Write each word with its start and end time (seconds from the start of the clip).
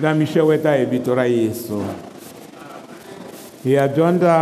na 0.00 0.12
mixeweta 0.14 0.74
hi 0.76 0.84
vito 0.84 1.14
ra 1.16 1.22
yesu 1.26 1.78
hi 3.64 3.72
ya 3.72 3.86
dyondza 3.88 4.34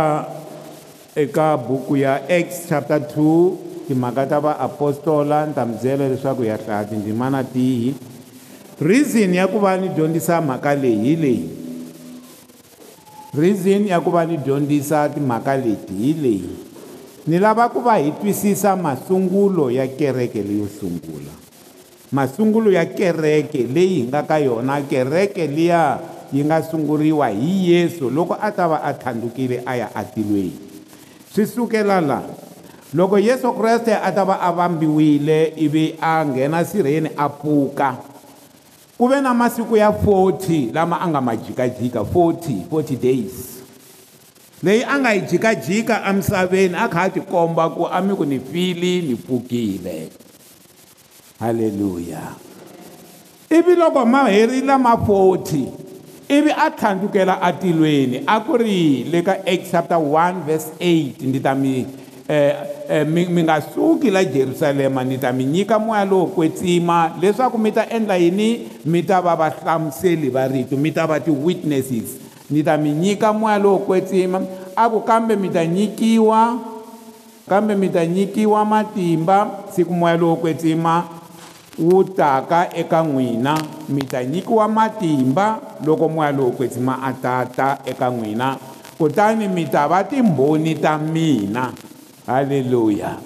eka 1.21 1.55
buku 1.57 1.95
ya 2.01 2.17
acts 2.29 2.65
chapter 2.69 2.99
2 2.99 3.55
timhaka 3.87 4.25
ta 4.27 4.39
vaapostola 4.43 5.45
ni 5.47 5.53
ta 5.55 5.63
mi 5.65 5.75
byela 5.83 6.09
leswaku 6.11 6.41
hi 6.43 6.47
ya 6.51 6.57
hlaya 6.59 6.85
tindzimana 6.89 7.41
tihi 7.53 7.93
reason 8.81 9.31
ya 9.39 9.47
ku 9.47 9.59
va 9.63 9.77
ni 9.79 9.89
dyondzisa 9.95 10.41
mhaka 10.43 10.75
leyi 10.75 10.99
hi 11.05 11.15
leyi 11.23 11.47
reason 13.39 13.87
ya 13.87 14.01
ku 14.03 14.11
va 14.11 14.25
ni 14.27 14.37
dyondzisa 14.47 15.07
timhaka 15.15 15.55
leti 15.63 15.93
hi 16.03 16.13
leyi 16.19 16.49
ni 17.31 17.39
lava 17.39 17.69
ku 17.71 17.81
va 17.87 17.95
hi 17.95 18.11
twisisa 18.19 18.75
masungulo 18.75 19.71
ya 19.71 19.87
kereke 19.87 20.43
leyo 20.43 20.67
sungula 20.79 21.44
masungulo 22.11 22.71
ya 22.71 22.85
kereke 22.85 23.63
leyi 23.65 24.01
hi 24.01 24.03
nga 24.11 24.21
ka 24.23 24.37
yona 24.39 24.81
kereke 24.85 25.47
liya 25.49 25.97
yi 26.33 26.45
nga 26.45 26.61
sunguriwa 26.63 27.29
hi 27.33 27.71
yesu 27.73 28.09
loko 28.13 28.37
a 28.41 28.51
ta 28.51 28.67
va 28.67 28.77
a 28.83 28.93
tlhandlukile 28.93 29.61
a 29.65 29.73
ya 29.75 29.87
atilweni 29.95 30.53
swi 31.33 31.45
sukela 31.47 32.01
laha 32.01 32.29
loko 32.93 33.17
yesu 33.19 33.53
kreste 33.57 33.95
a 33.97 34.11
ta 34.13 34.23
va 34.25 34.37
a 34.41 34.51
vambiwile 34.53 35.53
ivi 35.57 35.95
a 36.01 36.25
nghena 36.25 36.65
sirheni 36.65 37.09
a 37.17 37.29
pfuka 37.29 37.97
ku 38.97 39.09
ve 39.09 39.21
na 39.21 39.33
masiku 39.33 39.77
ya 39.77 39.89
40 39.89 40.73
lama 40.73 41.01
a 41.01 41.07
nga 41.09 41.21
ma 41.21 41.33
jikajika 41.35 42.05
40 42.05 42.69
40 42.69 43.01
days 43.01 43.33
leyi 44.63 44.85
a 44.85 44.93
nga 45.01 45.09
yi 45.13 45.21
jikajika 45.25 46.05
emisaveni 46.09 46.75
a 46.77 46.85
kha 46.87 47.09
a 47.09 47.09
tikomba 47.09 47.65
ku 47.73 47.89
a 47.89 47.97
mi 48.05 48.13
ku 48.13 48.25
ni 48.29 48.37
fili 48.37 49.01
ni 49.01 49.15
pfukile 49.17 50.09
haleluya 51.45 52.19
ivi 53.49 53.75
loko 53.75 54.05
ma 54.05 54.23
herile 54.29 54.77
ma 54.83 54.95
40 54.95 55.65
ivi 56.29 56.51
a 56.65 56.71
tlhandzukela 56.71 57.41
atilweni 57.41 58.23
a 58.27 58.39
ku 58.41 58.57
ri 58.57 59.03
le 59.11 59.21
ka 59.21 59.35
act 59.45 59.67
chapter 59.71 59.97
1 60.01 60.41
verse 60.41 60.69
8 60.79 61.21
ni 61.31 61.39
ta 61.39 61.53
mi 61.53 61.85
um 61.85 63.17
mi 63.35 63.43
nga 63.45 63.61
suki 63.61 64.09
la 64.09 64.23
jerusalema 64.25 65.03
ni 65.05 65.17
ta 65.21 65.29
mi 65.31 65.45
nyika 65.45 65.77
moya 65.79 66.05
lowo 66.05 66.25
kwetsima 66.33 67.13
leswaku 67.21 67.57
mi 67.61 67.71
ta 67.71 67.85
endla 67.89 68.17
yini 68.17 68.65
mi 68.85 69.03
ta 69.03 69.21
va 69.21 69.35
vahlamuseli 69.37 70.29
va 70.33 70.47
rito 70.49 70.77
mi 70.77 70.89
ta 70.91 71.05
va 71.05 71.19
ti-witnesses 71.21 72.17
ni 72.49 72.63
ta 72.65 72.77
mi 72.77 72.89
nyika 72.91 73.33
moya 73.33 73.59
lowo 73.59 73.77
kwetsima 73.85 74.41
a 74.75 74.89
ku 74.89 74.99
kambe 75.05 75.35
mi 75.37 75.49
ta 75.53 75.61
nyikiwa 75.65 76.57
kambe 77.49 77.75
mi 77.77 77.89
ta 77.93 78.01
nyikiwa 78.05 78.65
matimba 78.65 79.63
siku 79.75 79.93
moya 79.93 80.17
lowo 80.17 80.35
kwetsima 80.41 81.14
wu 81.77 82.03
taka 82.03 82.69
eka 82.75 83.03
n'wina 83.03 83.59
mi 83.89 84.01
ta 84.03 84.23
nyikiwa 84.23 84.67
matimba 84.67 85.59
loko 85.85 86.09
moya 86.09 86.31
lowu 86.31 86.51
kwetsima 86.51 86.99
a 87.03 87.13
tata 87.13 87.77
eka 87.85 88.09
n'wina 88.09 88.57
kutani 88.97 89.47
mi 89.47 89.65
ta 89.65 89.87
va 89.87 90.03
timbhoni 90.03 90.75
ta 90.79 90.97
mina 90.97 91.71
halleluya 92.27 93.17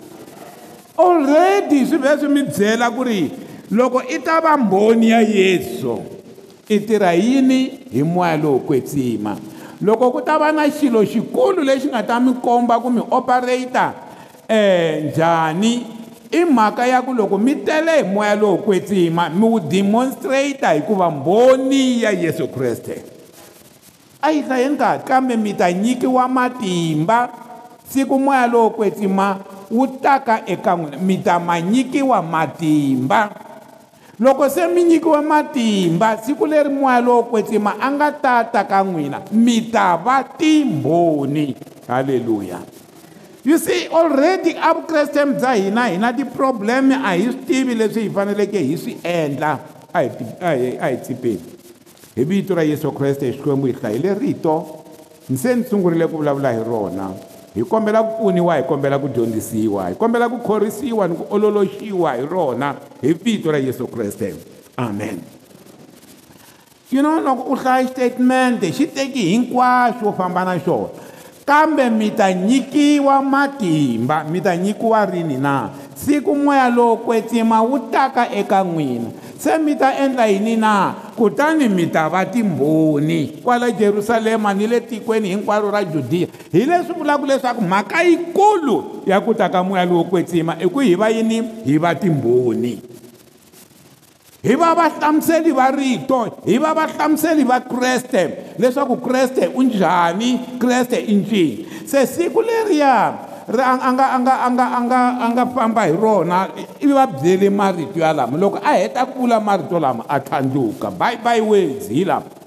already 0.98 1.86
swi 1.86 1.98
vhe 1.98 2.18
swi 2.20 2.28
mi 2.30 2.44
byela 2.44 2.90
ku 2.92 3.04
ri 3.04 3.32
loko 3.72 4.02
i 4.02 4.18
ta 4.22 4.42
va 4.42 4.58
mbhoni 4.58 5.10
ya 5.10 5.22
yesu 5.22 6.02
i 6.70 6.80
tirha 6.80 7.14
yini 7.14 7.80
hi 7.94 8.04
moya 8.04 8.38
lowu 8.38 8.60
kwetsima 8.60 9.38
loko 9.82 10.12
ku 10.12 10.22
ta 10.22 10.38
va 10.40 10.52
na 10.52 10.70
xilo 10.70 11.02
xikulu 11.06 11.62
lexi 11.64 11.88
nga 11.88 12.02
ta 12.04 12.20
mi 12.20 12.34
komba 12.42 12.80
ku 12.82 12.90
mi 12.90 13.02
operator 13.12 13.94
um 13.94 14.56
eh, 14.56 15.04
njhani 15.14 15.99
i 16.32 16.46
mhaka 16.46 16.86
ya 16.88 17.02
ku 17.02 17.14
loko 17.14 17.38
mi 17.38 17.56
tele 17.56 17.92
hi 17.92 18.04
moya 18.14 18.36
lowo 18.36 18.58
kwetsima 18.58 19.30
mi 19.30 19.44
wu 19.46 19.60
demonstrator 19.60 20.74
hikuva 20.74 21.12
mbhoni 21.12 22.02
ya 22.02 22.12
yesu 22.12 22.48
kreste 22.48 23.02
a 24.22 24.32
yi 24.32 24.42
ta 24.44 24.60
yini 24.60 24.78
kahi 24.78 25.00
kambe 25.04 25.38
mi 25.38 25.54
ta 25.54 25.72
nyikiwa 25.74 26.28
matimba 26.28 27.30
siku 27.94 28.20
moya 28.20 28.48
lowo 28.48 28.70
kwetsima 28.70 29.38
wu 29.72 29.88
taka 29.88 30.46
eka 30.46 30.76
n'wina 30.76 30.98
mi 31.02 31.18
ta 31.18 31.40
ma 31.40 31.62
nyikiwa 31.62 32.22
matimba 32.22 33.30
loko 34.20 34.50
se 34.50 34.68
mi 34.68 34.84
nyikiwa 34.84 35.22
matimba 35.22 36.18
siku 36.18 36.46
leri 36.46 36.70
moya 36.70 37.02
lowo 37.02 37.24
kwetsima 37.24 37.76
a 37.82 37.92
nga 37.92 38.12
ta 38.12 38.44
ta 38.44 38.64
ka 38.64 38.84
n'wina 38.84 39.22
mi 39.32 39.62
ta 39.72 39.98
va 39.98 40.24
timbhoni 40.38 41.56
halleluya 41.88 42.58
you 43.44 43.58
see 43.58 43.88
already 43.88 44.54
avukreste 44.54 45.20
bya 45.40 45.56
hina 45.56 45.88
hi 45.90 45.98
na 45.98 46.12
ti-problem 46.12 46.92
a 46.92 47.16
hi 47.16 47.24
swi 47.32 47.46
tivi 47.48 47.76
leswi 47.76 48.02
hi 48.08 48.10
faneleke 48.10 48.60
hi 48.60 48.76
swi 48.78 48.98
endla 49.04 49.60
a 49.94 50.00
hi 50.02 50.98
tsipeni 51.00 51.56
hi 52.16 52.24
vito 52.24 52.54
ra 52.56 52.64
yesu 52.64 52.92
kreste 52.92 53.26
hi 53.32 53.34
xikwembu 53.38 53.68
hi 53.68 53.74
hlayile 53.74 54.14
rito 54.14 54.84
ni 55.30 55.38
se 55.38 55.56
ni 55.56 55.64
sungurile 55.64 56.08
ku 56.08 56.18
vulavula 56.18 56.52
hi 56.54 56.64
rona 56.64 57.12
hi 57.56 57.64
kombela 57.64 58.04
ku 58.04 58.18
pfuniwa 58.20 58.56
hi 58.58 58.64
kombela 58.64 59.00
ku 59.00 59.08
dyondzisiwa 59.08 59.90
hi 59.90 59.96
kombela 59.96 60.30
ku 60.30 60.40
khorisiwa 60.44 61.08
ni 61.08 61.16
ku 61.16 61.26
ololoxiwa 61.36 62.16
hi 62.16 62.26
rona 62.26 62.76
hi 63.02 63.14
vito 63.14 63.52
ra 63.52 63.58
yesu 63.60 63.88
kreste 63.88 64.36
amen 64.78 65.22
you 66.92 67.00
know 67.02 67.22
loko 67.22 67.52
u 67.54 67.56
hlaya 67.56 67.88
xitatimente 67.88 68.72
xi 68.72 68.88
teki 68.88 69.22
hinkwaswo 69.32 70.12
famba 70.14 70.44
na 70.46 70.60
xona 70.60 71.08
kambe 71.50 71.90
mi 71.90 72.10
ta 72.12 72.34
nyikiwa 72.34 73.22
matimba 73.22 74.24
mi 74.24 74.42
ta 74.42 74.58
nyikiwa 74.58 75.06
rini 75.06 75.38
na 75.38 75.70
siku 75.96 76.36
moya 76.36 76.70
lowo 76.70 76.98
kwetsima 76.98 77.58
wu 77.64 77.80
taka 77.80 78.32
eka 78.32 78.64
n'wina 78.64 79.10
se 79.40 79.58
mi 79.58 79.76
ta 79.76 79.98
endla 79.98 80.26
yini 80.26 80.56
na 80.58 80.94
kutani 81.18 81.70
mi 81.70 81.88
ta 81.88 82.10
va 82.10 82.26
timbhoni 82.26 83.42
kwala 83.44 83.72
jerusalema 83.72 84.54
ni 84.54 84.68
le 84.68 84.80
tikweni 84.80 85.30
hinkwaro 85.30 85.72
ra 85.72 85.84
judiya 85.84 86.28
hi 86.52 86.66
leswi 86.66 86.94
vulaka 86.98 87.26
leswaku 87.26 87.62
mhaka 87.62 88.04
yikulu 88.04 88.84
ya 89.06 89.22
ku 89.22 89.34
taka 89.34 89.64
moya 89.64 89.86
lowo 89.86 90.04
kwetsima 90.04 90.56
i 90.60 90.70
ku 90.70 90.80
hi 90.80 90.96
va 90.96 91.10
yini 91.10 91.42
hi 91.66 91.78
va 91.78 91.96
timbhoni 91.96 92.82
hi 94.40 94.54
va 94.56 94.70
vahlamuseli 94.72 95.52
va 95.52 95.66
rito 95.76 96.20
hi 96.48 96.56
va 96.64 96.70
vahlamuseli 96.78 97.44
va 97.50 97.58
kreste 97.66 98.22
leswaku 98.64 98.96
kreste 99.08 99.50
u 99.52 99.64
njhani 99.68 100.30
kreste 100.62 100.98
i 101.02 101.16
ncini 101.18 101.68
se 101.84 102.06
siku 102.08 102.40
leriya 102.48 102.94
ri 103.52 103.64
a 103.72 103.76
nga 103.76 104.08
a 104.16 104.18
nga 104.24 104.36
a 104.48 104.50
nga 104.56 104.66
a 104.78 104.82
nga 104.88 105.00
a 105.28 105.32
nga 105.36 105.44
famba 105.52 105.84
hi 105.90 105.94
rona 106.02 106.48
ivi 106.80 106.94
va 106.94 107.06
byele 107.20 107.50
marito 107.52 108.00
ya 108.00 108.14
lama 108.16 108.38
loko 108.40 108.64
a 108.64 108.78
heta 108.80 109.04
ku 109.12 109.28
vula 109.28 109.44
marito 109.44 109.76
lama 109.80 110.08
a 110.08 110.24
tlhandluka 110.24 110.88
by 110.96 111.20
by 111.20 111.44
ways 111.44 111.92
hi 111.92 112.08
lama 112.08 112.39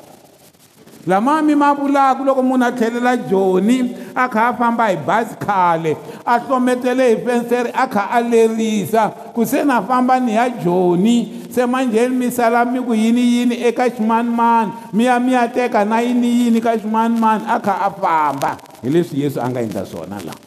lama 1.06 1.42
mi 1.42 1.54
ma 1.58 1.74
vulaka 1.74 2.22
loko 2.24 2.42
munhu 2.46 2.62
a 2.64 2.70
tlhelela 2.72 3.14
joni 3.30 3.78
a 4.14 4.28
kha 4.28 4.42
a 4.54 4.54
famba 4.58 4.86
hi 4.88 4.96
bazi 5.08 5.34
khale 5.44 5.92
a 6.24 6.34
hlometele 6.38 7.02
hi 7.10 7.16
fenseri 7.26 7.70
a 7.74 7.86
kha 7.90 8.02
a 8.10 8.20
lerisa 8.22 9.04
ku 9.34 9.42
se 9.44 9.64
na 9.64 9.82
famba 9.82 10.20
ni 10.22 10.34
ya 10.38 10.46
joni 10.62 11.48
se 11.50 11.66
manjheni 11.66 12.14
mi 12.16 12.30
sala 12.30 12.62
mi 12.64 12.78
ku 12.80 12.92
yiniyini 12.94 13.64
eka 13.66 13.90
ximanimani 13.90 14.72
mi 14.94 15.04
ya 15.10 15.18
mi 15.18 15.32
ya 15.34 15.48
teka 15.48 15.84
na 15.84 15.98
yiniyini 16.06 16.60
ka 16.62 16.78
ximanimani 16.78 17.44
a 17.50 17.58
kha 17.58 17.74
a 17.90 17.90
famba 17.90 18.54
hi 18.82 18.88
leswi 18.90 19.22
yesu 19.26 19.40
a 19.42 19.48
nga 19.50 19.58
endla 19.60 19.82
swona 19.86 20.22
lawa 20.22 20.38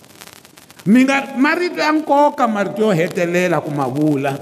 mi 0.87 1.03
nga 1.03 1.27
marito 1.37 1.81
ya 1.83 1.91
nkoka 1.91 2.47
marito 2.47 2.79
yo 2.81 2.91
hetelela 2.95 3.59
ku 3.61 3.71
ma 3.75 3.87
vula 3.91 4.39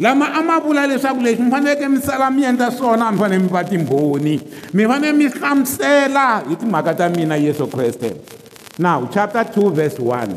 lama 0.00 0.26
a 0.34 0.40
ma 0.42 0.60
vula 0.60 0.86
leswaku 0.88 1.20
leswi 1.20 1.44
mi 1.44 1.50
faneleke 1.50 1.86
mi 1.88 2.00
sala 2.00 2.30
mi 2.30 2.42
endla 2.44 2.70
swona 2.72 3.10
mi 3.12 3.18
fanele 3.18 3.42
mi 3.42 3.48
va 3.48 3.62
timbhoni 3.62 4.40
mi 4.72 4.84
fanele 4.88 5.12
mi 5.12 5.26
hlamusela 5.28 6.26
hi 6.48 6.56
timhaka 6.56 6.94
ta 6.94 7.08
mina 7.08 7.36
yesu 7.36 7.66
kreste 7.66 8.12
now 8.78 9.04
chapter 9.12 9.44
2 9.44 9.70
verse 9.74 9.98
1 9.98 10.32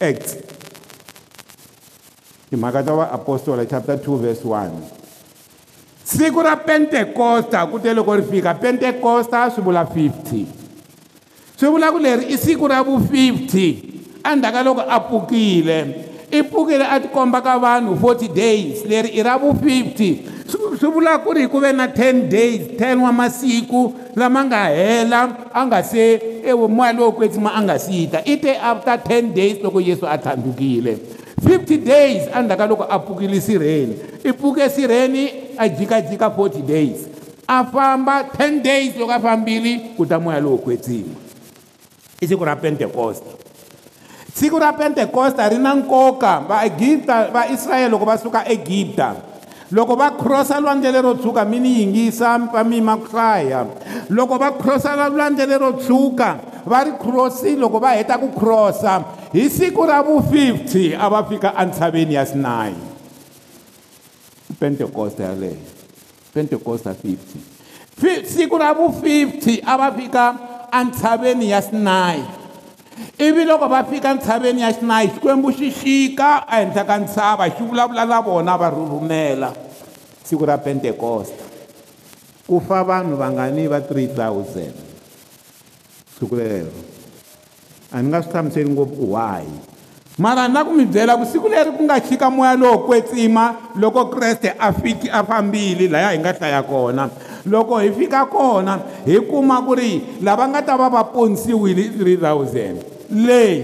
act 0.00 0.26
timhaka 2.50 2.82
ta 2.88 2.92
vaapostola 3.00 3.62
chapter 3.74 3.96
2 4.02 4.18
verse 4.26 4.42
1 4.42 4.82
siku 6.04 6.42
ra 6.42 6.56
pentekosta 6.58 7.70
ku 7.70 7.78
te 7.78 7.94
loko 7.94 8.16
ri 8.18 8.22
fika 8.26 8.54
pentekosta 8.58 9.46
swi 9.54 9.62
vula 9.62 9.84
50 9.86 11.54
swi 11.56 11.68
vula 11.70 11.86
ku 11.94 11.98
leri 12.02 12.34
i 12.34 12.36
siku 12.38 12.66
ra 12.66 12.82
vu-50 12.82 13.62
endzhaka 14.26 14.58
loko 14.66 14.80
a 14.82 14.98
pfukile 15.06 16.10
i 16.34 16.42
pfukile 16.42 16.84
a 16.84 17.00
tikomba 17.00 17.40
ka 17.40 17.58
vanhu 17.58 17.94
40 17.94 18.28
days 18.34 18.84
leri 18.84 19.08
i 19.08 19.22
ra 19.22 19.36
vu 19.38 19.50
50 19.50 20.16
swi 20.80 20.90
vula 20.90 21.18
ku 21.18 21.32
ri 21.32 21.46
ku 21.48 21.60
ve 21.62 21.72
na 21.72 21.86
10 21.86 22.28
days 22.28 22.60
10 22.80 22.98
wa 23.02 23.12
masiku 23.14 23.94
lama 24.18 24.44
nga 24.44 24.62
hela 24.68 25.46
a 25.54 25.60
nga 25.66 25.82
se 25.82 26.20
emoya 26.44 26.92
lowo 26.92 27.12
kwetsima 27.14 27.54
a 27.54 27.62
nga 27.62 27.78
si 27.78 28.06
ta 28.10 28.20
i 28.26 28.36
te 28.36 28.58
after 28.58 28.98
10 28.98 29.32
days 29.32 29.56
loko 29.62 29.80
yesu 29.80 30.06
a 30.06 30.18
thandzukile 30.18 30.98
50 31.46 31.78
days 31.86 32.22
endzhaku 32.34 32.58
ka 32.60 32.66
loko 32.66 32.84
a 32.90 32.98
pfukile 32.98 33.40
sirheni 33.40 33.94
i 34.26 34.32
pfuke 34.32 34.68
sirheni 34.70 35.30
a 35.56 35.68
jikajika 35.68 36.26
40 36.28 36.66
days 36.66 36.98
a 37.46 37.64
famba 37.64 38.26
10 38.38 38.60
days 38.62 38.96
loko 38.98 39.12
a 39.14 39.20
fambile 39.20 39.94
ku 39.96 40.02
ta 40.06 40.18
moya 40.20 40.40
lowo 40.40 40.56
kwetsima 40.58 41.14
i 42.20 42.26
siku 42.26 42.44
ra 42.44 42.56
pentekosta 42.56 43.43
siku 44.34 44.58
ra 44.58 44.72
pentekosta 44.74 45.46
ri 45.50 45.58
na 45.62 45.70
nkoka 45.78 46.42
vaegipta 46.50 47.30
vaisrayele 47.32 47.88
loko 47.94 48.02
va 48.04 48.18
suka 48.18 48.42
egipta 48.50 49.14
loko 49.70 49.94
va 49.94 50.10
khrosa 50.10 50.58
lwandle 50.60 50.90
lero 50.92 51.14
tshuka 51.14 51.44
mi 51.46 51.60
ni 51.62 51.78
yingisa 51.80 52.38
va 52.52 52.64
mima 52.66 52.96
ku 52.98 53.06
hlaya 53.14 53.62
loko 54.10 54.34
va 54.38 54.50
khrosa 54.58 55.08
lwandle 55.10 55.46
lero 55.46 55.72
tshuka 55.78 56.30
va 56.66 56.82
ri 56.84 56.92
khrosi 57.02 57.54
loko 57.56 57.78
va 57.78 57.94
heta 57.96 58.18
ku 58.18 58.28
khrosa 58.34 58.94
hi 59.32 59.46
siku 59.48 59.86
ra 59.90 59.98
vu-50 60.02 60.98
a 60.98 61.06
va 61.12 61.20
fika 61.28 61.50
entshaveni 61.62 62.14
ya 62.18 62.24
sinayi 62.26 62.74
pentekosta 64.60 65.22
yaleyo 65.30 65.62
pentekosta 66.34 66.90
50 66.90 68.26
siku 68.34 68.58
ra 68.58 68.74
vu-50 68.78 69.62
a 69.62 69.74
va 69.80 69.88
fika 69.98 70.24
entshaveni 70.80 71.46
ya 71.54 71.60
sinayi 71.62 72.22
ivi 73.18 73.44
loko 73.44 73.66
va 73.68 73.84
fika 73.84 74.14
ntshaveni 74.14 74.60
ya 74.62 74.72
xinayi 74.72 75.08
xikwembu 75.14 75.48
xi 75.58 75.68
xika 75.80 76.30
ehenhla 76.56 76.82
ka 76.88 76.94
ntshava 76.98 77.46
xi 77.56 77.62
vulavula 77.64 78.04
na 78.06 78.20
vona 78.20 78.56
va 78.58 78.68
rhurhumela 78.70 79.52
siku 80.24 80.44
ra 80.46 80.56
pentekosta 80.58 81.44
ku 82.46 82.60
fa 82.68 82.82
vanhu 82.84 83.16
vangani 83.16 83.66
va 83.66 83.80
3000 83.80 84.70
siku 86.18 86.36
lero 86.36 86.70
a 87.90 88.02
ni 88.02 88.08
nga 88.08 88.22
swi 88.22 88.30
hlamuseli 88.32 88.70
ngopfu 88.70 88.94
ku 88.96 89.06
why 89.18 89.44
mara 90.18 90.46
na 90.48 90.62
ku 90.64 90.70
mi 90.72 90.86
byela 90.86 91.16
ku 91.18 91.24
siku 91.26 91.48
leri 91.50 91.70
ku 91.74 91.82
nga 91.84 91.98
xika 92.00 92.30
moya 92.30 92.54
lowo 92.56 92.78
kwetsima 92.86 93.72
loko 93.74 94.06
kreste 94.08 94.54
a 94.58 94.70
fiki 94.72 95.08
a 95.10 95.24
fambile 95.26 95.88
laya 95.90 96.10
hi 96.14 96.18
nga 96.22 96.32
hlaya 96.38 96.62
kona 96.62 97.10
loko 97.46 97.78
hi 97.78 97.90
fika 97.92 98.26
kona 98.26 98.78
hi 99.06 99.20
kuma 99.20 99.60
ku 99.62 99.74
ri 99.76 100.00
lava 100.24 100.46
nga 100.48 100.62
ta 100.62 100.76
va 100.76 100.88
va 100.88 101.04
ponisiwile 101.04 101.88
3000 101.96 102.72
leyi 103.14 103.62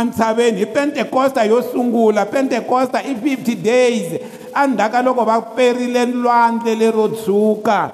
entshaveni 0.00 0.58
hi 0.58 0.66
pentekosta 0.66 1.44
yo 1.44 1.62
sungula 1.62 2.26
pentekosta 2.26 3.02
i 3.02 3.14
50 3.14 3.54
days 3.54 4.20
andzhaka 4.54 5.02
loko 5.02 5.24
va 5.24 5.40
perile 5.42 6.06
lwandle 6.06 6.74
lero 6.74 7.08
tshuka 7.08 7.90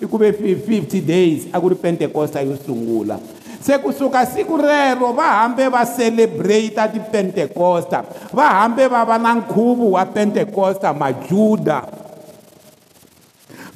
i 0.00 0.06
ku 0.06 0.16
ve 0.18 0.30
50 0.32 1.00
days 1.00 1.40
a 1.52 1.60
ku 1.60 1.68
ri 1.68 1.74
pentekosta 1.74 2.40
yo 2.46 2.56
sungula 2.66 3.18
se 3.62 3.78
kusuka 3.78 4.26
siku 4.26 4.56
rero 4.56 5.12
va 5.12 5.42
hambe 5.42 5.68
va 5.68 5.82
celebrata 5.96 6.86
tipentekosta 6.88 8.04
va 8.32 8.54
hambe 8.62 8.86
va 8.88 9.04
va 9.04 9.18
na 9.18 9.34
nkhuvo 9.34 9.90
wa 9.90 10.04
pentekosta 10.06 10.94
majuda 10.94 11.82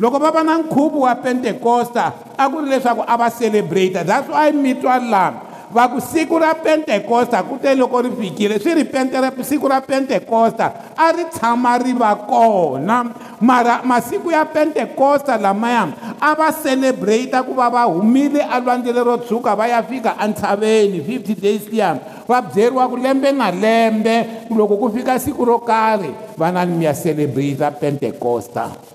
loko 0.01 0.19
va 0.21 0.31
va 0.31 0.43
na 0.45 0.59
nkhuvo 0.59 1.09
wa 1.09 1.15
pentekosta 1.17 2.13
a 2.37 2.45
ku 2.53 2.61
ri 2.61 2.69
leswaku 2.71 3.01
a 3.09 3.17
va 3.17 3.33
celebrator 3.33 4.05
that's 4.05 4.29
why 4.29 4.53
mi 4.53 4.75
twa 4.77 5.01
lama 5.01 5.41
va 5.73 5.87
ku 5.89 5.97
siku 6.05 6.37
ra 6.41 6.53
pentekosta 6.53 7.41
ku 7.41 7.57
te 7.57 7.73
loko 7.73 8.03
ri 8.05 8.11
fikile 8.13 8.61
swi 8.61 8.75
ri 8.77 8.85
pentere 8.85 9.33
siku 9.41 9.65
ra 9.73 9.81
pentekosta 9.81 10.93
a 10.93 11.07
ri 11.17 11.25
tshama 11.33 11.79
ri 11.81 11.97
va 11.97 12.13
kona 12.29 13.09
mara 13.41 13.81
masiku 13.89 14.29
ya 14.31 14.45
pentekosta 14.45 15.41
lamaya 15.41 15.89
a 16.21 16.29
va 16.37 16.53
celebrata 16.53 17.41
ku 17.41 17.57
va 17.57 17.71
va 17.73 17.89
humile 17.89 18.45
alwandzele 18.45 19.01
ro 19.01 19.17
tshuka 19.25 19.57
va 19.57 19.65
ya 19.65 19.81
fika 19.81 20.13
entshaveni 20.21 21.01
50 21.01 21.41
days 21.41 21.65
liya 21.73 21.97
va 22.29 22.43
byeriwaku 22.45 23.01
lembe 23.01 23.33
na 23.33 23.49
lembe 23.49 24.45
loko 24.53 24.77
ku 24.77 24.93
fika 24.93 25.17
siku 25.17 25.41
ro 25.49 25.57
karhi 25.65 26.13
vanani 26.37 26.85
mi 26.85 26.85
ya 26.85 26.93
celebrata 26.93 27.73
pentekosta 27.73 28.93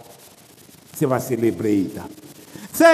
se 0.96 1.06
va 1.06 1.20
celebrate 1.20 2.02
se 2.74 2.86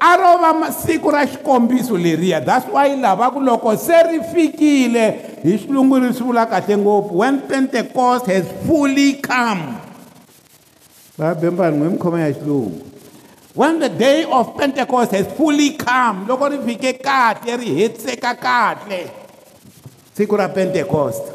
arova 0.00 0.52
masiku 0.54 1.10
ra 1.10 1.26
xikombiso 1.26 1.96
leriya 1.96 2.40
that's 2.44 2.66
why 2.72 2.94
lava 2.96 3.30
ku 3.30 3.40
loko 3.40 3.76
se 3.76 3.94
ri 4.10 4.18
fikile 4.34 5.10
hi 5.44 5.56
xilungu 5.58 5.98
ri 6.02 6.12
swi 6.14 6.24
vula 6.26 6.46
kahle 6.46 6.76
ngopfu 6.76 7.14
when 7.22 7.40
pentecost 7.40 8.26
has 8.26 8.46
fully 8.66 9.12
come 9.20 9.80
va 11.18 11.34
bembani 11.34 11.76
n'wi 11.78 11.92
mikhoma 11.94 12.20
ya 12.20 12.32
xilungu 12.32 12.90
when 13.54 13.78
the 13.80 13.88
day 13.88 14.24
of 14.24 14.56
pentecost 14.56 15.12
has 15.12 15.26
fully 15.36 15.70
come 15.76 16.26
loko 16.28 16.48
ri 16.50 16.58
fike 16.66 16.98
kahle 17.02 17.56
ri 17.60 17.70
hetiseka 17.80 18.34
kahle 18.36 19.02
siku 20.16 20.36
ra 20.36 20.48
pentecost 20.48 21.31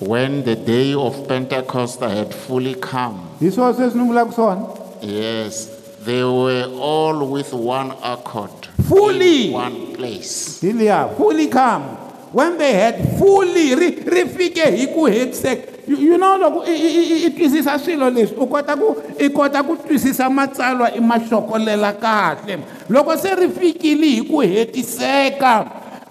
when 0.00 0.42
the 0.44 0.56
day 0.56 0.94
of 0.94 1.28
pentecost 1.28 2.00
had 2.00 2.32
fully 2.34 2.72
come 2.74 3.18
hi 3.40 3.50
swona 3.52 3.74
sweswi 3.76 4.00
ni 4.00 4.08
vulaka 4.08 4.32
swona 4.32 4.66
yes 5.04 5.68
they 6.08 6.24
were 6.24 6.64
all 6.80 7.28
with 7.28 7.52
one 7.52 7.90
accord 8.02 8.50
fully 8.88 9.46
in 9.48 9.52
one 9.52 9.92
place 9.92 10.56
hiliya 10.64 11.04
fully 11.16 11.48
come 11.48 11.82
when 12.32 12.56
they 12.58 12.72
had 12.72 12.96
fully 13.18 13.74
ri 13.76 13.88
ri 14.14 14.24
fike 14.36 14.64
hi 14.64 14.88
ku 14.88 15.04
hetiseka 15.04 15.84
you 15.88 16.16
know 16.18 16.38
loko 16.38 16.64
i 16.64 17.28
twisisa 17.36 17.76
swilo 17.78 18.10
leswi 18.10 18.40
u 18.40 18.46
kota 18.46 18.76
ku 18.80 18.96
i 19.18 19.28
kota 19.28 19.60
ku 19.62 19.76
twisisa 19.84 20.30
matsalwa 20.32 20.88
i 20.96 21.00
ma 21.00 21.18
hlokolela 21.20 21.92
kahle 22.00 22.56
loko 22.88 23.16
se 23.20 23.34
ri 23.36 23.48
fikile 23.52 24.06
hi 24.16 24.22
ku 24.24 24.40
hetiseka 24.40 25.54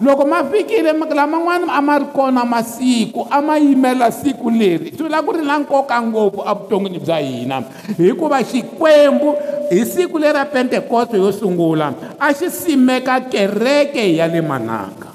loko 0.00 0.24
ma 0.24 0.40
fikile 0.48 0.96
laman'wana 0.96 1.68
a 1.76 1.80
ma 1.84 2.00
ri 2.00 2.08
kona 2.08 2.40
masiku 2.44 3.28
a 3.28 3.44
ma 3.44 3.60
yimela 3.60 4.08
siku 4.08 4.48
leri 4.48 4.96
swi 4.96 5.04
vula 5.06 5.20
ku 5.20 5.36
ri 5.36 5.44
na 5.44 5.60
nkoka 5.60 5.92
ngopfu 6.00 6.40
evuton'wini 6.40 6.96
bya 7.04 7.18
hina 7.20 7.60
hikuva 8.00 8.40
xikwembu 8.40 9.36
hi 9.68 9.84
siku 9.84 10.16
leri 10.16 10.32
ra 10.40 10.44
pentekoste 10.48 11.20
yo 11.20 11.28
sungula 11.32 11.92
a 12.16 12.32
xi 12.32 12.48
simeka 12.50 13.20
kereke 13.28 14.16
ya 14.16 14.24
le 14.24 14.40
manaka 14.40 15.12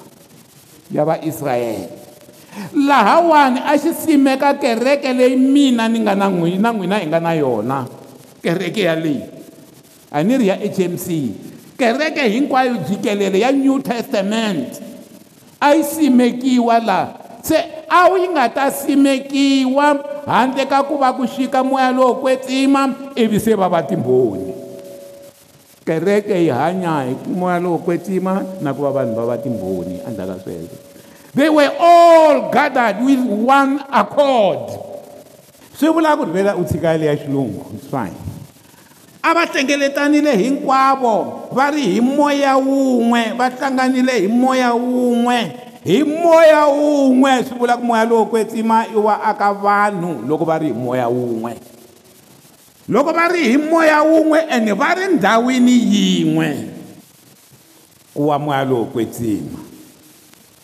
ya 0.93 1.01
vaisrayele 1.01 1.89
lahawani 2.77 3.65
a 3.65 3.73
xi 3.81 3.89
simeka 3.89 4.53
kereke 4.61 5.17
leyi 5.17 5.33
mina 5.35 5.89
ni 5.89 5.97
nga 6.05 6.13
na 6.13 6.29
n'wina 6.29 6.69
n'wina 6.69 7.01
hi 7.01 7.09
nga 7.09 7.17
na 7.19 7.33
yona 7.33 7.89
kereke 8.38 8.85
yaleyi 8.85 9.25
a 10.13 10.21
ni 10.21 10.38
ri 10.38 10.45
ya 10.53 10.61
hmc 10.61 11.09
kereke 11.77 12.22
hinkwayo 12.27 12.75
jikelele 12.89 13.39
ya 13.39 13.51
new 13.51 13.80
testament 13.80 14.81
a 15.62 15.74
yi 15.75 15.83
simekiwa 15.83 16.80
laha 16.80 17.13
se 17.42 17.57
a 17.89 18.07
wu 18.10 18.18
yi 18.18 18.27
nga 18.30 18.50
ta 18.50 18.72
simekiwa 18.72 20.00
handle 20.25 20.66
ka 20.66 20.83
ku 20.83 20.95
va 20.98 21.13
ku 21.13 21.27
xika 21.27 21.63
moya 21.63 21.92
lowo 21.92 22.16
kwetsima 22.24 22.95
ivi 23.16 23.39
se 23.39 23.56
va 23.56 23.68
va 23.69 23.83
timbhoni 23.83 24.54
kereke 25.86 26.39
yi 26.44 26.50
hanya 26.50 27.01
hi 27.04 27.16
moya 27.31 27.60
lowo 27.60 27.77
kwetsima 27.77 28.42
na 28.63 28.74
ku 28.74 28.81
va 28.81 28.92
vanhu 28.92 29.16
va 29.16 29.25
va 29.25 29.38
timbhoni 29.38 30.00
endzhaku 30.07 30.31
ka 30.31 30.39
sweswo 30.44 30.77
they 31.36 31.50
were 31.50 31.72
all 31.80 32.50
gathered 32.51 33.04
with 33.06 33.19
one 33.45 33.80
accord 33.92 34.72
swi 35.80 35.89
vula 35.92 36.16
ku 36.18 36.24
rivela 36.25 36.56
u 36.56 36.63
tshika 36.63 36.88
yale 36.95 37.06
ya 37.06 37.16
xilungu 37.19 37.65
it's 37.75 37.88
fine 37.91 38.15
a 39.25 39.34
va 39.34 39.46
hlengeletanile 39.48 40.36
hinkwavo 40.38 41.50
va 41.51 41.70
ri 41.72 41.82
hi 41.82 42.01
moya 42.01 42.58
wun'we 42.58 43.24
va 43.38 43.50
hlanganile 43.50 44.20
hi 44.22 44.27
moya 44.27 44.74
wun'we 44.74 45.38
hi 45.86 46.00
moya 46.03 46.62
wun'we 46.70 47.32
swi 47.44 47.58
vula 47.58 47.77
ku 47.77 47.86
moya 47.89 48.05
lowo 48.05 48.25
kwetsima 48.29 48.86
i 48.88 48.96
wa 48.96 49.17
aka 49.24 49.53
vanhu 49.53 50.22
loko 50.29 50.46
va 50.46 50.58
ri 50.58 50.67
hi 50.67 50.74
moya 50.74 51.10
wun'we 51.10 51.53
loko 52.89 53.13
va 53.17 53.27
ri 53.27 53.50
hi 53.50 53.58
moya 53.58 54.03
wun'we 54.05 54.39
ene 54.58 54.72
va 54.74 54.94
ri 54.94 55.08
ndhawini 55.17 55.72
yin'we 55.94 56.50
ku 58.13 58.27
wa 58.27 58.39
moya 58.39 58.65
lowo 58.65 58.86
kwetsima 58.86 59.58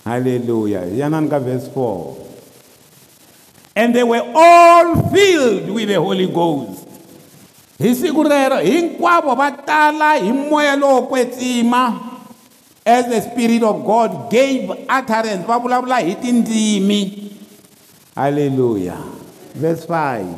halleluya 0.06 0.84
yanani 0.96 1.30
ka 1.30 1.39
vhesi 1.39 1.70
4 1.75 2.06
and 3.75 3.94
they 3.96 4.03
were 4.03 4.25
all 4.36 5.01
filled 5.10 5.70
with 5.70 5.89
the 5.89 5.98
holy 5.98 6.27
ghost 6.30 6.90
hi 7.81 7.97
siku 7.97 8.21
rero 8.29 8.61
hinkwavo 8.61 9.33
va 9.35 9.50
tala 9.65 10.13
hi 10.21 10.29
moya 10.31 10.75
lowo 10.77 11.01
kwetsima 11.09 11.97
as 12.85 13.09
the 13.09 13.19
spirit 13.25 13.63
of 13.65 13.81
god 13.83 14.29
gave 14.29 14.69
utterance 14.88 15.43
va 15.50 15.57
vulavula 15.57 15.97
hi 16.05 16.13
tindzimi 16.21 17.01
halleluya 18.15 18.97
vers 19.55 19.88
5 19.89 20.29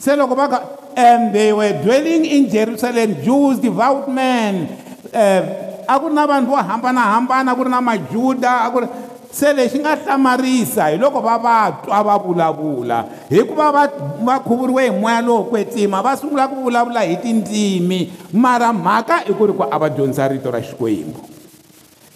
se 0.00 0.16
loko 0.16 0.36
va 0.36 0.48
ka 0.52 0.58
and 0.96 1.32
they 1.32 1.56
were 1.56 1.72
dwelling 1.80 2.24
in 2.28 2.44
jerusalem 2.52 3.16
jews 3.24 3.56
devout 3.60 4.04
men 4.08 4.68
uh, 5.16 5.40
a 5.88 5.94
ku 6.02 6.12
ri 6.12 6.14
na 6.20 6.28
vanhu 6.34 6.52
vo 6.52 6.60
hambanahambana 6.68 7.52
a 7.52 7.56
ku 7.56 7.64
ri 7.64 7.72
na 7.72 7.80
majuda 7.88 8.52
a 8.68 8.70
ku 8.72 8.78
ri 8.84 8.88
se 9.36 9.52
lexi 9.52 9.78
nga 9.84 9.96
hlamarisa 10.00 10.88
hi 10.88 10.96
loko 10.96 11.20
va 11.20 11.36
va 11.38 11.54
twa 11.84 12.00
va 12.02 12.16
vulavula 12.18 13.04
hikuva 13.30 13.66
va 13.74 13.82
va 14.26 14.36
khuvuriwe 14.40 14.84
hi 14.88 14.92
moya 14.96 15.20
lowo 15.20 15.42
kwetsima 15.52 16.00
va 16.02 16.16
sungula 16.16 16.48
ku 16.48 16.56
vulavula 16.64 17.00
hi 17.04 17.16
tindzimi 17.20 17.98
mara 18.32 18.72
mhaka 18.72 19.20
i 19.28 19.32
ku 19.36 19.46
ri 19.46 19.52
ku 19.58 19.62
a 19.70 19.78
va 19.78 19.90
dyondzisa 19.92 20.28
rito 20.32 20.50
ra 20.50 20.60
xikwembu 20.64 21.18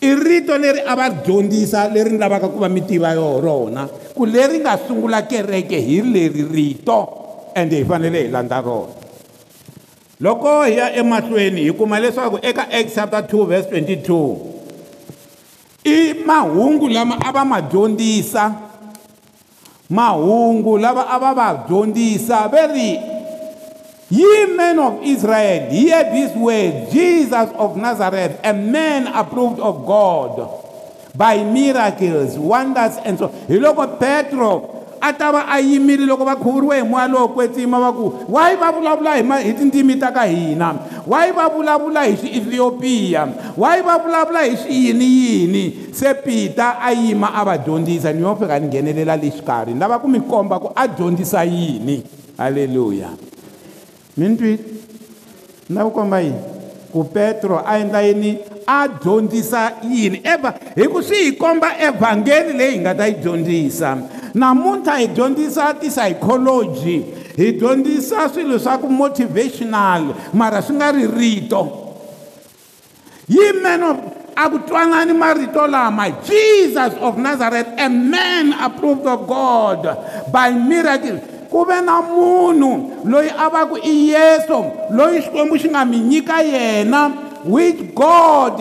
i 0.00 0.14
rito 0.16 0.56
leri 0.56 0.80
a 0.80 0.96
va 0.96 1.10
dyondzisa 1.10 1.88
leri 1.92 2.10
ni 2.16 2.20
lavaka 2.22 2.48
ku 2.48 2.56
va 2.58 2.68
mi 2.72 2.80
tiva 2.88 3.12
yo 3.18 3.36
rona 3.44 3.84
ku 4.16 4.24
leri 4.24 4.58
nga 4.64 4.78
sungula 4.88 5.20
kereke 5.28 5.76
hi 5.76 6.00
leri 6.00 6.42
rito 6.48 6.98
ende 7.54 7.76
hi 7.82 7.88
fanele 7.90 8.22
hi 8.24 8.28
landza 8.32 8.60
rona 8.64 8.92
loko 10.20 10.62
hi 10.64 10.76
ya 10.80 10.92
emahlweni 11.04 11.68
hi 11.68 11.72
kuma 11.76 12.00
leswaku 12.00 12.38
eka 12.42 12.64
acts 12.72 12.94
chapter 12.96 13.20
2 13.20 13.44
verse 13.44 13.68
22 13.68 14.49
i 15.84 16.14
mahungu 16.26 16.88
lama 16.88 17.16
a 17.24 17.32
va 17.32 17.44
ma 17.44 17.60
dyondzisa 17.60 18.54
mahungu 19.90 20.78
lava 20.78 21.06
a 21.08 21.18
va 21.18 21.34
va 21.34 21.64
dyondzisa 21.68 22.48
ve 22.48 22.66
ri 22.66 22.90
ye 24.10 24.46
men 24.56 24.78
of 24.78 24.94
israel 25.04 25.70
hear 25.70 26.04
this 26.12 26.34
word 26.36 26.90
jesus 26.92 27.48
of 27.56 27.76
nazareth 27.76 28.38
a 28.44 28.52
man 28.52 29.06
approved 29.06 29.58
of 29.60 29.86
god 29.86 30.48
by 31.16 31.42
miracles 31.42 32.36
wonders 32.38 32.96
and 33.04 33.18
so 33.18 33.28
hi 33.48 33.54
loko 33.54 33.86
petro 33.98 34.79
a 35.00 35.12
ta 35.16 35.32
va 35.32 35.46
a 35.48 35.58
yimile 35.60 36.04
loko 36.06 36.24
va 36.24 36.36
khuvuriwe 36.36 36.76
hi 36.76 36.82
moya 36.84 37.08
lowo 37.08 37.28
kwetsima 37.28 37.80
va 37.80 37.92
ku 37.92 38.12
wayi 38.28 38.56
va 38.56 38.70
vulavula 38.72 39.14
hi 39.16 39.24
hi 39.48 39.52
tindzimi 39.54 39.96
ta 39.96 40.12
ka 40.12 40.24
hina 40.28 40.74
wayi 41.06 41.32
va 41.32 41.48
vulavula 41.48 42.04
hi 42.04 42.16
xiethiopiya 42.16 43.28
wayi 43.56 43.82
va 43.82 43.96
vulavula 43.98 44.42
hi 44.44 44.56
xiyiniyini 44.56 45.74
se 45.92 46.14
pita 46.14 46.76
a 46.82 46.92
yima 46.92 47.32
a 47.34 47.44
va 47.44 47.58
dyondzisa 47.58 48.12
ni 48.12 48.22
yo 48.22 48.36
fika 48.36 48.58
ni 48.60 48.66
nghenelela 48.66 49.16
lexikarhi 49.16 49.72
ni 49.74 49.80
lava 49.80 49.98
ku 49.98 50.08
mi 50.08 50.20
komba 50.20 50.58
ku 50.60 50.70
a 50.74 50.86
dyondzisa 50.88 51.44
yini 51.44 52.02
halleluya 52.38 53.08
mintwi 54.16 54.52
ni 55.68 55.74
lava 55.76 55.88
ku 55.90 55.94
komba 55.96 56.20
yini 56.20 56.36
ku 56.92 57.04
petro 57.04 57.62
a 57.64 57.78
endla 57.78 58.02
yini 58.02 58.36
a 58.66 58.84
dyondzisa 58.88 59.72
yini 59.82 60.20
eva 60.24 60.54
hi 60.76 60.86
ku 60.92 61.02
swi 61.02 61.24
hi 61.24 61.32
komba 61.32 61.76
evhangeli 61.80 62.52
leyi 62.52 62.72
hi 62.74 62.78
nga 62.84 62.94
ta 62.94 63.06
yi 63.08 63.14
dyondzisa 63.24 63.96
namuntlha 64.34 64.96
hi 64.98 65.06
dyondzisa 65.08 65.74
tipsycholoji 65.74 67.04
hi 67.36 67.52
dyondzisa 67.52 68.28
swilo 68.28 68.58
swa 68.58 68.78
ku 68.78 68.88
motivational 68.88 70.14
mara 70.32 70.62
swi 70.62 70.76
nga 70.76 70.90
ri 70.92 71.06
rito 71.06 71.68
yi 73.28 73.52
meno 73.62 73.98
a 74.36 74.48
ku 74.50 74.58
twanani 74.58 75.12
marito 75.12 75.66
lama 75.66 76.10
jesus 76.24 76.94
of 77.00 77.16
nazareth 77.18 77.68
a 77.76 77.88
man 77.88 78.52
approved 78.52 79.06
of 79.06 79.26
god 79.26 79.82
by 80.32 80.50
miracle 80.50 81.18
ku 81.50 81.64
ve 81.64 81.80
na 81.80 82.00
munhu 82.02 82.90
loyi 83.04 83.30
a 83.38 83.48
va 83.50 83.66
ku 83.66 83.76
i 83.82 84.10
yesu 84.14 84.62
loyi 84.94 85.20
xikwembu 85.22 85.58
xi 85.58 85.68
nga 85.68 85.84
mi 85.84 85.98
nyika 85.98 86.42
yena 86.42 87.02
which 87.44 87.82
god 87.94 88.60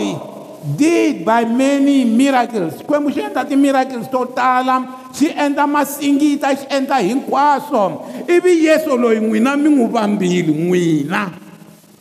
did 0.64 1.24
by 1.28 1.46
many 1.48 2.04
miracles 2.04 2.74
xikwembu 2.84 3.10
xi 3.12 3.22
endla 3.24 3.44
ti-miracles 3.48 4.08
to 4.12 4.26
tala 4.36 4.76
xi 5.16 5.30
endla 5.32 5.66
masingita 5.68 6.52
xi 6.56 6.66
endla 6.70 6.98
hinkwaswo 7.02 8.06
ivi 8.28 8.66
yesu 8.68 8.98
loyi 9.00 9.20
n'wina 9.24 9.56
mi 9.56 9.70
n'wi 9.72 9.88
vambile 9.94 10.52
n'wina 10.52 11.32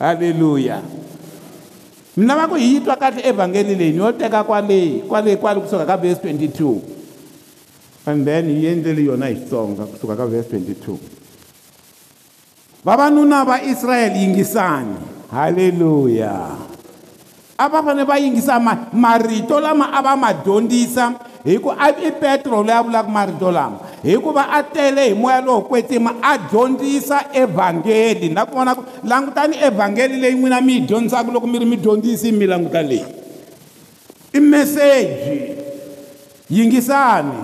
halleluya 0.00 0.80
mi 2.18 2.26
lava 2.26 2.48
ku 2.50 2.56
hi 2.58 2.72
yi 2.76 2.80
twa 2.82 2.96
kahle 2.98 3.22
evhangeli 3.22 3.74
leyi 3.78 3.94
yo 3.96 4.10
teka 4.12 4.42
kwaleyi 4.44 5.02
kwaleyi 5.08 5.36
kwale 5.38 5.60
kusuka 5.62 5.86
ka 5.86 5.96
vhesi 5.96 6.18
22 6.22 6.80
and 8.10 8.24
then 8.26 8.50
yi 8.50 8.66
endleli 8.66 9.04
yona 9.06 9.26
hi 9.30 9.34
xitsonga 9.38 9.86
kusuka 9.86 10.16
ka 10.18 10.26
vhesi 10.26 10.56
22 10.58 10.98
vavanuna 12.84 13.44
va 13.46 13.62
israyele 13.62 14.18
yingisani 14.18 14.96
halleluya 15.30 16.66
a 17.58 17.68
va 17.68 17.82
fanele 17.82 18.04
va 18.06 18.16
yingisa 18.20 18.60
ma 18.60 18.76
marito 18.92 19.58
lama 19.60 19.90
a 19.92 20.00
va 20.00 20.14
ma 20.14 20.32
dyondzisa 20.32 21.12
hikuva 21.44 21.90
i 22.06 22.12
petro 22.12 22.62
loyi 22.62 22.70
a 22.70 22.82
vulaka 22.82 23.08
marito 23.10 23.50
lama 23.50 23.76
hikuva 24.04 24.46
a 24.52 24.62
tele 24.62 25.08
hi 25.08 25.14
moya 25.14 25.40
lowo 25.40 25.62
kwetima 25.62 26.14
a 26.22 26.38
dyondzisa 26.38 27.18
evhangeli 27.34 28.28
na 28.30 28.44
ku 28.46 28.54
vona 28.54 28.74
ku 28.76 28.84
langutani 29.04 29.56
evhangeli 29.58 30.20
leyi 30.20 30.36
n'wina 30.38 30.60
mi 30.60 30.72
yi 30.74 30.80
dyondzisaka 30.86 31.32
loko 31.32 31.46
mi 31.46 31.58
ri 31.58 31.66
mi 31.66 31.76
dyondzisi 31.76 32.30
mi 32.32 32.46
languta 32.46 32.82
leyi 32.82 33.04
i 34.34 34.40
meseji 34.40 35.42
yingisani 36.50 37.38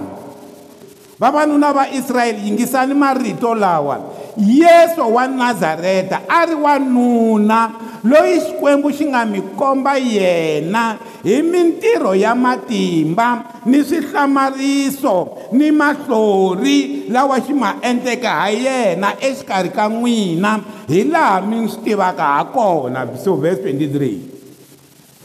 vavanuna 1.18 1.72
va 1.72 1.88
israyele 1.90 2.38
yingisani 2.44 2.94
marito 2.94 3.54
lawa 3.54 3.98
yesu 4.36 5.14
wa 5.14 5.26
nazareta 5.26 6.20
a 6.28 6.46
ri 6.46 6.54
wa 6.54 6.78
nuna 6.78 7.70
loyi 8.04 8.40
xikwembu 8.40 8.90
xi 8.92 9.04
nga 9.06 9.24
mi 9.24 9.40
komba 9.56 9.96
yena 9.98 10.98
hi 11.24 11.42
mintirho 11.42 12.14
ya 12.14 12.34
matimba 12.34 13.44
ni 13.66 13.84
swihlamariso 13.84 15.28
ni 15.52 15.70
mahlori 15.70 17.04
lawa 17.08 17.40
xi 17.46 17.52
ma 17.54 17.76
endleka 17.82 18.30
ha 18.30 18.50
yena 18.50 19.08
exikarhi 19.20 19.70
ka 19.74 19.84
n'wina 19.88 20.52
hi 20.88 21.02
laha 21.04 21.40
mi 21.40 21.68
swi 21.68 21.80
tivaka 21.84 22.22
ha 22.26 22.44
kona 22.44 23.06
so 23.22 23.34
verse 23.36 23.62
23 23.62 24.18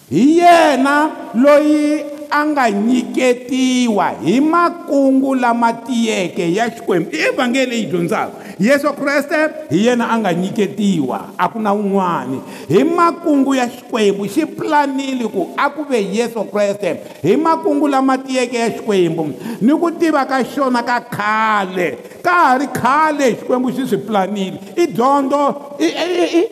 hi 0.09 0.37
yena 0.39 0.95
loyi 1.33 2.18
a 2.31 2.45
nga 2.45 2.71
nyiketiwa 2.71 4.11
hi 4.25 4.41
makungu 4.41 5.35
lama 5.35 5.73
tiyeke 5.73 6.53
ya 6.53 6.69
xikwembu 6.71 7.09
i 7.13 7.19
evhangeli 7.29 7.71
leyi 7.71 7.85
dyondzaka 7.85 8.29
yesu 8.59 8.93
kreste 8.93 9.35
hi 9.69 9.85
yena 9.85 10.07
a 10.09 10.17
nga 10.17 10.33
nyiketiwa 10.33 11.29
a 11.37 11.47
ku 11.49 11.59
na 11.59 11.71
wun'wani 11.73 12.39
hi 12.69 12.83
makungu 12.83 13.55
ya 13.55 13.67
xikwembu 13.69 14.27
xi 14.29 14.45
pulanile 14.45 15.25
ku 15.27 15.47
a 15.57 15.69
ku 15.69 15.83
ve 15.89 16.03
yesu 16.13 16.43
kreste 16.43 16.95
hi 17.21 17.35
makungu 17.37 17.87
lama 17.87 18.17
tiyeke 18.17 18.57
ya 18.57 18.69
xikwembu 18.71 19.33
ni 19.61 19.73
ku 19.73 19.91
tiva 19.91 20.25
ka 20.25 20.43
xona 20.45 20.83
ka 20.83 21.01
khale 21.09 21.97
ka 22.21 22.31
ha 22.31 22.57
ri 22.61 22.67
khale 22.67 23.33
xikwembu 23.41 23.71
xi 23.73 23.87
swi 23.89 23.97
pulanile 23.97 24.57
i 24.77 24.85
dyondzo 24.87 25.43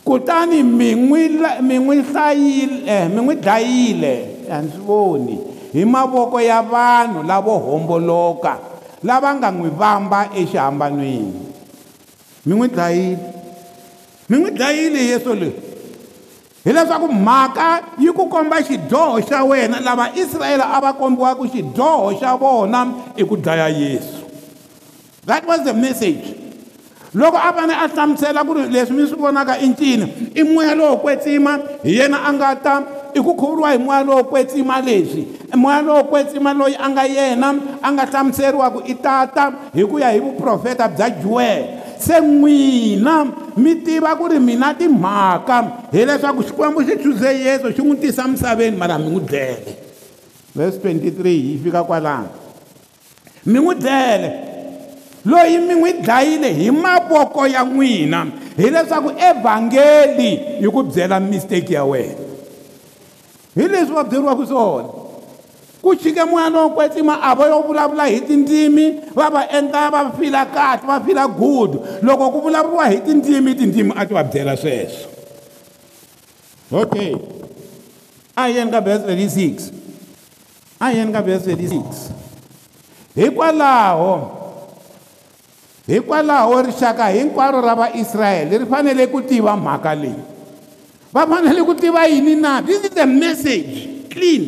kutani 0.05 0.63
mi 0.63 0.95
n'wi 0.95 1.29
mi 1.69 1.77
n'wi 1.79 1.97
hlayile 2.09 2.79
eh, 2.97 3.05
mi 3.13 3.21
n'wi 3.23 3.35
dlayile 3.37 4.15
a 4.55 4.63
ndzi 4.63 4.79
voni 4.87 5.39
hi 5.73 5.85
mavoko 5.85 6.41
ya 6.41 6.63
vanhu 6.63 7.23
lavo 7.29 7.53
homboloka 7.67 8.57
lava 9.05 9.35
nga 9.35 9.51
n'wi 9.51 9.69
vamba 9.81 10.21
exihambanweni 10.41 11.41
mi 12.47 12.53
n'wi 12.55 12.69
dlayile 12.75 13.19
mi 14.29 14.35
n'wi 14.39 14.51
dlayile 14.57 15.01
yesu 15.11 15.35
leyi 15.43 15.61
hileswaku 16.65 17.09
mhaka 17.13 17.69
yi 18.01 18.11
ku 18.17 18.25
komba 18.33 18.57
xidyoho 18.69 19.17
xa 19.29 19.39
wena 19.51 19.77
lava 19.81 20.07
israyele 20.23 20.65
a 20.77 20.81
va 20.85 20.93
kombiwaka 21.01 21.45
xidyoho 21.53 22.09
xa 22.21 22.31
vona 22.41 22.81
i 23.17 23.23
ku 23.29 23.35
dlaya 23.45 23.69
yesu 23.81 24.26
that 25.27 25.45
was 25.47 25.63
the 25.65 25.75
message 25.75 26.37
loko 27.15 27.37
a 27.37 27.53
fane 27.53 27.71
a 27.71 27.89
hlamusela 27.89 28.45
ku 28.47 28.53
ri 28.55 28.63
leswi 28.71 28.97
mi 28.97 29.05
swi 29.07 29.19
vonaka 29.19 29.59
i 29.61 29.67
ncini 29.69 30.33
i 30.35 30.43
moya 30.43 30.75
lowo 30.75 30.97
kwetsima 31.03 31.59
hi 31.83 31.99
yena 31.99 32.21
a 32.29 32.33
nga 32.33 32.57
ta 32.57 32.83
i 33.15 33.21
ku 33.21 33.35
khuvuriwa 33.35 33.73
hi 33.73 33.79
moya 33.79 34.05
lowo 34.05 34.25
kwetsima 34.25 34.81
leswi 34.81 35.27
moya 35.57 35.83
lowo 35.83 36.05
kwetsima 36.05 36.53
loyi 36.53 36.77
a 36.79 36.89
nga 36.91 37.05
yena 37.07 37.55
a 37.83 37.93
nga 37.93 38.07
hlamuseriwaku 38.07 38.81
i 38.87 38.95
tata 38.95 39.53
hi 39.75 39.85
ku 39.87 39.99
ya 39.99 40.11
hi 40.13 40.21
vuprofeta 40.21 40.89
bya 40.89 41.11
juwele 41.11 41.67
se 41.99 42.21
n'wina 42.21 43.25
mi 43.57 43.75
tiva 43.75 44.15
ku 44.17 44.29
ri 44.29 44.39
mina 44.39 44.75
timhaka 44.75 45.65
hileswaku 45.93 46.43
xikwembu 46.43 46.85
xi 46.87 46.97
chuze 47.03 47.39
yesu 47.41 47.73
xi 47.73 47.83
n'wi 47.83 47.97
tisa 47.97 48.29
misaveni 48.29 48.77
mara 48.77 48.99
mi 48.99 49.09
n'wi 49.09 49.25
dlele 49.27 49.77
verse 50.55 50.77
23 50.79 51.27
yi 51.27 51.59
fika 51.65 51.83
kwalano 51.85 52.29
mi 53.47 53.59
n'wi 53.61 53.75
dlele 53.75 54.46
loyi 55.27 55.59
mi 55.59 55.75
n'wi 55.75 55.99
dlayile 56.03 56.55
hi 56.55 56.71
mavoko 56.71 57.47
ya 57.47 57.65
n'wina 57.65 58.27
hileswaku 58.57 59.11
evhangeli 59.31 60.31
yi 60.63 60.69
ku 60.71 60.83
byela 60.83 61.21
misteki 61.21 61.75
ya 61.75 61.85
wena 61.85 62.15
hi 63.57 63.63
leswi 63.73 63.95
va 63.95 64.05
byeriwaku 64.05 64.47
swona 64.47 64.89
ku 65.83 65.95
chike 65.95 66.23
n'wana 66.25 66.61
wa 66.63 66.71
kwetlima 66.71 67.19
a 67.23 67.35
va 67.35 67.47
yo 67.49 67.63
vulavula 67.67 68.05
hi 68.07 68.21
tindzimi 68.21 69.01
va 69.15 69.31
va 69.31 69.43
endla 69.51 69.91
va 69.91 70.01
fila 70.19 70.47
kahle 70.47 70.87
va 70.87 71.01
fila 71.01 71.27
good 71.29 71.73
loko 72.03 72.31
ku 72.31 72.41
vulavuriwa 72.41 72.87
hi 72.89 72.99
tindzimi 73.01 73.55
tindzimi 73.55 73.93
a 73.97 74.07
ti 74.07 74.15
va 74.15 74.25
byela 74.25 74.57
sweswo 74.57 75.09
okay 76.83 77.17
a 78.37 78.47
hi 78.47 78.55
yeni 78.57 78.71
ka 78.71 78.81
bes 78.81 79.01
36 79.03 79.61
a 80.81 80.91
hi 80.91 80.97
yeni 80.99 81.13
ka 81.13 81.23
bes 81.23 81.43
36 81.47 81.83
hikwalaho 83.17 84.37
hikwalaho 85.87 86.63
rixaka 86.63 87.07
hinkwaro 87.09 87.61
ra 87.61 87.75
vaisrayele 87.75 88.59
ri 88.59 88.67
fanele 88.67 89.07
ku 89.07 89.23
tiva 89.23 89.57
mhaka 89.57 89.95
leyi 89.95 90.19
va 91.13 91.27
fanele 91.27 91.63
ku 91.63 91.75
tiva 91.75 92.07
yini 92.11 92.35
na 92.37 92.61
this 92.61 92.83
is 92.85 92.97
a 92.99 93.07
message 93.07 94.07
clean 94.11 94.43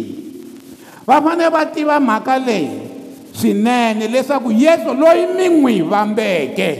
va 1.07 1.23
fanele 1.23 1.49
va 1.50 1.62
tiva 1.66 2.00
mhaka 2.00 2.38
leyi 2.38 2.68
swinene 3.33 4.09
leswaku 4.09 4.50
yesu 4.52 4.90
loyi 4.99 5.26
mi 5.37 5.47
n'wi 5.49 5.83
vambeke 5.87 6.71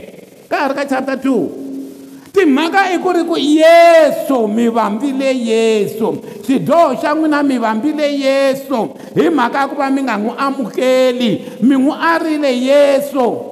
ka 0.51 0.55
hari 0.67 0.73
ka 0.75 0.83
chapter 0.83 1.15
2 1.15 2.35
timhaka 2.35 2.91
i 2.91 2.99
ku 2.99 3.11
ri 3.15 3.23
ku 3.23 3.37
yesu 3.39 4.43
mi 4.51 4.67
vambile 4.67 5.39
yesu 5.39 6.19
xidyoho 6.43 6.99
xa 6.99 7.15
n'wina 7.15 7.39
mi 7.47 7.55
vambile 7.57 8.11
yesu 8.11 8.91
hi 9.15 9.29
mhaka 9.31 9.59
ya 9.59 9.67
ku 9.71 9.75
va 9.79 9.87
mi 9.87 10.03
nga 10.03 10.19
n'wi 10.19 10.35
amukeli 10.35 11.63
mi 11.63 11.75
n'wi 11.79 11.95
arile 11.95 12.51
yesu 12.51 13.47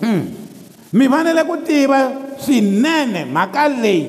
mi 0.00 1.06
fanele 1.08 1.42
ku 1.46 1.56
tiva 1.66 2.12
swinene 2.38 3.24
mhaka 3.30 3.68
leyi 3.68 4.06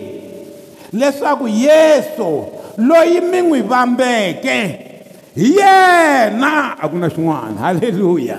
leswaku 0.94 1.48
yesu 1.48 2.46
loyi 2.78 3.22
mi 3.22 3.40
n'wi 3.42 3.62
vambeke 3.62 4.58
hi 5.36 5.58
yena 5.58 6.74
a 6.82 6.90
ku 6.90 6.98
na 6.98 7.10
xin'wana 7.10 7.58
halleluya 7.62 8.38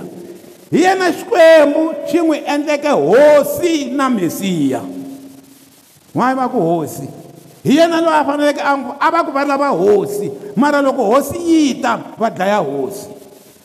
hi 0.70 0.78
yena 0.82 1.12
xikwembu 1.12 1.82
xi 2.08 2.18
n'wi 2.18 2.38
endleke 2.46 2.88
hosi 2.90 3.86
na 3.94 4.08
mesiya 4.10 4.80
n'wayi 6.14 6.34
va 6.38 6.48
ku 6.48 6.60
hosi 6.60 7.06
hi 7.64 7.72
yena 7.78 8.00
loyi 8.00 8.20
a 8.20 8.24
faneleke 8.26 8.62
a 9.00 9.10
va 9.10 9.20
ku 9.26 9.32
va 9.32 9.44
lava 9.44 9.68
hosi 9.68 10.30
mara 10.56 10.82
loko 10.82 11.02
hosi 11.14 11.38
yi 11.38 11.74
ta 11.80 11.98
va 12.18 12.28
dlaya 12.30 12.58
hosi 12.58 13.06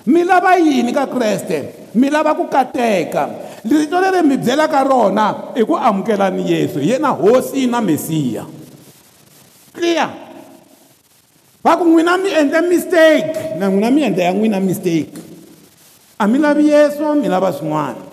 mi 0.06 0.24
lava 0.24 0.56
yini 0.58 0.94
ka 0.94 1.06
kreste 1.06 1.88
mi 1.94 2.10
lava 2.10 2.34
ku 2.34 2.48
kateka 2.50 3.30
rito 3.66 4.02
leri 4.02 4.22
mi 4.26 4.38
byelaka 4.42 4.82
rona 4.84 5.54
i 5.56 5.62
ku 5.64 5.78
amukelani 5.78 6.42
yesu 6.52 6.80
hi 6.82 6.90
yena 6.98 7.14
hosi 7.14 7.68
na 7.70 7.82
mesiya 7.82 8.46
clear 9.74 10.10
va 11.62 11.78
ku 11.78 11.86
n'wina 11.86 12.18
mi 12.18 12.34
endle 12.34 12.62
mistake 12.66 13.54
na 13.62 13.70
n'wina 13.70 13.90
mi 13.94 14.02
endle 14.04 14.24
ya 14.26 14.34
n'wina 14.34 14.58
mistake 14.60 15.14
a 16.18 16.26
mi 16.28 16.40
lavi 16.42 16.74
yesu 16.74 17.06
mi 17.22 17.30
lava 17.30 17.54
swin'wana 17.54 18.11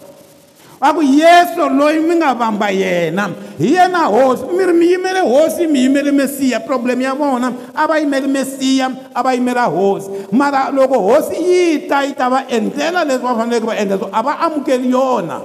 va 0.78 0.94
ku 0.94 1.02
yesu 1.02 1.58
loyi 1.74 1.98
mi 1.98 2.14
nga 2.22 2.38
vamba 2.38 2.70
yena 2.70 3.34
hi 3.58 3.74
yena 3.74 4.06
hosi 4.06 4.46
mi 4.54 4.62
ri 4.62 4.70
mi 4.74 4.86
yimele 4.94 5.22
hosi 5.26 5.66
mi 5.66 5.78
yimele 5.84 6.14
mesiya 6.14 6.62
problem 6.62 7.02
ya 7.02 7.18
vona 7.18 7.50
a 7.74 7.82
va 7.90 7.98
yimele 7.98 8.30
mesiya 8.30 9.10
a 9.10 9.18
va 9.18 9.34
yimela 9.34 9.66
hosi 9.66 10.06
mara 10.30 10.70
loko 10.70 11.02
hosi 11.02 11.34
yi 11.34 11.88
ta 11.90 12.06
yi 12.06 12.14
ta 12.14 12.30
va 12.30 12.46
endlela 12.46 13.02
leswi 13.02 13.26
va 13.26 13.34
faneleke 13.34 13.66
va 13.66 13.74
endla 13.74 13.98
swo 13.98 14.06
a 14.14 14.22
va 14.22 14.38
amukeli 14.46 14.86
yona 14.94 15.38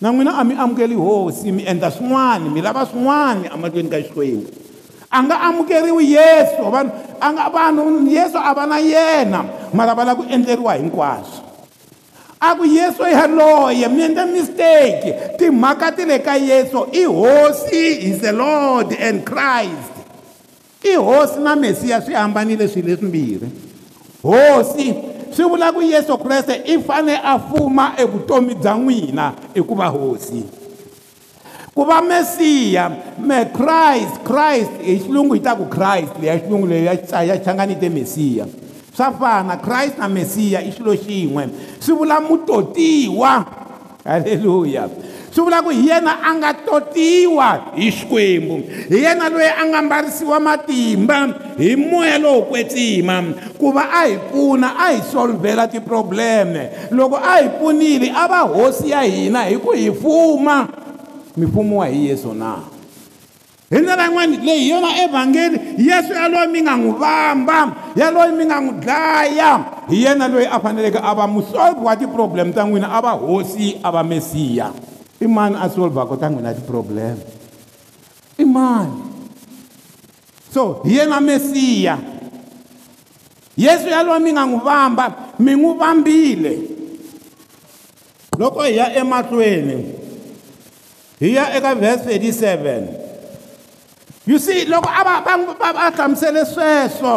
na 0.00 0.08
n'wina 0.10 0.32
a 0.34 0.42
mi 0.48 0.56
amukeli 0.56 0.96
hosi 0.96 1.52
mi 1.52 1.62
endla 1.68 1.92
swin'wana 1.92 2.48
mi 2.48 2.64
lava 2.64 2.88
swin'wana 2.88 3.52
ematweni 3.52 3.92
ka 3.92 4.00
xikwembu 4.00 4.48
a 5.12 5.18
nga 5.28 5.36
amukeriwi 5.52 6.08
yesu 6.16 6.64
vanhu 6.72 6.88
a 7.20 7.26
nga 7.36 7.52
vanhu 7.52 8.08
yesu 8.08 8.40
a 8.40 8.56
va 8.56 8.64
na 8.64 8.80
yena 8.80 9.44
mara 9.76 9.92
va 9.92 10.08
lava 10.08 10.24
ku 10.24 10.24
endleriwa 10.24 10.72
hinkwaswo 10.80 11.51
a 12.42 12.54
ku 12.58 12.64
yesu 12.66 13.02
yaloye 13.06 13.84
e 13.86 13.88
mi 13.88 14.02
endle 14.02 14.24
mistake 14.26 15.08
timhaka 15.38 15.92
ti 15.94 16.04
le 16.04 16.18
ka 16.18 16.34
yesu 16.34 16.88
i 16.92 17.04
hosi 17.06 17.84
is 18.10 18.18
the 18.18 18.32
lord 18.32 18.90
and 18.98 19.22
christ 19.24 19.92
i 20.84 20.94
hosi 20.98 21.38
na 21.40 21.54
mesiya 21.56 22.02
swi 22.02 22.14
hambanile 22.14 22.68
swilo 22.68 22.88
leswimbirhi 22.88 23.46
hosi 24.22 24.94
swi 25.36 25.44
vula 25.50 25.72
ku 25.72 25.80
yesu 25.82 26.18
kreste 26.18 26.54
i 26.66 26.82
fane 26.82 27.14
a 27.22 27.38
fuma 27.38 27.94
evutomi 27.98 28.54
bya 28.54 28.72
n'wina 28.78 29.26
i 29.54 29.62
ku 29.62 29.74
va 29.78 29.86
hosi 29.86 30.42
ku 31.74 31.84
va 31.86 32.02
mesiya 32.02 32.84
me 33.28 33.38
christ 33.54 34.18
christ 34.26 34.70
hi 34.82 34.98
xilungu 34.98 35.34
hi 35.38 35.40
ta 35.40 35.54
ku 35.54 35.68
christ 35.70 36.18
leya 36.20 36.38
xilungu 36.42 36.66
leyi 36.66 36.86
ya 37.28 37.38
xihlanganite 37.38 37.88
mesiya 37.88 38.46
swa 38.96 39.10
fana 39.12 39.56
christ 39.56 39.98
na 39.98 40.08
mesiya 40.08 40.60
i 40.60 40.70
xilo 40.72 40.92
xin'we 40.94 41.48
swi 41.80 41.92
vula 41.96 42.20
mutotiwa 42.20 43.32
halleluya 44.04 44.84
swi 45.34 45.40
vula 45.44 45.62
ku 45.64 45.70
hi 45.72 45.80
yena 45.88 46.12
a 46.22 46.30
nga 46.36 46.52
totiwa 46.54 47.72
hi 47.74 47.88
xikwembu 47.92 48.56
hi 48.92 48.96
yena 49.02 49.28
loyi 49.32 49.48
a 49.48 49.64
nga 49.66 49.80
mbarisiwa 49.82 50.36
matimba 50.40 51.18
hi 51.58 51.72
moya 51.76 52.18
lowu 52.18 52.42
kwetsima 52.44 53.16
ku 53.58 53.72
va 53.72 53.84
a 53.92 54.04
hi 54.08 54.14
pfuna 54.28 54.76
a 54.76 54.92
hi 54.92 55.00
solvhela 55.12 55.64
tiprobleme 55.72 56.68
loko 56.92 57.16
a 57.16 57.34
hi 57.40 57.48
pfunile 57.48 58.12
a 58.14 58.28
va 58.28 58.40
hosi 58.54 58.90
ya 58.92 59.02
hina 59.02 59.44
hi 59.48 59.56
ku 59.56 59.72
hi 59.72 59.88
fuma 59.92 60.68
mifumo 61.36 61.80
wa 61.80 61.86
hi 61.88 62.08
yesu 62.08 62.34
na 62.36 62.52
hi 63.72 63.78
ndlela 63.80 64.04
yin'wana 64.06 64.26
leyi 64.44 64.60
hi 64.64 64.70
yona 64.70 64.90
evhangeli 65.04 65.58
yesu 65.88 66.12
yaloyi 66.14 66.48
mi 66.52 66.62
nga 66.62 66.76
n'wi 66.76 66.92
vamba 67.00 67.58
yaloyi 67.96 68.32
mi 68.36 68.44
nga 68.44 68.56
n'wi 68.60 68.72
dlaya 68.84 69.50
hi 69.88 69.96
yena 70.04 70.28
loyi 70.28 70.46
a 70.46 70.60
faneleke 70.60 70.98
a 71.00 71.14
va 71.16 71.24
musolvi 71.26 71.80
wa 71.80 71.96
ti-problem 71.96 72.52
ta 72.52 72.64
n'wina 72.68 72.88
a 72.92 73.00
va 73.02 73.10
hosi 73.16 73.80
a 73.82 73.88
va 73.90 74.02
mesiya 74.04 74.72
i 75.24 75.26
mani 75.26 75.56
a 75.56 75.66
solvhaka 75.72 76.16
ta 76.20 76.28
n'wina 76.28 76.52
ti-problem 76.52 77.16
i 78.44 78.44
mani 78.44 79.00
so 80.52 80.84
hi 80.84 80.92
yena 81.00 81.16
mesiya 81.24 81.96
yesu 83.56 83.88
yaloyi 83.88 84.20
mi 84.20 84.32
nga 84.36 84.44
n'wi 84.46 84.60
vamba 84.60 85.04
mi 85.40 85.54
n'wi 85.56 85.72
vambile 85.80 86.54
loko 88.38 88.62
hi 88.68 88.76
ya 88.76 88.92
emahlweni 89.00 89.78
hi 91.24 91.34
ya 91.40 91.56
eka 91.56 91.72
vhesi 91.74 92.18
37 93.00 93.00
you 94.26 94.38
see 94.38 94.64
loko 94.66 94.86
ava 94.90 95.22
va 95.24 95.72
va 95.72 95.90
hlamusele 95.90 96.44
sweswo 96.46 97.14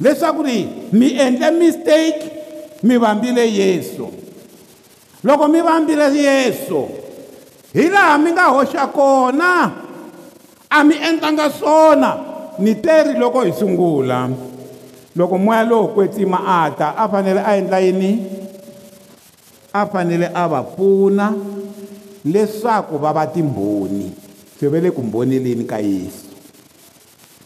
leswaku 0.00 0.42
ri 0.42 0.58
mi 0.92 1.10
endle 1.20 1.50
mistake 1.50 2.30
mi 2.82 2.98
vambile 2.98 3.42
yesu 3.54 4.08
loko 5.24 5.48
mi 5.48 5.60
vambile 5.60 6.06
yesu 6.16 6.86
hi 7.72 7.88
laha 7.88 8.18
mi 8.18 8.32
nga 8.32 8.44
hoxa 8.54 8.86
kona 8.86 9.72
a 10.70 10.84
mi 10.84 10.94
endlanga 10.94 11.50
swona 11.50 12.16
ni 12.58 12.74
teri 12.74 13.18
loko 13.18 13.42
hi 13.42 13.52
sungula 13.52 14.28
loko 15.16 15.38
moya 15.38 15.64
lowo 15.64 15.88
kwetsima 15.88 16.40
a 16.46 16.70
ta 16.70 16.94
a 16.96 17.08
fanele 17.08 17.40
a 17.40 17.56
endla 17.56 17.78
yini 17.80 18.22
a 19.74 19.86
fanele 19.86 20.30
a 20.34 20.48
va 20.48 20.62
pfuna 20.62 21.32
leswaku 22.24 22.98
va 22.98 23.12
va 23.12 23.26
timbhoni 23.26 24.21
vele 24.70 24.90
ku 24.92 25.02
mbonileni 25.02 25.64
ka 25.66 25.78
yesu 25.82 26.30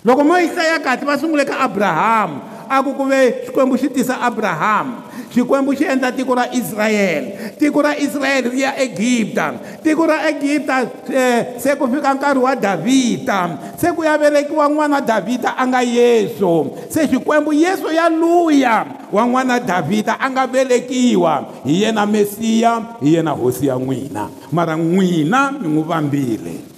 loko 0.04 0.24
moyisaya 0.26 0.76
kati 0.82 1.04
va 1.06 1.16
sungule 1.18 1.44
ka 1.46 1.60
abrahamu 1.64 2.36
a 2.68 2.82
ku 2.82 2.92
ku 2.96 3.04
ve 3.06 3.32
xikwembu 3.48 3.76
xi 3.78 3.88
tisa 3.90 4.20
abrahamu 4.22 4.94
xikwembu 5.34 5.74
xi 5.74 5.84
endla 5.88 6.12
tiko 6.14 6.32
ra 6.36 6.46
israyele 6.54 7.56
tiko 7.58 7.82
ra 7.82 7.98
israyele 7.98 8.48
ri 8.54 8.60
ya 8.62 8.74
egipta 8.78 9.54
tiko 9.82 10.06
ra 10.06 10.30
egipta 10.30 10.86
eh, 11.10 11.58
se 11.58 11.74
ku 11.78 11.88
fika 11.90 12.14
nkarhi 12.14 12.38
wa 12.38 12.54
davhida 12.56 13.40
se 13.80 13.86
ku 13.94 14.02
ya 14.06 14.14
velekiwa 14.18 14.66
n'wana 14.70 15.00
davhida 15.02 15.54
a 15.58 15.62
nga 15.66 15.82
yesu 15.82 16.70
se 16.90 17.06
xikwembu 17.10 17.50
yesu 17.54 17.86
ya 17.94 18.06
luya 18.10 18.86
wa 19.12 19.22
n'wana 19.26 19.58
davhida 19.62 20.18
a 20.22 20.26
nga 20.30 20.46
velekiwa 20.46 21.64
hi 21.66 21.82
yena 21.82 22.06
mesiya 22.06 22.98
hi 23.02 23.14
yena 23.18 23.30
hosi 23.34 23.66
ya 23.66 23.74
n'wina 23.78 24.26
mara 24.54 24.74
n'wina 24.78 25.50
mi 25.58 25.66
n'wi 25.66 25.82
vambile 25.82 26.75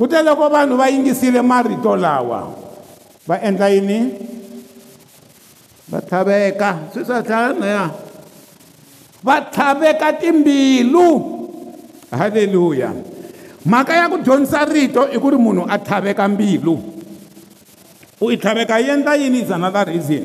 kute 0.00 0.16
loko 0.26 0.48
vanhu 0.54 0.78
va 0.80 0.86
yingisile 0.94 1.40
marito 1.52 1.92
lawa 2.04 2.40
va 3.28 3.36
endla 3.48 3.68
yini 3.74 3.98
va 5.92 5.98
tlhaveka 6.08 6.70
swi 6.92 7.02
swa 7.08 7.20
tlhaya 7.28 7.82
va 9.26 9.36
tlhaveka 9.54 10.08
timbilu 10.22 11.06
halleluya 12.18 12.90
mhaka 13.70 13.92
ya 14.00 14.08
ku 14.12 14.16
dyondzisa 14.24 14.60
rito 14.72 15.02
i 15.12 15.18
ku 15.22 15.28
ri 15.36 15.36
munhu 15.44 15.62
a 15.68 15.76
tlhaveka 15.86 16.24
mbilu 16.34 16.74
u 18.24 18.24
yi 18.32 18.36
tlhaveka 18.42 18.74
yi 18.84 18.88
endla 18.96 19.14
yini 19.20 19.40
zana 19.50 19.68
la 19.74 19.82
reason 19.84 20.24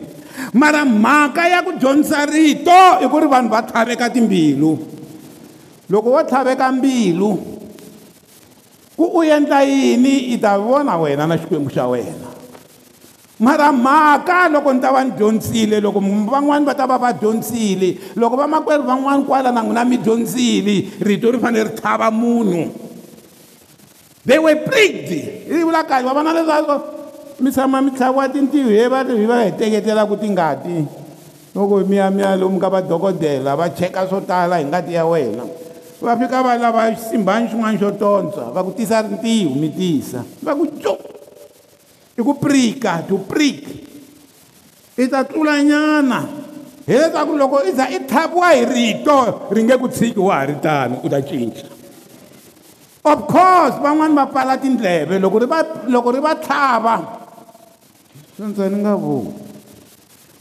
mara 0.60 0.86
mhaka 0.88 1.44
ya 1.54 1.60
ku 1.68 1.72
dyondzisa 1.82 2.24
rito 2.32 2.80
i 3.04 3.12
ku 3.12 3.18
ri 3.20 3.28
vanhu 3.34 3.52
va 3.52 3.62
tlhaveka 3.70 4.06
timbilu 4.16 4.72
loko 5.92 6.10
wo 6.16 6.22
tlhaveka 6.24 6.72
mbilu 6.72 7.55
ku 8.96 9.12
u 9.12 9.20
endla 9.28 9.62
yini 9.68 10.32
i 10.32 10.38
ta 10.40 10.56
vona 10.56 10.96
wena 10.96 11.28
na 11.28 11.36
xikwembu 11.36 11.68
xa 11.68 11.84
wena 11.92 12.32
mara 13.44 13.68
mhaka 13.76 14.48
loko 14.48 14.72
ni 14.72 14.80
ta 14.80 14.92
va 14.96 15.04
ni 15.04 15.12
dyondzile 15.20 15.84
loko 15.84 16.00
van'wani 16.00 16.64
va 16.66 16.72
ta 16.74 16.88
va 16.88 16.96
va 16.96 17.12
dyondzile 17.12 18.16
loko 18.16 18.40
vamakwerhu 18.40 18.88
van'wani 18.88 19.28
kwala 19.28 19.52
na 19.52 19.60
n'wina 19.62 19.84
mi 19.84 20.00
dyondzile 20.00 21.04
rito 21.04 21.28
ri 21.36 21.40
fanele 21.44 21.70
ri 21.70 21.76
tlhava 21.76 22.08
munhu 22.08 22.72
they 24.24 24.40
were 24.40 24.56
prigged 24.64 25.52
ri 25.52 25.60
vula 25.68 25.84
kahle 25.84 26.08
va 26.08 26.16
vona 26.16 26.32
leswaku 26.32 26.76
mi 27.44 27.52
tshama 27.52 27.84
mi 27.84 27.92
tlhaviwa 27.92 28.32
tintiho 28.32 28.72
hi 28.72 28.88
va 28.88 29.04
hi 29.04 29.26
va 29.28 29.36
hi 29.44 29.52
teketela 29.60 30.08
ku 30.08 30.16
ti 30.16 30.32
ngati 30.32 30.76
loko 31.52 31.84
mi 31.84 32.00
ya 32.00 32.08
mi 32.08 32.24
ya 32.24 32.32
lomu 32.40 32.56
ka 32.56 32.72
vadokodela 32.72 33.60
va 33.60 33.68
cheka 33.76 34.08
swo 34.08 34.24
tala 34.24 34.64
hi 34.64 34.64
ngati 34.64 34.96
ya 34.96 35.04
wena 35.04 35.65
va 36.00 36.18
fika 36.18 36.42
va 36.42 36.56
lava 36.58 36.90
xisimbani 36.94 37.48
xin'wana 37.50 37.78
xo 37.80 37.92
tontswa 37.96 38.52
va 38.52 38.64
ku 38.64 38.74
tisa 38.74 39.02
rintiho 39.02 39.52
mi 39.56 39.72
tisa 39.74 40.24
va 40.40 40.54
ku 40.56 40.68
co 40.82 40.98
i 42.18 42.22
ku 42.22 42.34
prika 42.38 43.00
to 43.08 43.16
prik 43.32 43.64
i 44.98 45.08
ta 45.08 45.24
tlulanyana 45.24 46.20
hileswaku 46.88 47.38
loko 47.38 47.64
i 47.64 47.72
za 47.72 47.88
i 47.88 48.04
thapiwa 48.06 48.52
hi 48.52 48.66
rito 48.66 49.48
ri 49.52 49.64
nge 49.64 49.76
ku 49.80 49.88
tshiki 49.88 50.20
wa 50.20 50.36
ha 50.42 50.44
ri 50.44 50.60
tano 50.60 51.00
u 51.04 51.08
ta 51.08 51.24
cinca 51.24 51.64
of 53.14 53.26
course 53.32 53.80
van'wani 53.80 54.14
va 54.20 54.28
pfala 54.28 54.58
tindleve 54.60 55.16
loko 55.20 55.38
ri 55.40 55.48
va 55.48 55.60
loko 55.88 56.12
ri 56.12 56.20
va 56.20 56.36
tlhava 56.36 56.96
swontswa 58.36 58.68
ni 58.68 58.84
nga 58.84 58.94
vuli 59.00 59.32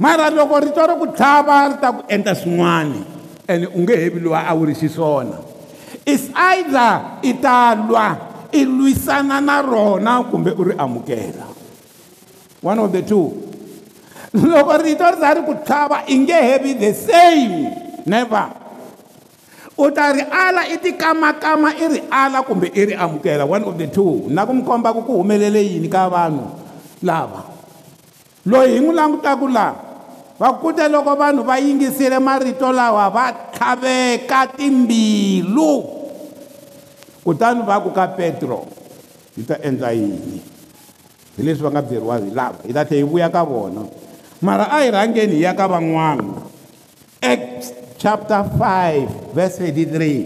mara 0.03 0.31
loko 0.35 0.59
rito 0.67 0.83
ri 0.83 0.95
ku 0.99 1.07
tlhava 1.15 1.55
ri 1.71 1.77
ta 1.79 1.95
ku 1.95 2.01
endla 2.15 2.35
swin'wana 2.35 3.14
ene 3.49 3.67
unge 3.67 3.97
hevi 3.97 4.21
lwa 4.21 4.47
awuri 4.49 4.75
xisona 4.75 5.37
is 6.07 6.21
either 6.35 7.01
italwa 7.23 8.17
ilwisana 8.53 9.41
na 9.41 9.63
rona 9.63 10.23
kumbe 10.23 10.51
uri 10.51 10.75
amukela 10.79 11.45
one 12.63 12.79
of 12.79 12.93
the 12.93 13.03
two 13.03 13.33
loko 14.35 14.73
rito 14.83 15.05
ri 15.11 15.17
zari 15.21 15.41
ku 15.45 15.55
tlhava 15.55 16.05
i 16.09 16.19
nge 16.19 16.33
hevi 16.35 16.75
the 16.75 16.93
same 16.95 17.69
never 18.07 18.49
u 19.79 19.91
ta 19.91 20.13
ri 20.13 20.23
ala 20.25 20.65
i 20.69 20.79
tikamakama 20.81 21.77
i 21.77 21.89
ri 21.89 22.01
ala 22.11 22.43
kumbe 22.43 22.71
i 22.75 22.81
ri 22.85 22.95
amukela 22.97 23.45
one 23.45 23.65
of 23.65 23.77
the 23.79 23.87
two 23.93 24.25
na 24.33 24.47
ku 24.49 24.53
mikombaku 24.57 25.03
ku 25.05 25.17
humelele 25.21 25.61
yini 25.65 25.89
ka 25.93 26.09
vanhu 26.09 26.49
lava 27.05 27.45
loyi 28.49 28.73
hi 28.81 28.81
n'wi 28.81 28.95
langutaku 28.97 29.49
laha 29.53 29.94
vakute 30.39 30.89
loko 30.89 31.15
vanhu 31.17 31.43
va 31.45 31.59
yingisile 31.59 32.19
marito 32.19 32.73
lawa 32.73 33.11
va 33.11 33.33
tlhaveka 33.33 34.47
timbilu 34.57 35.85
kutani 37.25 37.63
va 37.63 37.81
ku 37.81 37.91
ka 37.95 38.07
petro 38.19 38.67
hi 39.37 39.43
ta 39.47 39.55
endla 39.63 39.91
yini 39.95 40.43
hi 41.37 41.41
leswi 41.43 41.63
va 41.67 41.71
nga 41.75 41.83
byeriwa 41.83 42.15
hi 42.19 42.31
lava 42.35 42.59
hi 42.67 42.73
ta 42.73 42.85
tlhela 42.85 43.07
hi 43.07 43.11
vuya 43.13 43.29
ka 43.31 43.43
vona 43.45 43.81
mara 44.41 44.65
a 44.71 44.83
hi 44.83 44.91
rhangeni 44.91 45.35
hi 45.39 45.45
ya 45.47 45.55
ka 45.55 45.69
van'wana 45.71 46.35
acts 47.23 47.73
chapter 48.03 48.43
5 48.59 49.07
verse 49.35 49.59
33 49.71 50.25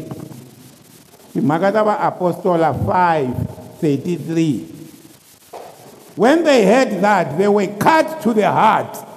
timhaka 1.34 1.72
ta 1.72 1.82
vaapostola 1.84 2.72
5 2.72 3.26
33 3.82 4.60
when 6.16 6.44
they 6.48 6.64
heard 6.66 6.92
that 7.04 7.36
they 7.36 7.48
were 7.48 7.68
cut 7.84 8.20
to 8.24 8.32
the 8.32 8.48
heart 8.50 9.07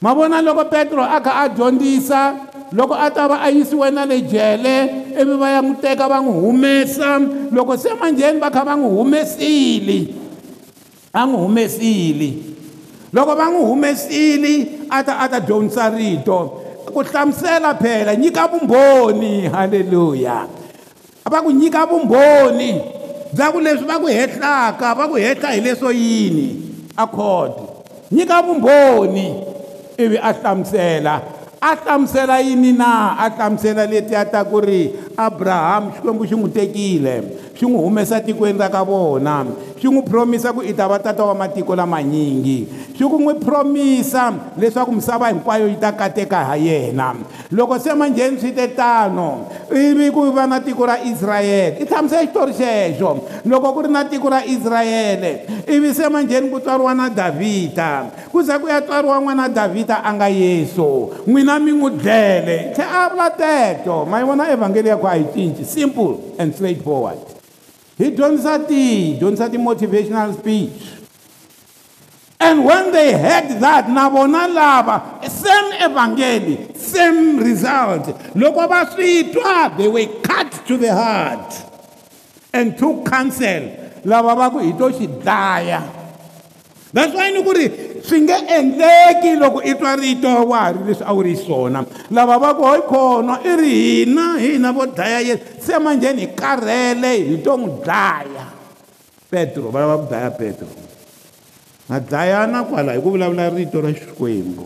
ma 0.00 0.12
vona 0.14 0.42
loko 0.44 0.64
petro 0.68 1.00
a 1.02 1.20
kha 1.20 1.32
a 1.46 1.46
dyondzisa 1.48 2.36
loko 2.76 2.92
a 2.94 3.08
ta 3.10 3.28
va 3.28 3.40
a 3.40 3.48
yisiwe 3.50 3.88
na 3.92 4.04
le 4.04 4.20
jele 4.28 5.08
ivi 5.20 5.34
va 5.40 5.50
ya 5.56 5.60
n'wi 5.64 5.76
teka 5.80 6.08
va 6.08 6.20
n'wi 6.20 6.32
humesa 6.36 7.16
loko 7.52 7.76
se 7.80 7.94
manjheni 7.96 8.38
va 8.40 8.50
kha 8.52 8.64
va 8.66 8.74
n'wi 8.76 8.88
humesile 8.92 9.98
a 11.16 11.24
n'wi 11.26 11.36
humesile 11.40 12.28
loko 13.12 13.34
va 13.40 13.46
n'wi 13.48 13.62
humesile 13.72 14.54
a 14.92 15.00
ta 15.04 15.16
a 15.24 15.28
ta 15.32 15.40
dyondzisa 15.40 15.88
rito 15.96 16.60
ku 16.92 17.00
hlamusela 17.00 17.72
phela 17.80 18.12
nyika 18.16 18.44
vumbhoni 18.52 19.48
halleluya 19.48 20.44
va 21.24 21.38
ku 21.40 21.48
nyika 21.56 21.88
vumbhoni 21.88 22.70
bya 23.32 23.46
ku 23.48 23.58
leswi 23.64 23.88
va 23.88 23.96
ku 23.96 24.08
hehlaka 24.12 24.92
va 24.92 25.08
ku 25.08 25.16
hehla 25.16 25.56
hi 25.56 25.60
leswo 25.64 25.88
yini 25.88 26.76
accord 27.00 27.64
nyika 28.12 28.44
vumbhoni 28.44 29.55
ivi 29.98 30.16
a 30.18 30.32
hlamusela 30.32 31.14
a 31.60 31.74
hlamusela 31.76 32.40
yini 32.44 32.72
na 32.72 33.16
a 33.18 33.28
hlamusela 33.30 33.86
letiya 33.88 34.28
ta 34.30 34.44
ku 34.44 34.60
ri 34.60 34.92
abrahamu 35.16 35.96
xikwembu 35.96 36.24
xi 36.28 36.36
n'wi 36.36 36.50
tekile 36.52 37.14
xi 37.56 37.64
n'wi 37.64 37.80
humesa 37.80 38.20
tikweni 38.20 38.60
ra 38.60 38.68
ka 38.68 38.84
vona 38.84 39.40
swi 39.80 39.90
n'wi 39.92 40.02
promisa 40.08 40.52
ku 40.56 40.64
i 40.64 40.72
ta 40.74 40.88
va 40.88 40.96
tata 40.98 41.20
wa 41.24 41.34
matiko 41.36 41.76
lamanyingi 41.76 42.90
swi 42.96 43.04
ku 43.04 43.20
n'wi 43.20 43.36
promisa 43.40 44.32
leswaku 44.56 44.92
misava 44.96 45.28
hinkwayo 45.28 45.68
yi 45.68 45.76
ta 45.76 45.92
kateka 45.92 46.44
ha 46.48 46.56
yena 46.56 47.12
loko 47.52 47.76
se 47.78 47.92
manjheni 47.94 48.40
swi 48.40 48.52
te 48.56 48.68
tano 48.74 49.48
ivi 49.70 50.08
ku 50.10 50.30
va 50.32 50.46
na 50.48 50.60
tiko 50.64 50.86
ra 50.88 50.96
israyele 51.04 51.76
i 51.84 51.84
tshamise 51.84 52.16
xitori 52.26 52.52
xexo 52.56 53.10
loko 53.44 53.68
ku 53.76 53.80
ri 53.86 53.90
na 53.92 54.04
tiko 54.08 54.30
ra 54.32 54.40
israyele 54.48 55.44
ivi 55.68 55.92
se 55.94 56.08
manjheni 56.08 56.48
ku 56.50 56.58
tswariwa 56.60 56.94
na 56.96 57.10
davhida 57.12 58.08
ku 58.32 58.40
za 58.40 58.56
ku 58.58 58.66
ya 58.68 58.80
tswariwa 58.80 59.20
n'wana 59.20 59.48
davhida 59.52 60.00
a 60.00 60.08
nga 60.16 60.28
yesu 60.32 61.12
n'wina 61.28 61.60
mi 61.60 61.76
n'wi 61.76 61.90
dlele 62.00 62.72
tlhe 62.72 62.84
a 62.88 63.08
vula 63.12 63.28
teto 63.36 64.04
ma 64.08 64.20
yi 64.20 64.24
vona 64.24 64.48
evhangeli 64.48 64.88
ya 64.88 64.96
ku 64.96 65.06
a 65.06 65.16
yi 65.20 65.28
cinci 65.36 65.64
simple 65.68 66.32
and 66.40 66.54
straight 66.56 66.80
forward 66.80 67.35
hi 67.98 68.12
dyondzisa 68.12 68.60
ti 68.68 69.16
dyondzisa 69.16 69.48
ti-motivational 69.48 70.36
speech 70.36 71.00
and 72.40 72.60
when 72.62 72.92
they 72.92 73.12
heard 73.16 73.56
that 73.56 73.88
na 73.88 74.10
vona 74.12 74.44
lava 74.52 75.18
same 75.24 75.72
evangeli 75.80 76.76
same 76.76 77.38
result 77.40 78.12
loko 78.36 78.68
va 78.68 78.84
swi 78.92 79.32
twa 79.32 79.72
they 79.80 79.88
were 79.88 80.06
cut 80.20 80.52
to 80.68 80.76
the 80.76 80.92
heart 80.92 81.50
and 82.52 82.76
took 82.76 83.08
counsel 83.08 83.64
lava 84.04 84.36
va 84.42 84.46
ku 84.52 84.60
hi 84.60 84.76
to 84.76 84.92
xi 84.92 85.08
dlaya 85.24 85.80
that's 86.96 87.12
why 87.12 87.28
ni 87.28 87.44
ku 87.44 87.52
ri 87.52 87.68
swi 88.00 88.20
nge 88.24 88.34
endleki 88.56 89.36
loko 89.36 89.60
i 89.60 89.74
twa 89.76 89.92
rito 90.00 90.30
wa 90.48 90.64
ha 90.64 90.72
ri 90.72 90.80
leswi 90.88 91.04
a 91.04 91.12
wu 91.12 91.20
ri 91.22 91.36
swona 91.36 91.84
lava 92.08 92.38
va 92.40 92.56
ku 92.56 92.64
hoyi 92.64 92.82
khona 92.88 93.34
i 93.44 93.52
ri 93.60 93.72
hina 93.76 94.40
hina 94.40 94.72
vo 94.72 94.86
dlaya 94.88 95.20
yesu 95.20 95.44
se 95.60 95.76
manjheni 95.78 96.24
hi 96.24 96.28
karhele 96.40 97.12
hi 97.28 97.36
to 97.44 97.52
n'wi 97.60 97.68
dlaya 97.84 98.44
petro 99.28 99.68
va 99.68 99.80
lava 99.84 99.94
ku 100.00 100.04
dlaya 100.08 100.30
petro 100.40 100.68
ma 101.92 102.00
dlayana 102.00 102.64
kwala 102.64 102.96
hi 102.96 103.00
ku 103.04 103.12
vulavula 103.12 103.44
rito 103.52 103.76
ra 103.84 103.92
xikwembu 103.92 104.64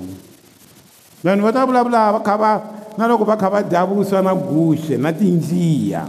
vanhu 1.27 1.43
va 1.43 1.51
ta 1.51 1.67
vulavula 1.67 2.01
va 2.15 2.21
kha 2.23 2.35
va 2.39 2.53
na 2.97 3.11
loko 3.11 3.25
va 3.27 3.35
kha 3.37 3.49
va 3.51 3.59
dya 3.67 3.83
vuswa 3.91 4.23
na 4.23 4.33
guxe 4.39 4.95
na 4.97 5.11
tinjiya 5.11 6.07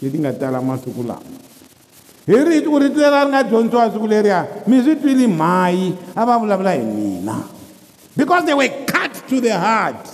leti 0.00 0.16
nga 0.20 0.32
tala 0.36 0.60
masiku 0.60 1.00
lama 1.08 1.40
hi 2.28 2.36
riku 2.44 2.76
ri 2.78 2.90
tile 2.92 3.08
ra 3.08 3.24
ri 3.24 3.30
nga 3.32 3.42
dyondzisiwa 3.44 3.92
siku 3.92 4.06
leriya 4.06 4.40
mi 4.68 4.76
swi 4.84 4.94
twile 5.00 5.26
mhayi 5.26 5.86
a 6.12 6.24
va 6.28 6.34
vulavula 6.40 6.72
hi 6.76 6.82
mina 6.84 7.36
because 8.16 8.44
they 8.44 8.54
were 8.54 8.72
cut 8.84 9.12
to 9.28 9.40
the 9.40 9.52
heart 9.64 10.04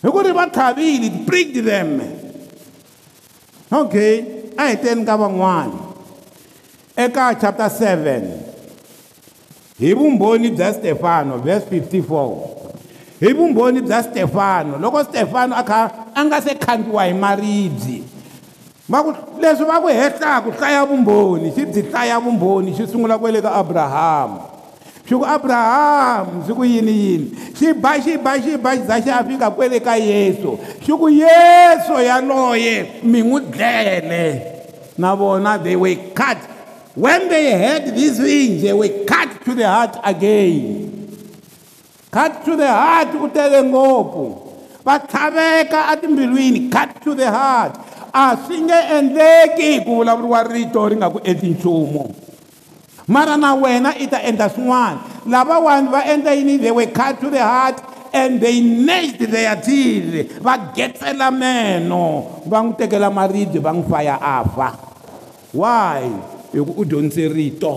hi 0.00 0.08
ku 0.08 0.18
ri 0.24 0.32
va 0.32 0.44
tlhavile 0.48 1.04
it 1.10 1.16
pricked 1.28 1.60
them 1.68 2.00
okay 3.80 4.14
a 4.56 4.62
hi 4.72 4.76
teni 4.82 5.04
ka 5.04 5.14
van'wana 5.22 5.80
eka 6.96 7.36
chapter 7.40 7.68
7 7.68 9.76
hi 9.78 9.92
vumbhoni 9.92 10.48
bya 10.56 10.72
stefano 10.72 11.36
verse 11.44 11.66
54 11.68 13.20
hi 13.20 13.30
vumbhoni 13.36 13.80
bya 13.84 14.00
stefano 14.02 14.78
loko 14.80 15.04
stefano 15.04 15.54
a 15.60 15.62
kha 15.64 15.82
a 16.16 16.20
nga 16.24 16.40
se 16.40 16.54
khandziwa 16.56 17.04
hi 17.04 17.12
maribye 17.14 18.11
leswi 18.92 19.66
va 19.66 19.80
ku 19.80 19.88
hehlaka 19.88 20.52
hlaya 20.58 20.86
vumbhoni 20.86 21.50
xi 21.54 21.64
byi 21.64 21.82
hlaya 21.90 22.20
vumbhoni 22.20 22.74
xi 22.76 22.86
sungula 22.86 23.18
ku 23.18 23.26
eleka 23.26 23.50
abrahamu 23.50 24.40
xi 25.06 25.14
ku 25.14 25.24
abrahamu 25.24 26.44
swi 26.46 26.54
ku 26.54 26.64
yini 26.64 26.92
yini 26.92 27.26
xi 27.56 27.72
ba 27.72 27.92
xi 28.02 28.16
ba 28.18 28.32
xi 28.42 28.56
ba 28.56 28.70
xi 28.76 28.82
za 28.86 28.96
xi 29.02 29.08
ya 29.10 29.22
fika 29.24 29.50
kwele 29.50 29.80
ka 29.80 29.94
yesu 29.96 30.58
xi 30.84 30.92
ku 30.92 31.08
yesu 31.08 31.94
yaloye 32.08 33.00
mi 33.02 33.20
n'wi 33.22 33.40
dlele 33.52 34.24
na 34.98 35.14
vona 35.16 35.58
they 35.62 35.76
were 35.76 35.94
cut 36.14 36.38
when 36.94 37.28
they 37.28 37.52
heard 37.56 37.94
this 37.96 38.18
thing 38.20 38.60
they 38.60 38.72
were 38.72 39.04
cut 39.06 39.40
to 39.44 39.54
the 39.54 39.66
heart 39.66 39.96
again 40.04 41.08
cut 42.10 42.44
to 42.44 42.56
the 42.56 42.68
heart 42.68 43.08
ku 43.10 43.28
tele 43.28 43.62
ngopfu 43.70 44.26
va 44.84 44.98
tlhaveka 45.00 45.80
atimbilwini 45.94 46.68
cut 46.70 47.00
to 47.00 47.14
the 47.14 47.30
heart 47.30 47.91
a 48.12 48.36
swi 48.36 48.62
nge 48.68 48.78
endleki 48.98 49.80
ku 49.88 49.96
vulavuriwa 50.04 50.40
rito 50.52 50.80
ri 50.88 50.96
nga 51.00 51.08
ku 51.08 51.18
endli 51.24 51.56
nchumu 51.56 52.04
mara 53.08 53.36
na 53.40 53.56
wena 53.56 53.96
i 53.96 54.04
ta 54.12 54.20
endla 54.28 54.48
swin'wana 54.52 54.98
lavawani 55.26 55.88
va 55.92 56.00
endla 56.12 56.32
yini 56.36 56.60
they 56.60 56.68
were 56.70 56.90
cut 56.92 57.16
to 57.20 57.30
the 57.32 57.40
heart 57.40 57.80
and 58.12 58.40
they 58.44 58.60
naged 58.60 59.24
their 59.32 59.56
teeth 59.56 60.28
va 60.44 60.54
getsela 60.76 61.32
meno 61.32 62.44
va 62.52 62.58
n'wi 62.60 62.74
tekela 62.80 63.08
maribye 63.18 63.60
va 63.64 63.72
n'wi 63.72 63.86
faya 63.90 64.16
a 64.20 64.36
fa 64.54 64.68
why 65.60 66.04
hi 66.52 66.60
ku 66.68 66.72
u 66.84 66.84
dyondzise 66.84 67.32
rito 67.32 67.72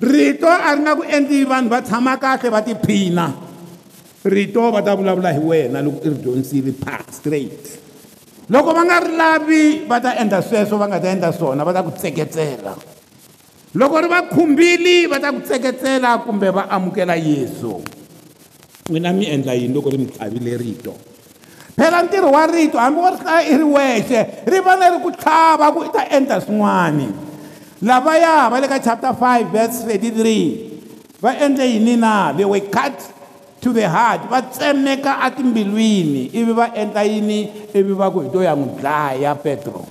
rito 0.00 0.48
a 0.48 0.72
ri 0.72 0.80
nga 0.88 0.92
ku 0.96 1.04
endliwi 1.04 1.44
vanhu 1.52 1.68
va 1.68 1.78
tshama 1.84 2.16
kahle 2.16 2.48
va 2.48 2.60
tiphina 2.64 3.26
rito 4.24 4.72
va 4.72 4.80
ta 4.82 4.96
vulavula 4.96 5.30
hi 5.36 5.42
wena 5.48 5.84
loko 5.84 6.00
i 6.08 6.08
ri 6.08 6.18
dyondzile 6.24 6.72
pass 6.80 7.20
straight 7.20 7.89
loko 8.50 8.74
va 8.74 8.82
nga 8.82 8.98
ri 8.98 9.14
lavi 9.16 9.64
va 9.86 10.00
ta 10.02 10.14
endla 10.18 10.42
sweswo 10.42 10.76
va 10.76 10.86
nga 10.90 10.98
ta 11.00 11.08
endla 11.08 11.30
swona 11.32 11.62
va 11.62 11.72
ta 11.72 11.82
ku 11.86 11.94
tseketsela 11.94 12.74
loko 13.78 13.94
ri 14.02 14.08
va 14.10 14.26
khumbili 14.26 15.06
va 15.06 15.22
ta 15.22 15.30
ku 15.30 15.40
tseketsela 15.40 16.18
kumbe 16.26 16.50
va 16.50 16.66
amukela 16.66 17.14
yesu 17.14 17.78
n'wina 18.90 19.14
mi 19.14 19.30
endla 19.30 19.54
yini 19.54 19.72
loko 19.74 19.88
ri 19.94 19.98
mi 20.02 20.10
tlhavile 20.10 20.56
rito 20.58 20.98
phela 21.78 22.02
ntirho 22.02 22.26
wa 22.26 22.44
rito 22.50 22.74
hambi 22.76 22.98
wo 22.98 23.08
ri 23.14 23.18
hlaya 23.22 23.42
i 23.46 23.56
ri 23.56 23.62
wexe 23.74 24.18
ri 24.50 24.58
va 24.58 24.74
leri 24.74 24.98
ku 24.98 25.10
tlhava 25.14 25.70
ku 25.70 25.86
i 25.86 25.90
ta 25.94 26.10
endla 26.10 26.42
swin'wani 26.42 27.06
lavaya 27.86 28.50
va 28.50 28.58
le 28.58 28.66
ka 28.66 28.82
chapter 28.82 29.14
5 29.14 29.46
verse 29.46 29.86
33 29.86 31.22
va 31.22 31.38
endle 31.38 31.62
yini 31.70 31.94
na 31.94 32.34
they 32.34 32.42
were 32.44 32.66
cut 32.66 32.98
to 33.60 33.72
the 33.76 33.84
heart 33.88 34.22
va 34.28 34.42
tsemeka 34.50 35.20
atimbilwini 35.20 36.24
ivi 36.32 36.52
va 36.52 36.72
endla 36.74 37.02
yini 37.04 37.40
ivi 37.74 37.92
va 37.92 38.10
ku 38.10 38.20
hi 38.24 38.28
to 38.32 38.42
ya 38.42 38.54
n'wi 38.56 38.68
dlaya 38.80 39.34
petro 39.34 39.84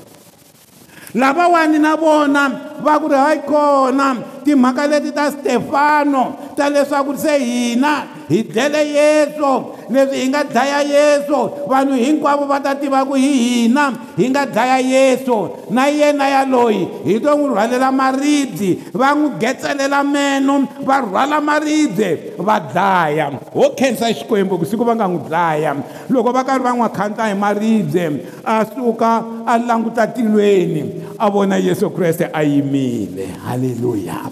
lavawani 1.15 1.77
na 1.79 1.95
vona 1.95 2.43
va 2.85 2.99
ku 2.99 3.07
ri 3.07 3.15
hayi 3.17 3.41
kona 3.45 4.07
timhaka 4.43 4.87
leti 4.87 5.11
ta 5.13 5.29
stefano 5.31 6.23
ta 6.57 6.69
leswaku 6.73 7.17
se 7.17 7.37
hina 7.45 7.93
hi 8.29 8.43
dlele 8.43 8.81
yesu 8.93 9.49
leswi 9.91 10.19
hi 10.21 10.25
nga 10.29 10.43
dlaya 10.45 10.79
yesu 10.85 11.41
vanhu 11.69 11.95
hinkwavo 11.97 12.45
va 12.45 12.61
ta 12.63 12.71
tiva 12.79 13.01
ku 13.09 13.13
hi 13.17 13.33
hina 13.43 13.85
hi 14.17 14.25
nga 14.29 14.45
dlaya 14.45 14.77
yesu 14.79 15.39
na 15.73 15.89
yena 15.89 16.25
yaloyi 16.35 16.83
hi 17.05 17.13
to 17.23 17.29
n'wi 17.35 17.49
rhwalela 17.51 17.89
maribye 17.91 18.71
va 18.99 19.09
n'wi 19.17 19.29
getselela 19.41 19.99
meno 20.13 20.55
va 20.87 20.95
rhwala 21.05 21.37
maribye 21.41 22.09
va 22.47 22.55
dlaya 22.71 23.25
ho 23.55 23.65
khensa 23.77 24.05
xikwembu 24.17 24.57
ku 24.61 24.65
siku 24.69 24.83
va 24.85 24.93
nga 24.95 25.07
n'wi 25.09 25.19
dlaya 25.27 25.71
loko 26.13 26.29
va 26.35 26.41
karhi 26.45 26.63
va 26.65 26.71
n'wi 26.77 26.89
khanta 26.97 27.23
hi 27.29 27.35
maribye 27.43 28.05
a 28.45 28.65
suka 28.69 29.11
a 29.51 29.57
languta 29.67 30.03
tilweni 30.15 30.83
a 31.17 31.25
vona 31.33 31.57
yesu 31.67 31.89
kreste 31.95 32.25
a 32.29 32.41
yimile 32.45 33.25
halleluya 33.45 34.29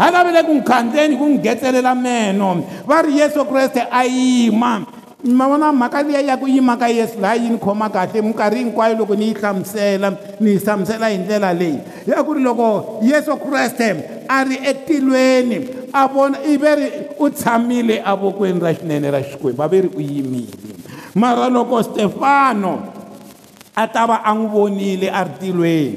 halavele 0.00 0.40
ku 0.48 0.56
nkhandleni 0.56 1.14
ku 1.20 1.28
ngetselela 1.36 1.92
meno 1.92 2.64
va 2.88 3.04
ri 3.04 3.20
yesu 3.20 3.44
kreste 3.44 3.84
a 3.84 4.08
yima 4.08 4.80
ma 5.28 5.44
vona 5.44 5.68
mhaka 5.76 6.00
liya 6.00 6.24
ya 6.24 6.40
ku 6.40 6.48
yima 6.48 6.80
ka 6.80 6.88
yesu 6.88 7.20
laha 7.20 7.36
yi 7.36 7.52
ni 7.52 7.58
khoma 7.60 7.92
kahle 7.92 8.24
minkarhi 8.24 8.64
hinkwayo 8.64 8.96
loko 8.96 9.12
ni 9.12 9.28
yi 9.28 9.34
hlamusela 9.36 10.16
ni 10.40 10.56
yi 10.56 10.60
hlamusela 10.64 11.12
hi 11.12 11.18
ndlela 11.20 11.52
leyi 11.52 11.76
ya 12.08 12.24
ku 12.24 12.32
ri 12.32 12.40
loko 12.40 12.96
yesu 13.04 13.36
kreste 13.36 14.24
a 14.24 14.40
ri 14.48 14.56
etilweni 14.64 15.56
a 15.92 16.08
vona 16.08 16.40
i 16.48 16.56
ve 16.56 16.72
ri 16.80 16.86
u 17.20 17.28
tshamile 17.28 18.00
avokweni 18.00 18.60
ra 18.60 18.72
xinene 18.72 19.10
ra 19.12 19.20
xikwembu 19.20 19.60
a 19.62 19.68
ve 19.68 19.80
ri 19.84 19.90
u 19.92 20.00
yimile 20.00 20.56
mara 21.20 21.52
loko 21.52 21.82
stefano 21.84 22.80
a 23.76 23.84
ta 23.86 24.06
va 24.08 24.22
a 24.24 24.32
n'wi 24.32 24.48
vonile 24.48 25.12
a 25.12 25.22
ri 25.28 25.34
tilweni 25.40 25.92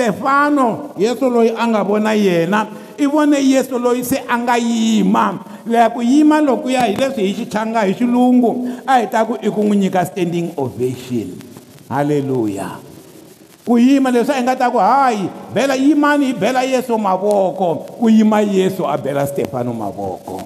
stefano 0.00 0.90
yesu 0.98 1.30
loyi 1.30 1.52
a 1.58 1.66
nga 1.68 1.84
vona 1.84 2.14
yena 2.16 2.66
i 2.98 3.06
vone 3.06 3.36
yesu 3.44 3.78
loyi 3.78 4.04
se 4.04 4.22
a 4.28 4.38
nga 4.38 4.56
yima 4.58 5.38
leya 5.66 5.90
ku 5.90 6.00
yima 6.02 6.40
lokuya 6.40 6.80
hi 6.86 6.94
leswi 6.96 7.26
hi 7.26 7.32
xichanga 7.34 7.84
hi 7.84 7.92
xilungu 7.94 8.68
a 8.86 8.98
hi 9.00 9.06
ta 9.06 9.24
ku 9.24 9.36
i 9.42 9.48
ku 9.52 9.60
n'wi 9.64 9.76
nyika 9.76 10.04
standing 10.08 10.48
ovation 10.56 11.28
halleluya 11.90 12.80
ku 13.66 13.76
yima 13.76 14.10
leswi 14.10 14.32
a 14.32 14.36
hi 14.40 14.42
nga 14.42 14.56
ta 14.56 14.70
ku 14.72 14.78
hayi 14.80 15.28
bela 15.54 15.76
yimani 15.76 16.26
hi 16.32 16.32
bela 16.32 16.62
yesu 16.64 16.96
mavoko 16.96 17.84
ku 18.00 18.08
yima 18.08 18.40
yesu 18.40 18.86
a 18.88 18.96
bela 18.96 19.26
stefano 19.28 19.72
mavoko 19.76 20.40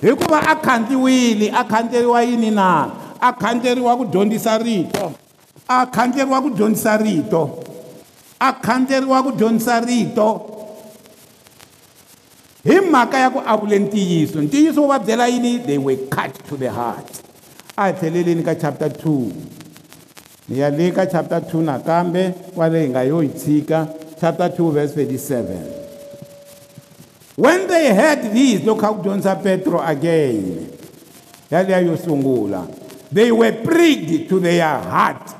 hikuva 0.00 0.38
a 0.38 0.54
khandliwile 0.54 1.50
a 1.50 1.64
khandleriwa 1.66 2.22
yini 2.22 2.50
na 2.54 2.86
a 3.20 3.32
khandleriwa 3.34 3.96
ku 3.98 4.04
dyondzisa 4.06 4.58
rito 4.58 5.14
a 5.66 5.86
khandleriwa 5.86 6.38
ku 6.42 6.50
dyondzisa 6.50 6.94
rito 7.02 7.71
a 8.42 8.50
khandzeriwa 8.64 9.18
ku 9.22 9.30
dyondzisa 9.38 9.74
rito 9.86 10.28
hi 12.66 12.76
mhaka 12.80 13.18
ya 13.18 13.30
ku 13.30 13.38
a 13.46 13.56
vule 13.56 13.78
ntiyiso 13.78 14.42
ntiyiso 14.42 14.80
wu 14.82 14.88
va 14.90 14.98
byela 14.98 15.26
yini 15.30 15.58
they 15.66 15.78
were 15.78 15.96
cut 16.10 16.34
to 16.48 16.56
the 16.56 16.68
heart 16.70 17.10
a 17.78 17.82
hi 17.86 17.92
tlheleleni 17.92 18.42
ka 18.42 18.54
chapter 18.58 18.88
2 18.90 19.30
ni 20.50 20.58
ya 20.58 20.70
le 20.74 20.90
ka 20.90 21.06
chapter 21.06 21.38
2 21.40 21.62
nakambe 21.62 22.30
kwale 22.54 22.82
hi 22.82 22.88
nga 22.90 23.02
yo 23.06 23.20
hi 23.22 23.28
tshika 23.30 23.86
chapter 24.20 24.48
2 24.50 24.70
verse 24.74 24.94
37 24.98 27.38
when 27.38 27.66
they 27.70 27.94
heard 27.94 28.22
this 28.34 28.60
loko 28.66 28.78
kha 28.82 28.88
ku 28.90 29.02
dyondzisa 29.06 29.38
petro 29.38 29.78
again 29.86 30.66
yaliya 31.50 31.80
yo 31.86 31.94
sungula 31.94 32.66
they 33.12 33.30
were 33.30 33.54
prigged 33.62 34.26
to 34.28 34.40
their 34.42 34.82
heart 34.82 35.30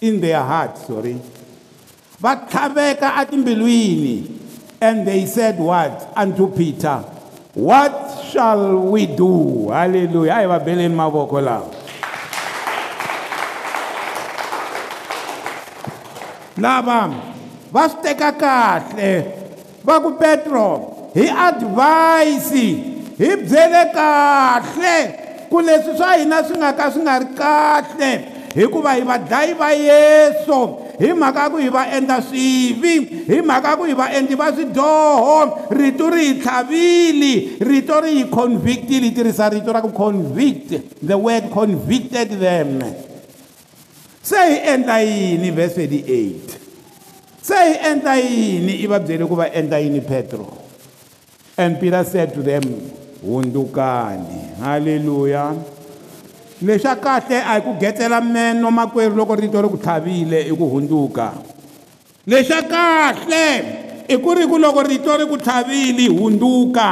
in 0.00 0.20
their 0.22 0.38
heart 0.46 0.78
sorry 0.78 1.18
va 2.20 2.36
tlhaveka 2.46 3.12
atimbilwini 3.20 4.30
and 4.80 5.06
they 5.06 5.26
said 5.26 5.58
what 5.58 6.12
unto 6.16 6.48
peter 6.48 6.98
what 7.56 7.92
shall 8.28 8.76
we 8.90 9.06
do 9.06 9.68
halleluya 9.68 10.32
a 10.32 10.36
hi 10.36 10.46
va 10.46 10.58
beleni 10.64 10.94
mavoko 10.94 11.40
lawa 11.40 11.68
lava 16.58 17.00
va 17.72 17.88
swi 17.88 18.02
teka 18.02 18.32
kahle 18.32 19.12
va 19.84 20.00
ku 20.00 20.12
petro 20.20 20.68
hi 21.16 21.26
advhayisi 21.48 22.68
hi 23.20 23.30
byele 23.48 23.82
kahle 23.98 24.94
ku 25.50 25.60
leswi 25.60 25.92
swa 26.00 26.16
hina 26.20 26.38
swi 26.48 26.56
nga 26.60 26.72
ka 26.78 26.84
swi 26.92 27.02
nga 27.04 27.18
ri 27.24 27.28
kahle 27.40 28.35
hikuva 28.56 28.94
hi 28.96 29.02
vadlayi 29.04 29.54
va 29.60 29.68
yesu 29.74 30.58
hi 31.00 31.12
mhaka 31.12 31.42
ya 31.44 31.50
ku 31.52 31.58
hi 31.60 31.68
va 31.76 31.82
endla 31.98 32.16
swivi 32.28 32.94
hi 33.28 33.40
mhaka 33.42 33.74
ya 33.74 33.78
ku 33.80 33.84
hi 33.90 33.96
vaendli 34.00 34.34
va 34.40 34.48
swidyoho 34.58 35.36
rito 35.80 36.08
ri 36.14 36.24
hi 36.28 36.32
tlhavile 36.44 37.32
rito 37.70 38.00
ri 38.06 38.14
hi 38.18 38.24
convictile 38.32 39.04
hi 39.10 39.16
tirhisa 39.18 39.48
rito 39.52 39.72
ra 39.76 39.80
ku 39.84 39.92
convict 40.00 40.72
the 41.04 41.18
word 41.28 41.52
convicted 41.58 42.30
them 42.40 42.80
se 44.22 44.40
hi 44.48 44.60
endla 44.74 44.98
yini 45.04 45.52
verse 45.60 45.84
38 45.84 47.46
se 47.50 47.60
hi 47.66 47.76
endla 47.92 48.16
yini 48.22 48.80
i 48.88 48.92
va 48.94 49.00
byele 49.04 49.28
ku 49.28 49.36
va 49.44 49.52
endla 49.62 49.78
yini 49.84 50.00
petro 50.10 50.48
and 51.60 51.78
peter 51.84 52.02
said 52.16 52.32
to 52.38 52.42
them 52.50 52.64
hundukani 53.20 54.44
halleluya 54.64 55.48
leswa 56.62 56.96
kahle 56.96 57.36
a 57.36 57.54
hi 57.60 57.60
ku 57.60 57.74
getsela 57.80 58.20
meno 58.24 58.70
makwerhu 58.72 59.16
loko 59.16 59.36
rito 59.36 59.60
ri 59.62 59.68
ku 59.68 59.76
tlhavile 59.76 60.40
i 60.46 60.54
ku 60.56 60.64
hundzuka 60.72 61.32
leswa 62.26 62.60
kahle 62.64 63.46
i 64.08 64.16
ku 64.16 64.30
ri 64.32 64.46
ku 64.48 64.56
loko 64.56 64.80
rito 64.82 65.12
ri 65.20 65.26
ku 65.28 65.36
tlhavile 65.36 66.08
hundzuka 66.08 66.88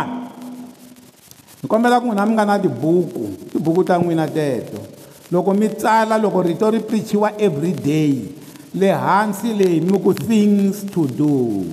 ni 1.65 1.67
kombela 1.69 1.97
ku 2.01 2.07
n'wina 2.13 2.27
mi 2.29 2.35
nga 2.37 2.45
na 2.45 2.59
tibuku 2.61 3.49
tibuku 3.57 3.85
ta 3.89 3.97
n'wina 3.97 4.29
teto 4.29 4.85
loko 5.33 5.55
mi 5.57 5.69
tsala 5.73 6.21
loko 6.21 6.45
rito 6.45 6.69
ri 6.69 6.81
pichiwa 6.85 7.33
every 7.41 7.73
day 7.73 8.37
le 8.77 8.89
hansi 8.93 9.57
leyi 9.57 9.81
mi 9.81 9.97
ku 9.97 10.13
things 10.13 10.85
to 10.93 11.09
do 11.09 11.65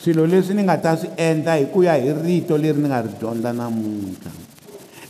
swilo 0.00 0.24
leswi 0.24 0.54
ni 0.56 0.62
nga 0.64 0.80
ta 0.80 0.96
swi 0.96 1.12
endla 1.20 1.56
hi 1.60 1.68
ku 1.68 1.82
ya 1.84 2.00
hi 2.00 2.16
rito 2.16 2.56
leri 2.56 2.80
ni 2.80 2.88
nga 2.88 3.04
ri 3.04 3.12
dyondza 3.20 3.52
namuntlha 3.52 4.45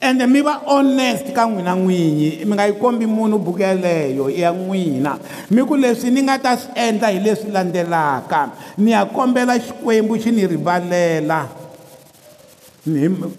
ende 0.09 0.27
mi 0.27 0.41
va 0.41 0.63
honest 0.67 1.33
ka 1.35 1.45
n'wina 1.51 1.75
n'winyi 1.75 2.45
mi 2.47 2.55
nga 2.55 2.67
yi 2.69 2.75
kombi 2.81 3.07
munhu 3.07 3.39
buku 3.39 3.59
yeleyo 3.67 4.29
i 4.31 4.41
ya 4.41 4.53
n'wina 4.53 5.19
mi 5.51 5.63
ku 5.67 5.75
leswi 5.77 6.11
ni 6.11 6.23
nga 6.23 6.39
ta 6.39 6.57
swi 6.57 6.71
endla 6.77 7.09
hi 7.11 7.19
leswi 7.21 7.51
landzelaka 7.51 8.43
ni 8.79 8.91
ya 8.93 9.05
kombela 9.05 9.59
xikwembu 9.59 10.15
xi 10.23 10.31
ni 10.33 10.47
rivalela 10.47 11.41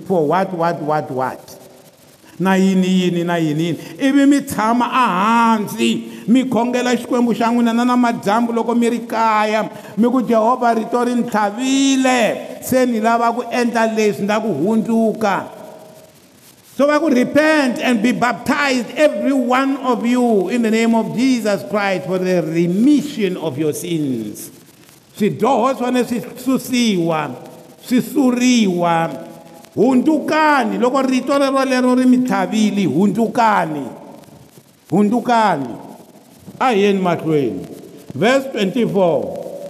for 0.08 0.27
what 0.27 0.51
what 0.53 0.82
what 0.82 1.12
what 1.12 1.39
na 2.39 2.53
yini 2.58 2.88
yini 2.99 3.23
na 3.23 3.36
yini 3.39 3.63
yini 3.67 3.80
ivi 4.08 4.25
mi 4.25 4.41
tshama 4.41 4.91
ahansi 4.91 6.23
mi 6.27 6.43
khongela 6.49 6.95
xikwembu 6.97 7.32
xa 7.34 7.47
n'wina 7.51 7.71
na 7.73 7.84
namadyambu 7.86 8.51
loko 8.53 8.75
mi 8.75 8.89
ri 8.89 8.99
kaya 9.08 9.69
mi 9.97 10.08
ku 10.12 10.21
jehovha 10.21 10.73
rito 10.75 11.03
ri 11.03 11.15
ni 11.15 11.23
tlhavile 11.23 12.60
se 12.62 12.86
ni 12.86 12.99
lava 12.99 13.32
ku 13.32 13.41
endla 13.51 13.88
leswi 13.88 14.21
ni 14.27 14.27
la 14.27 14.39
ku 14.41 14.51
hundzuka 14.51 15.56
So 16.78 16.88
I 16.92 17.00
would 17.00 17.13
repent 17.18 17.80
and 17.80 18.04
be 18.04 18.12
baptized, 18.12 18.92
every 18.92 19.34
one 19.34 19.78
of 19.78 20.06
you, 20.06 20.50
in 20.50 20.62
the 20.62 20.70
name 20.70 20.94
of 20.94 21.16
Jesus 21.18 21.68
Christ 21.72 22.06
for 22.06 22.20
the 22.20 22.44
remission 22.44 23.36
of 23.38 23.58
your 23.58 23.74
sins. 23.74 24.52
Swidyoho 25.18 25.76
swona 25.76 26.04
swi 26.04 26.22
susiwa, 26.38 27.34
swi 27.82 28.02
suriwa. 28.02 29.10
Hundzukani 29.76 30.78
loko 30.78 31.02
rito 31.02 31.40
rero 31.40 31.66
lero 31.66 31.96
ri 31.96 32.06
mi 32.06 32.18
tlhavili, 32.18 32.86
hundzukani. 32.86 33.88
Hundzukani. 34.92 35.76
A 36.62 36.66
hi 36.66 36.74
yeni 36.76 37.00
mahlweni. 37.00 37.66
Verse 38.13 38.46
24. 38.52 39.70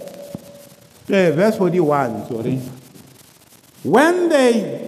Eh, 1.08 1.30
verse 1.30 1.56
41, 1.56 2.28
sorry. 2.28 2.60
When 3.82 4.28
they 4.28 4.87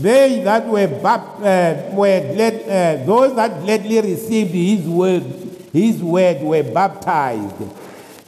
they 0.00 0.40
that 0.44 0.64
were 0.64 0.86
baptized, 0.88 1.92
uh, 1.92 1.92
were 1.92 2.22
led, 2.32 2.64
uh, 2.64 2.72
eh, 2.72 3.04
those 3.04 3.36
that 3.36 3.60
gladly 3.60 4.00
received 4.00 4.50
his 4.56 4.88
word, 4.88 5.24
his 5.74 6.02
word 6.02 6.40
were 6.40 6.62
baptized. 6.62 7.54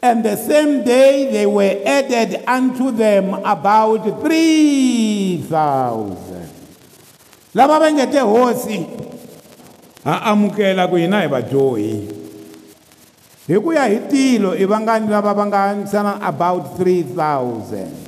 And 0.04 0.22
the 0.22 0.36
same 0.36 0.84
day 0.84 1.32
they 1.32 1.46
were 1.48 1.78
added 1.86 2.44
unto 2.44 2.90
them 2.92 3.34
about 3.40 4.20
3,000. 4.20 6.16
Laba 7.54 7.78
bengete 7.80 8.20
hosi. 8.20 8.82
Ha 10.04 10.20
amukela 10.34 10.88
ku 10.90 10.96
hina 11.00 11.18
hi 11.24 11.28
vadyohi. 11.30 11.90
Hi 13.48 13.54
ku 13.56 13.70
ya 13.72 13.82
hi 13.88 13.98
tilo 14.10 14.52
i 14.58 14.64
vangani 14.66 15.06
lava 15.08 15.32
va 15.34 15.44
nga 15.46 15.72
hanyisana 15.72 16.18
about 16.20 16.76
3,000. 16.76 18.04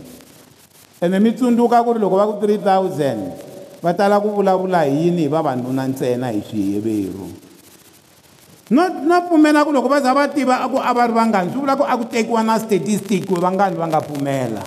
And 1.00 1.16
mi 1.24 1.30
tsundzuka 1.32 1.80
ku 1.86 1.92
ri 1.94 2.00
loko 2.02 2.16
va 2.18 2.26
ku 2.26 2.34
3,000 2.42 3.45
va 3.86 3.94
tala 3.94 4.18
ku 4.18 4.34
vulavula 4.34 4.82
hi 4.82 5.06
yini 5.06 5.30
hi 5.30 5.30
vavanuna 5.30 5.86
ntsena 5.86 6.34
hi 6.34 6.42
swiyeveru 6.42 7.26
no 8.74 8.82
no 9.06 9.16
pfumela 9.30 9.62
ku 9.62 9.70
loko 9.70 9.86
va 9.86 10.02
za 10.02 10.10
va 10.10 10.26
tiva 10.26 10.58
a 10.58 10.66
ku 10.66 10.74
a 10.82 10.90
va 10.90 11.06
ri 11.06 11.14
vangani 11.14 11.54
swi 11.54 11.60
vula 11.62 11.78
ku 11.78 11.86
a 11.86 11.94
ku 11.94 12.06
tekiwa 12.10 12.42
na 12.42 12.58
statistic 12.58 13.22
ku 13.22 13.38
vangani 13.38 13.78
va 13.78 13.86
nga 13.86 14.02
pfumela 14.02 14.58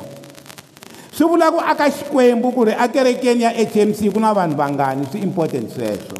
swi 1.12 1.26
vula 1.36 1.52
ku 1.52 1.60
aka 1.60 1.92
xikwembu 1.92 2.48
ku 2.56 2.64
ri 2.64 2.72
ekerekeni 2.72 3.44
ya 3.44 3.52
h 3.52 3.76
m 3.76 3.92
c 3.92 4.08
ku 4.08 4.24
na 4.24 4.32
vanhu 4.32 4.56
vangani 4.56 5.04
swi 5.12 5.20
important 5.20 5.68
sweswo 5.68 6.16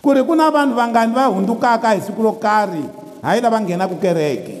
ku 0.00 0.08
ri 0.16 0.24
ku 0.24 0.32
na 0.32 0.48
vanhu 0.48 0.72
vangani 0.72 1.12
va 1.12 1.28
hundzukaka 1.28 1.92
hi 1.92 2.00
siku 2.00 2.32
ro 2.32 2.40
karhi 2.40 2.80
hayi 3.20 3.44
lava 3.44 3.60
nghenaka 3.60 3.92
kereke 4.00 4.56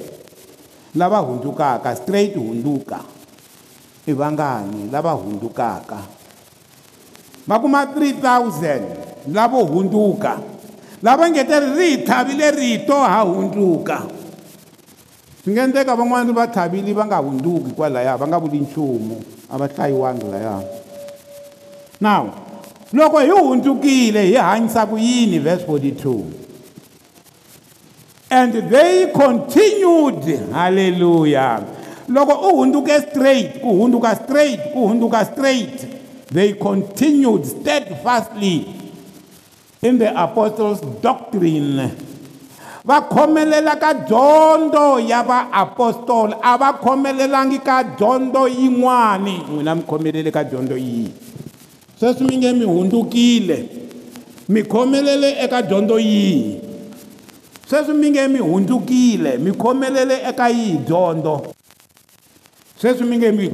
lava 1.00 1.24
hundzukaka 1.24 1.96
straight 1.96 2.36
hundzuka 2.36 3.00
i 4.04 4.12
vangani 4.12 4.92
lava 4.92 5.16
hundzukaka 5.16 6.15
va 7.46 7.60
kuma 7.60 7.84
3000 7.86 8.80
lavo 9.32 9.64
hundzuka 9.64 10.38
lava 11.02 11.30
ngeteri 11.30 11.76
ri 11.78 11.90
hi 11.90 11.98
tlhavile 11.98 12.50
rito 12.50 12.94
ha 12.94 13.20
hundzuka 13.22 14.02
swi 15.44 15.52
nga 15.52 15.62
endleka 15.64 15.94
van'wani 15.96 16.32
va 16.32 16.46
tlhavile 16.46 16.92
va 16.92 17.06
nga 17.06 17.18
hundzuki 17.22 17.70
kwalaya 17.72 18.16
va 18.16 18.26
nga 18.26 18.38
vuli 18.38 18.58
nchumu 18.60 19.22
a 19.52 19.56
va 19.58 19.66
hlayiwangi 19.66 20.26
laya 20.30 20.62
now 22.00 22.30
loko 22.92 23.18
hi 23.20 23.30
hundzukile 23.30 24.26
hi 24.26 24.34
hanyisa 24.34 24.86
ku 24.86 24.98
yini 24.98 25.38
verse 25.38 25.64
42 25.66 26.22
and 28.30 28.54
they 28.70 29.06
continued 29.14 30.50
halleluya 30.52 31.62
loko 32.08 32.48
u 32.50 32.56
hundzuke 32.56 33.00
straight 33.10 33.62
ku 33.62 33.70
hundzuka 33.70 34.14
straight 34.24 34.62
ku 34.72 34.88
hundzuka 34.88 35.24
straight 35.32 35.95
they 36.30 36.54
continued 36.54 37.46
steadfastly 37.46 38.66
in 39.82 39.98
the 39.98 40.10
apostles' 40.10 40.80
doctrine. 41.00 41.90
va 42.86 43.02
khomelela 43.02 43.74
ka 43.82 43.92
dyondzo 44.06 45.00
ya 45.02 45.18
vaapostola 45.26 46.38
a 46.40 46.54
va 46.56 46.68
khomelelangi 46.78 47.58
ka 47.58 47.82
dyondzo 47.82 48.46
yin'wani 48.46 49.42
n'wina 49.48 49.74
mi 49.74 49.82
khomelele 49.82 50.30
ka 50.30 50.44
dyondzo 50.46 50.76
yihi 50.78 51.10
sweswi 51.98 52.22
mi 52.30 52.36
nge 52.38 52.52
mi 52.54 52.62
hundzukile 52.64 53.58
mi 54.48 54.62
khomelele 54.62 55.34
eka 55.40 55.62
dyondzo 55.66 55.98
yihi 55.98 56.60
sweswi 57.66 57.92
mi 57.98 58.06
nge 58.10 58.28
mi 58.28 58.38
hundzukile 58.38 59.32
mi 59.42 59.50
khomelele 59.52 60.20
eka 60.22 60.46
yihi 60.48 60.78
dyondzo 60.86 61.34
sweswi 62.78 63.02
mi 63.04 63.18
nge 63.18 63.32
mi 63.34 63.50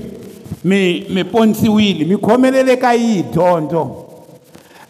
mi 0.64 1.06
mi 1.10 1.24
ponsiwile 1.24 2.04
mi 2.04 2.16
khomelele 2.16 2.76
ka 2.76 2.92
yi 2.92 3.24
dondo 3.34 4.06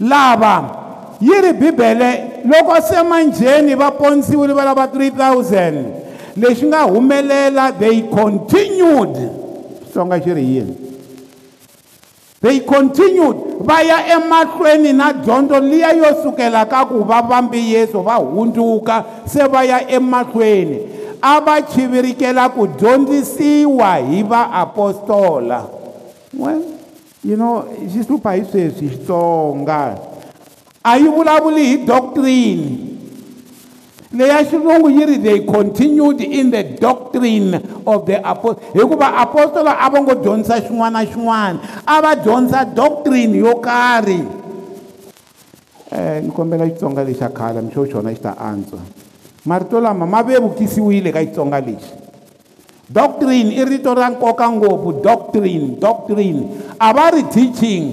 lava 0.01 1.17
yiri 1.21 1.53
bibele 1.53 2.25
loko 2.45 2.81
se 2.81 3.03
manjeni 3.03 3.75
va 3.75 3.91
ponsiwile 3.93 4.53
va 4.53 4.65
lava 4.65 4.87
3000 4.87 5.73
leswi 6.37 6.67
nga 6.69 6.83
humelela 6.85 7.73
they 7.79 8.03
continued 8.03 9.31
songa 9.95 10.21
xiri 10.21 10.43
yini 10.45 10.77
they 12.43 12.61
continued 12.61 13.37
va 13.65 13.81
ya 13.83 14.07
emahlweni 14.17 14.93
na 14.93 15.13
dyondzo 15.13 15.61
liya 15.61 15.93
yo 15.95 16.23
sukela 16.23 16.67
ka 16.69 16.85
ku 16.85 17.03
va 17.05 17.23
vambi 17.23 17.73
yesu 17.73 18.03
va 18.03 18.15
hundzuka 18.17 19.05
se 19.27 19.47
va 19.49 19.65
ya 19.65 19.79
emahlweni 19.89 21.02
a 21.25 21.41
va 21.41 21.63
chivirikela 21.63 22.51
ku 22.51 22.67
dyondzisiwa 22.67 23.95
hi 23.97 24.23
vaapostola 24.25 25.65
well 26.35 26.63
you 27.25 27.37
know 27.37 27.63
xi 27.93 28.03
hlupha 28.09 28.33
hi 28.33 28.43
sweswi 28.45 28.89
xitsonga 28.91 29.99
a 30.83 30.97
yi 30.99 31.07
vulavuli 31.09 31.65
hi 31.67 31.77
doctrine 31.87 32.65
leya 34.19 34.43
xilungu 34.45 34.91
yi 34.91 35.05
ri 35.07 35.19
they 35.21 35.39
continued 35.45 36.21
in 36.21 36.51
the 36.51 36.63
doctrine 36.81 37.55
of 37.87 38.05
the 38.07 38.19
apostle 38.29 38.61
hikuva 38.75 39.15
apostola 39.17 39.79
a 39.79 39.91
va 39.91 40.01
ngo 40.03 40.15
dyondzisa 40.15 40.59
xin'wana 40.61 40.91
na 40.91 41.05
xin'wana 41.05 41.59
a 41.85 42.01
va 42.01 42.15
dyondzisa 42.17 42.65
doctrine 42.75 43.35
yo 43.39 43.55
karhi 43.61 44.19
um 45.93 46.19
ni 46.25 46.31
kombela 46.35 46.67
xitsonga 46.67 47.05
lexa 47.05 47.31
khale 47.31 47.63
mixo 47.63 47.85
xona 47.87 48.11
xi 48.11 48.21
ta 48.23 48.35
antswa 48.39 48.83
marito 49.45 49.81
lama 49.81 50.07
ma 50.07 50.23
vevukisiwile 50.23 51.11
ka 51.13 51.19
xitsonga 51.19 51.61
lexi 51.61 51.91
doctrine 52.89 53.51
i 53.51 53.65
rito 53.65 53.95
ra 53.95 54.11
nkoka 54.11 54.47
ngopfu 54.51 54.93
doctrine 55.03 55.79
doctrine 55.83 56.41
a 56.79 56.93
va 56.95 57.11
ri 57.11 57.23
teaching 57.27 57.87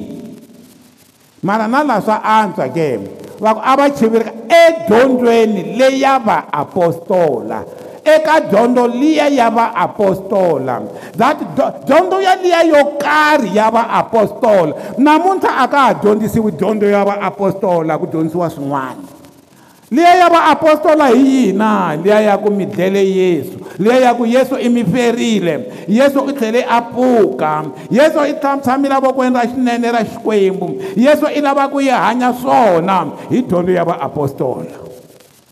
mara 1.42 1.66
na 1.68 1.84
la 1.84 2.02
swa 2.02 2.22
antswa 2.24 2.68
ke 2.70 3.00
va 3.42 3.50
ku 3.56 3.62
a 3.66 3.74
va 3.78 3.90
chiverika 3.90 4.32
edyondzweni 4.68 5.74
leya 5.78 6.20
vaapostola 6.22 7.66
eka 8.06 8.40
dyondzo 8.50 8.86
liya 8.88 9.28
ya 9.30 9.50
vaapostola 9.50 10.78
that 11.18 11.38
dyondzo 11.86 12.22
ya 12.22 12.36
liya 12.38 12.62
yo 12.66 12.82
karhi 13.02 13.58
ya 13.58 13.72
vaapostola 13.74 14.76
namuntlha 14.98 15.58
a 15.58 15.66
ka 15.68 15.78
ha 15.78 15.94
dyondzisiwi 15.94 16.52
dyondzo 16.52 16.86
ya 16.86 17.06
vaapostola 17.06 17.98
ku 17.98 18.06
dyondzisiwa 18.06 18.50
swin'wana 18.50 19.19
liya 19.92 20.16
ya 20.16 20.30
vaapostola 20.30 21.08
hi 21.08 21.26
yihi 21.26 21.54
na 21.54 21.96
liya 21.96 22.22
ya 22.22 22.38
ku 22.38 22.50
mi 22.54 22.66
dlele 22.66 23.02
yesu 23.10 23.58
liya 23.82 23.98
ya 24.00 24.12
ku 24.14 24.26
yesu 24.26 24.56
i 24.62 24.70
mi 24.70 24.86
ferile 24.86 25.66
yesu 25.90 26.30
i 26.30 26.34
tlhele 26.34 26.62
a 26.62 26.82
pfuka 26.82 27.64
yesu 27.90 28.20
i 28.22 28.34
tshamisami 28.38 28.90
lavokweni 28.90 29.34
ra 29.36 29.42
xinene 29.50 29.92
ra 29.92 30.04
xikwembu 30.06 30.78
yesu 30.96 31.26
i 31.28 31.42
lava 31.42 31.66
ku 31.70 31.80
yi 31.82 31.90
hanya 31.90 32.34
swona 32.34 33.10
hi 33.30 33.42
dyondzo 33.42 33.72
ya 33.74 33.86
vaapostola 33.86 34.70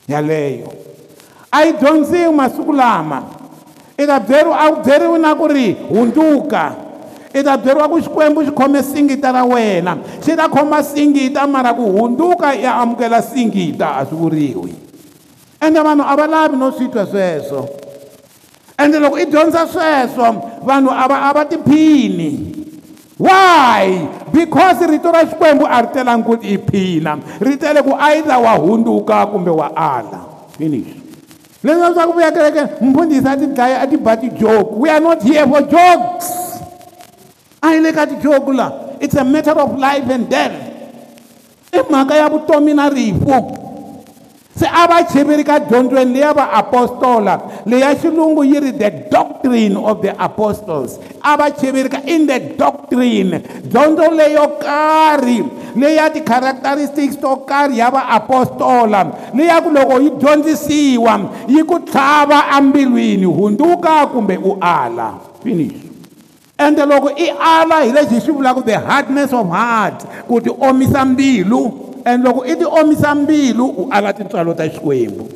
yaleyo 0.08 0.70
a 1.52 1.66
yi 1.66 1.74
dyondziwi 1.82 2.30
masiku 2.34 2.74
lama 2.74 3.24
i 3.98 4.06
ta 4.06 4.20
byeriwi 4.20 4.54
a 4.54 4.66
ku 4.72 4.80
byeriwi 4.86 5.18
na 5.20 5.36
ku 5.36 5.46
ri 5.50 5.74
hundzuka 5.90 6.86
i 7.34 7.44
ta 7.44 7.58
byeriwa 7.60 7.90
ku 7.92 8.00
xikwembu 8.02 8.40
xi 8.48 8.52
khome 8.56 8.80
singita 8.84 9.32
ra 9.36 9.44
wena 9.44 9.98
xi 10.24 10.32
ta 10.38 10.48
khoma 10.50 10.80
singita 10.84 11.44
mara 11.48 11.74
ku 11.76 11.82
hundzuka 11.92 12.56
i 12.56 12.64
amukela 12.66 13.20
singita 13.22 13.96
a 14.00 14.06
swi 14.08 14.16
vuriwi 14.18 14.72
ende 15.68 15.80
vanhu 15.82 16.04
a 16.08 16.14
va 16.16 16.26
lavi 16.28 16.56
no 16.58 16.72
swi 16.72 16.88
twa 16.90 17.04
sweswo 17.06 17.68
ende 18.80 19.00
loko 19.00 19.18
i 19.20 19.26
dyondza 19.26 19.68
sweswo 19.68 20.36
vanhu 20.64 20.90
a 20.92 21.06
va 21.08 21.18
a 21.30 21.34
va 21.34 21.46
tiphini 21.46 22.56
why 23.20 24.08
because 24.32 24.88
rito 24.88 25.12
ra 25.12 25.26
xikwembu 25.28 25.66
a 25.68 25.82
ri 25.84 25.88
telangi 25.92 26.24
ku 26.24 26.38
tiphina 26.38 27.18
ri 27.42 27.58
tele 27.58 27.84
ku 27.84 27.94
either 28.00 28.40
wa 28.40 28.56
hundzuka 28.56 29.28
kumbe 29.28 29.52
wa 29.52 29.68
ala 29.76 30.48
finish 30.58 30.96
leswi 31.64 31.84
a 31.84 31.92
swa 31.94 32.08
ku 32.08 32.14
vuya 32.16 32.32
kereke 32.32 32.80
mfundhisi 32.82 33.28
a 33.28 33.36
ti 33.38 33.48
dlaya 33.52 33.82
a 33.84 33.88
ti 33.88 33.98
ba 33.98 34.16
tijoke 34.18 34.78
we 34.80 34.90
are 34.90 35.02
not 35.04 35.22
here 35.22 35.44
for 35.48 35.60
jokes 35.68 36.47
a 37.62 37.74
yi 37.74 37.80
le 37.82 37.92
ka 37.94 38.06
tijoku 38.06 38.52
la 38.54 38.98
it's 39.00 39.16
a 39.16 39.24
matter 39.24 39.52
of 39.58 39.78
life 39.78 40.06
and 40.10 40.30
death 40.30 40.56
i 41.74 41.80
mhaka 41.80 42.16
ya 42.16 42.30
vutomi 42.30 42.74
na 42.74 42.90
rifu 42.90 43.66
se 44.60 44.66
a 44.66 44.88
va 44.88 45.04
chiveri 45.04 45.44
ka 45.44 45.60
dyondzweni 45.60 46.14
leya 46.14 46.34
vaapostola 46.34 47.40
leya 47.66 47.96
xilungu 47.96 48.44
yi 48.46 48.60
ri 48.60 48.72
the 48.72 48.90
doctrine 49.10 49.76
of 49.78 50.02
the 50.02 50.14
apostles 50.24 51.00
a 51.24 51.38
va 51.38 51.50
chiveri 51.52 51.90
ka 51.90 52.02
in 52.06 52.28
the 52.28 52.40
doctrine 52.58 53.42
dyondzo 53.66 54.06
leyo 54.12 54.58
karhi 54.62 55.44
leya 55.76 56.10
ti-characteristics 56.14 57.16
to 57.18 57.38
karhi 57.50 57.78
ya 57.78 57.90
vaapostola 57.92 59.34
leya 59.34 59.62
ku 59.64 59.70
loko 59.74 60.00
yi 60.02 60.10
dyondzisiwa 60.18 61.22
yi 61.48 61.64
ku 61.64 61.80
tlhava 61.80 62.48
ambilwini 62.48 63.26
hunduka 63.26 64.08
kumbe 64.08 64.38
u 64.38 64.58
ala 64.62 65.14
finish 65.44 65.87
ende 66.58 66.86
loko 66.86 67.10
i 67.10 67.30
ala 67.30 67.84
hi 67.86 67.92
lexi 67.92 68.14
hi 68.16 68.22
swi 68.22 68.34
vulaka 68.34 68.66
the 68.66 68.74
hardness 68.78 69.32
of 69.34 69.48
heart 69.50 70.06
ku 70.28 70.42
ti 70.42 70.50
omisa 70.50 71.06
mbilu 71.06 71.94
and 72.06 72.26
loko 72.26 72.42
i 72.46 72.56
ti 72.56 72.66
omisa 72.66 73.16
mbilu 73.16 73.66
u 73.66 73.88
ala 73.92 74.14
tintswalo 74.14 74.54
ta 74.54 74.68
xikwembu 74.70 75.30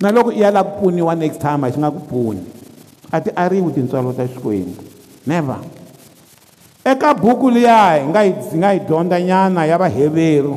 na 0.00 0.10
loko 0.10 0.32
i 0.32 0.40
yala 0.40 0.64
ku 0.64 0.70
pfuniwa 0.80 1.14
next 1.14 1.38
time 1.40 1.64
a 1.64 1.70
xi 1.72 1.78
nga 1.78 1.90
ku 1.90 2.00
pfuni 2.00 2.40
a 3.12 3.20
ti 3.20 3.30
ariwi 3.36 3.72
tintswalo 3.72 4.12
ta 4.12 4.24
xikwembu 4.28 4.80
never 5.26 5.60
eka 6.84 7.12
buku 7.14 7.50
liya 7.50 8.00
hi 8.00 8.08
nga 8.08 8.20
hi 8.24 8.32
nga 8.56 8.72
yi 8.72 8.80
dyondzanyana 8.80 9.66
ya 9.68 9.78
vaheveru 9.78 10.56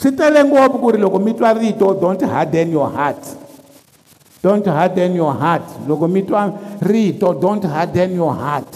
swi 0.00 0.12
tele 0.12 0.44
ngopfu 0.44 0.78
ku 0.78 0.90
ri 0.96 0.98
loko 0.98 1.18
mi 1.20 1.34
twa 1.36 1.52
rito 1.52 1.92
don't 2.00 2.24
harden 2.24 2.72
your 2.72 2.88
heart 2.88 3.20
don't 4.44 4.64
harden 4.66 5.12
your 5.14 5.36
heart 5.36 5.68
loko 5.88 6.08
mi 6.08 6.22
twa 6.24 6.48
rito 6.80 7.36
don't 7.36 7.64
harden 7.68 8.16
your 8.16 8.32
heart 8.32 8.72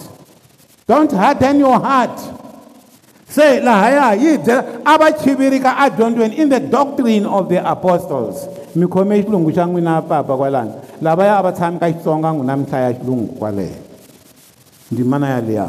don't 0.87 1.11
harden 1.11 1.59
your 1.59 1.81
heart 1.81 2.17
se 3.29 3.61
lahaya 3.61 4.15
yi 4.15 4.39
byela 4.39 4.83
a 4.87 4.99
va 4.99 5.11
chiverika 5.13 5.75
adyondzweni 5.85 6.37
in 6.39 6.49
the 6.49 6.61
doctrine 6.61 7.27
of 7.27 7.49
the 7.49 7.59
apostles 7.71 8.47
mi 8.77 8.87
khome 8.87 9.15
xilungu 9.23 9.51
xa 9.57 9.65
n'wina 9.67 10.01
papa 10.09 10.35
kwalani 10.37 10.73
lavaya 11.03 11.35
a 11.41 11.43
va 11.43 11.53
tshami 11.53 11.79
ka 11.81 11.87
xitsonga 11.91 12.31
n'wina 12.33 12.57
mihlaya 12.57 12.91
xilungu 12.99 13.35
kwaleyo 13.39 13.77
ndzimana 14.93 15.29
yaliya 15.31 15.67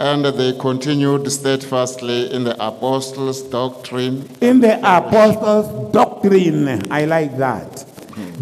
and 0.00 0.24
they 0.40 0.52
continued 0.54 1.30
steadfastly 1.30 2.32
in 2.32 2.44
the 2.44 2.54
apostles 2.70 3.42
doctrine 3.42 4.24
in 4.40 4.60
the 4.64 4.74
apostles 4.96 5.68
doctrine 5.92 6.80
i 6.90 7.04
like 7.04 7.36
that 7.36 7.84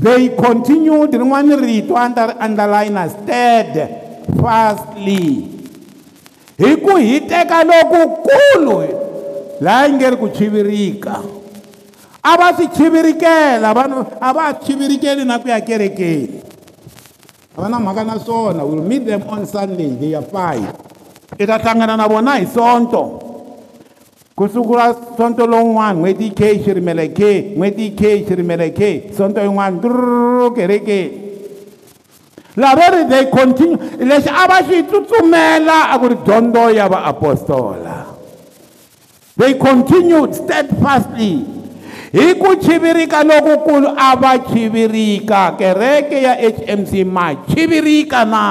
they 0.01 0.29
continued 0.37 1.11
rin'wani 1.11 1.57
rito 1.67 1.95
andalina 2.47 3.11
stead 3.11 4.05
steadfastly 4.27 5.47
hi 6.59 6.75
ku 6.77 6.95
hi 6.99 7.17
teka 7.29 7.63
lokukulu 7.67 8.79
laha 9.63 9.87
yi 9.87 9.93
nge 9.95 10.09
ri 10.11 10.17
ku 10.17 10.29
chivirika 10.37 11.17
a 12.25 12.33
va 12.39 12.49
swi 12.57 12.67
chivirikela 12.77 13.71
vanhu 13.79 14.05
a 14.21 14.33
va 14.37 14.45
chivirikeli 14.65 15.25
na 15.25 15.39
ku 15.39 15.49
ya 15.49 15.61
kerekeni 15.61 16.41
a 17.55 17.57
va 17.63 17.67
na 17.69 17.79
mhaka 17.79 18.03
na 18.07 18.17
swona 18.19 18.63
will 18.65 18.83
meet 18.83 19.05
them 19.07 19.23
on 19.29 19.47
sunday 19.47 19.91
they 20.01 20.15
are 20.15 20.25
fine 20.35 20.69
i 21.39 21.45
ta 21.47 21.59
hlangana 21.63 21.95
na 22.01 22.07
vona 22.09 22.39
hi 22.41 22.47
sonto 22.57 23.05
kusukula 24.37 24.93
sonto 25.17 25.45
lowun'wana 25.49 25.97
n'hweti 25.99 26.33
ke 26.39 26.49
xirimele 26.65 27.09
ke 27.19 27.55
n'hweti 27.57 27.87
ke 28.01 28.11
xirimele 28.29 28.69
ke 28.79 28.91
sonto 29.17 29.41
yin'wana 29.45 29.81
turrr 29.85 30.53
kerekeni 30.57 31.25
lava 32.57 32.89
ri 32.97 33.03
they 33.09 33.27
continue 33.31 33.77
lexi 34.01 34.29
a 34.33 34.45
va 34.49 34.59
xi 34.69 34.81
tsutsumela 34.89 35.93
a 35.93 35.95
ku 36.01 36.07
ri 36.13 36.17
dyondzo 36.25 36.65
ya 36.73 36.89
vaapostola 36.89 37.97
they 39.37 39.53
continued 39.61 40.33
steadfastly 40.35 41.45
hi 42.17 42.33
ku 42.41 42.57
chivirika 42.57 43.21
lokukulu 43.29 43.93
a 43.97 44.17
va 44.17 44.33
chivirika 44.41 45.53
kereke 45.61 46.17
ya 46.25 46.35
hmc 46.41 46.93
ma 47.05 47.35
chivirika 47.47 48.25
na 48.25 48.45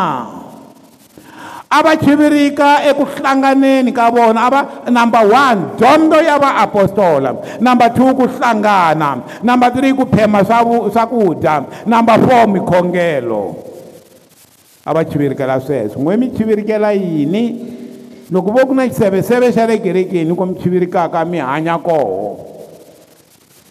a 1.67 1.79
va 1.81 1.95
chivirika 1.97 2.83
eku 2.85 3.07
hlanganeni 3.17 3.89
ka 3.91 4.11
vona 4.13 4.39
a 4.45 4.49
va 4.53 4.61
number 4.91 5.25
one 5.25 5.59
dyondzo 5.81 6.21
ya 6.21 6.37
vaapostola 6.37 7.57
number 7.59 7.89
two 7.89 8.13
ku 8.13 8.27
hlangana 8.37 9.23
number 9.41 9.71
three 9.73 9.93
ku 9.97 10.05
phema 10.05 10.45
swakudya 10.45 11.87
number 11.89 12.17
four 12.21 12.43
mikhongelo 12.53 13.64
a 14.85 14.93
va 14.93 15.03
chivirikela 15.03 15.59
sweswo 15.59 15.97
n'we 16.03 16.17
mi 16.17 16.29
chivirikela 16.31 16.91
yini 16.91 17.65
loko 18.31 18.51
vo 18.51 18.67
ku 18.67 18.73
na 18.75 18.85
xiseveseve 18.87 19.49
xa 19.49 19.65
le 19.65 19.81
kerekeni 19.81 20.29
ko 20.35 20.45
mi 20.45 20.53
chivirikaka 20.61 21.25
mi 21.25 21.39
hanya 21.41 21.79
koho 21.81 22.45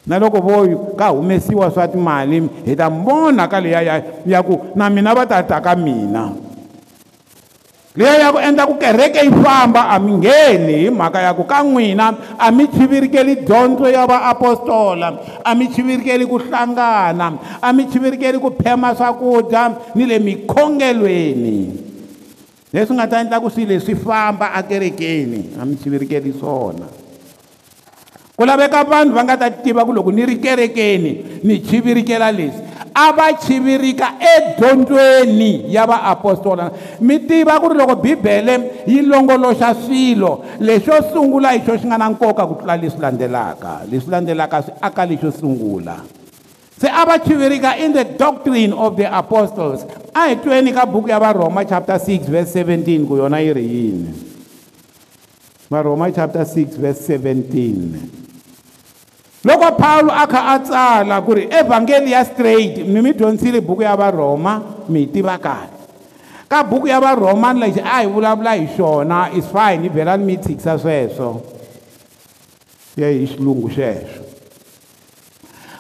na 0.07 0.19
loko 0.19 0.41
vo 0.43 0.67
ka 0.99 1.15
humesiwa 1.15 1.71
swa 1.71 1.87
timali 1.87 2.43
hi 2.67 2.75
ta 2.75 2.91
mi 2.91 3.03
vona 3.07 3.47
ka 3.47 3.61
leyaya 3.61 4.03
ya 4.27 4.43
ku 4.43 4.59
na 4.75 4.91
mina 4.91 5.15
va 5.15 5.23
ta 5.27 5.39
taka 5.47 5.77
mina 5.77 6.33
liya 7.95 8.27
ya 8.27 8.35
ku 8.35 8.43
endla 8.43 8.67
ku 8.67 8.75
kereke 8.75 9.23
yi 9.23 9.31
famba 9.39 9.87
a 9.95 10.03
mi 10.03 10.19
ngheni 10.19 10.91
hi 10.91 10.91
mhaka 10.91 11.23
ya 11.23 11.31
ku 11.31 11.47
ka 11.47 11.63
n'wina 11.63 12.11
a 12.35 12.51
mi 12.51 12.67
chivirikeli 12.67 13.47
dyondzo 13.47 13.87
ya 13.87 14.03
vaapostola 14.03 15.39
a 15.47 15.51
mi 15.55 15.71
chivirikeli 15.71 16.27
ku 16.27 16.43
hlangana 16.43 17.39
a 17.63 17.71
mi 17.71 17.87
chivirikeli 17.87 18.43
ku 18.43 18.51
phema 18.51 18.99
swakudya 18.99 19.95
ni 19.95 20.11
le 20.11 20.19
mikhongelweni 20.19 21.59
leswi 22.75 22.93
nga 22.99 23.07
ta 23.07 23.23
endla 23.23 23.39
ku 23.39 23.47
swilo 23.47 23.71
leswi 23.79 23.95
famba 23.95 24.51
ekerekeni 24.59 25.55
a 25.55 25.63
mi 25.63 25.79
chivirikeli 25.79 26.35
swona 26.35 27.04
ku 28.37 28.43
laveka 28.45 28.83
vanhu 28.91 29.15
va 29.15 29.23
nga 29.23 29.37
ta 29.39 29.49
tiva 29.51 29.85
ku 29.87 29.93
loko 29.95 30.11
ni 30.11 30.25
ri 30.27 30.39
kerekeni 30.43 31.39
ni 31.47 31.61
chivirikela 31.63 32.33
leswi 32.35 32.67
a 32.93 33.07
va 33.15 33.31
chivirika 33.43 34.19
edyondzweni 34.19 35.71
ya 35.73 35.87
vaapostola 35.87 36.67
mi 37.01 37.19
tiva 37.31 37.61
ku 37.63 37.69
ri 37.71 37.77
loko 37.79 37.95
bibele 38.03 38.83
yi 38.91 39.03
longoloxa 39.07 39.75
swilo 39.87 40.43
lexo 40.67 40.99
sungula 41.15 41.53
hi 41.55 41.61
xo 41.63 41.77
xi 41.79 41.87
nga 41.87 41.97
na 42.03 42.09
nkoka 42.11 42.43
ku 42.47 42.55
tlula 42.59 42.75
leswi 42.77 43.01
landzelaka 43.07 43.87
leswi 43.91 44.11
landzelaka 44.11 44.59
swi 44.67 44.73
aka 44.83 45.03
lexo 45.07 45.31
sungula 45.31 45.97
se 46.77 46.89
a 46.91 47.07
va 47.07 47.19
chivirika 47.23 47.77
in 47.79 47.93
the 47.95 48.05
doctrine 48.19 48.73
of 48.75 48.97
the 48.99 49.07
apostles 49.17 49.87
a 50.13 50.29
hi 50.35 50.35
tweni 50.43 50.73
ka 50.75 50.83
buku 50.91 51.07
ya 51.15 51.21
varhoma 51.23 51.63
chapter 51.65 51.99
6 52.03 52.27
verse 52.35 52.51
17 52.65 52.83
ku 53.07 53.15
yona 53.17 53.39
yi 53.39 53.53
ri 53.55 53.63
yini 53.63 54.11
varhoma 55.71 56.11
chapter 56.11 56.43
6 56.43 56.67
verse 56.83 56.99
17 57.17 58.24
loko 59.45 59.77
pawulo 59.77 60.09
a 60.13 60.27
kha 60.27 60.43
a 60.57 60.57
tsala 60.59 61.21
ku 61.21 61.37
ri 61.37 61.45
evhangeli 61.53 62.11
ya 62.17 62.25
straight 62.25 62.81
mi 62.89 63.01
mi 63.05 63.13
dyondzisile 63.13 63.61
buku 63.61 63.85
ya 63.85 63.93
varhoma 63.93 64.81
mi 64.89 65.05
yi 65.05 65.07
tiva 65.13 65.37
kahle 65.37 65.69
ka 66.49 66.65
buku 66.65 66.89
ya 66.89 66.97
varhomani 66.97 67.61
lexi 67.61 67.81
a 67.85 68.01
hi 68.01 68.09
vulavula 68.09 68.57
hi 68.57 68.65
xona 68.73 69.29
is 69.37 69.45
fine 69.45 69.85
ni 69.85 69.89
vhela 69.93 70.17
ni 70.17 70.25
mi 70.25 70.37
tshikisa 70.41 70.79
sweswo 70.81 71.45
ye 72.97 73.13
hi 73.13 73.27
xilungu 73.37 73.69
xexo 73.69 74.25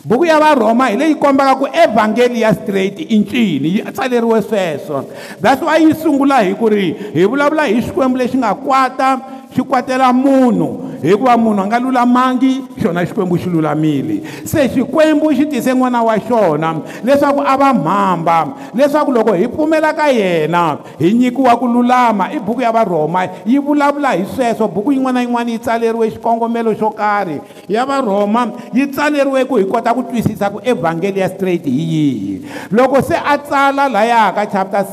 buku 0.04 0.28
ya 0.28 0.36
varhoma 0.36 0.92
hi 0.92 0.96
leyi 1.00 1.14
kombaka 1.16 1.56
ku 1.56 1.64
evhangeli 1.72 2.40
ya 2.44 2.52
straight 2.52 3.00
i 3.00 3.18
ncini 3.18 3.80
yi 3.80 3.80
tsaleriwe 3.92 4.42
sweswo 4.44 5.08
that's 5.40 5.62
why 5.64 5.80
yi 5.80 5.94
sungula 5.96 6.44
hi 6.44 6.52
ku 6.52 6.68
ri 6.68 6.92
hi 7.14 7.24
vulavula 7.24 7.64
hi 7.64 7.80
xikwembu 7.80 8.16
lexi 8.18 8.36
nga 8.36 8.54
kwata 8.54 9.20
xi 9.56 9.62
kwatela 9.62 10.12
munhu 10.12 10.80
hikuva 11.02 11.36
munhu 11.36 11.60
a 11.62 11.66
nga 11.66 11.78
lulamangi 11.78 12.64
xona 12.82 13.06
xikwembu 13.06 13.36
xi 13.38 13.48
lulamile 13.50 14.16
se 14.44 14.68
xikwembu 14.68 15.30
xi 15.32 15.46
tise 15.46 15.72
n'wana 15.74 16.02
wa 16.02 16.16
xona 16.28 16.76
leswaku 17.04 17.40
a 17.46 17.56
va 17.56 17.72
mhamba 17.72 18.48
leswaku 18.74 19.12
loko 19.12 19.32
hi 19.32 19.46
pfumela 19.48 19.94
ka 19.94 20.08
yena 20.10 20.78
hi 20.98 21.12
nyikiwa 21.14 21.56
ku 21.56 21.66
lulama 21.66 22.28
i 22.32 22.38
buku 22.38 22.62
ya 22.62 22.72
varhoma 22.72 23.28
yi 23.46 23.58
vulavula 23.58 24.10
hi 24.12 24.24
sweswo 24.34 24.68
buku 24.68 24.92
yin'wana 24.92 25.20
na 25.20 25.22
yin'wana 25.22 25.50
yi 25.50 25.58
tsaleriwe 25.58 26.10
xikongomelo 26.10 26.74
xo 26.74 26.90
karhi 26.90 27.40
ya 27.68 27.86
varhoma 27.86 28.48
yi 28.74 28.86
tsaleriwe 28.90 29.44
ku 29.44 29.56
hi 29.56 29.64
kota 29.64 29.94
ku 29.94 30.02
twisisa 30.02 30.50
ku 30.50 30.58
evhangeli 30.64 31.20
ya 31.20 31.28
straight 31.28 31.64
hi 31.64 31.70
yihi 31.70 32.40
loko 32.70 33.02
se 33.02 33.14
a 33.14 33.38
tsala 33.38 33.88
layaha 33.88 34.32
ka 34.32 34.44
chapter 34.46 34.84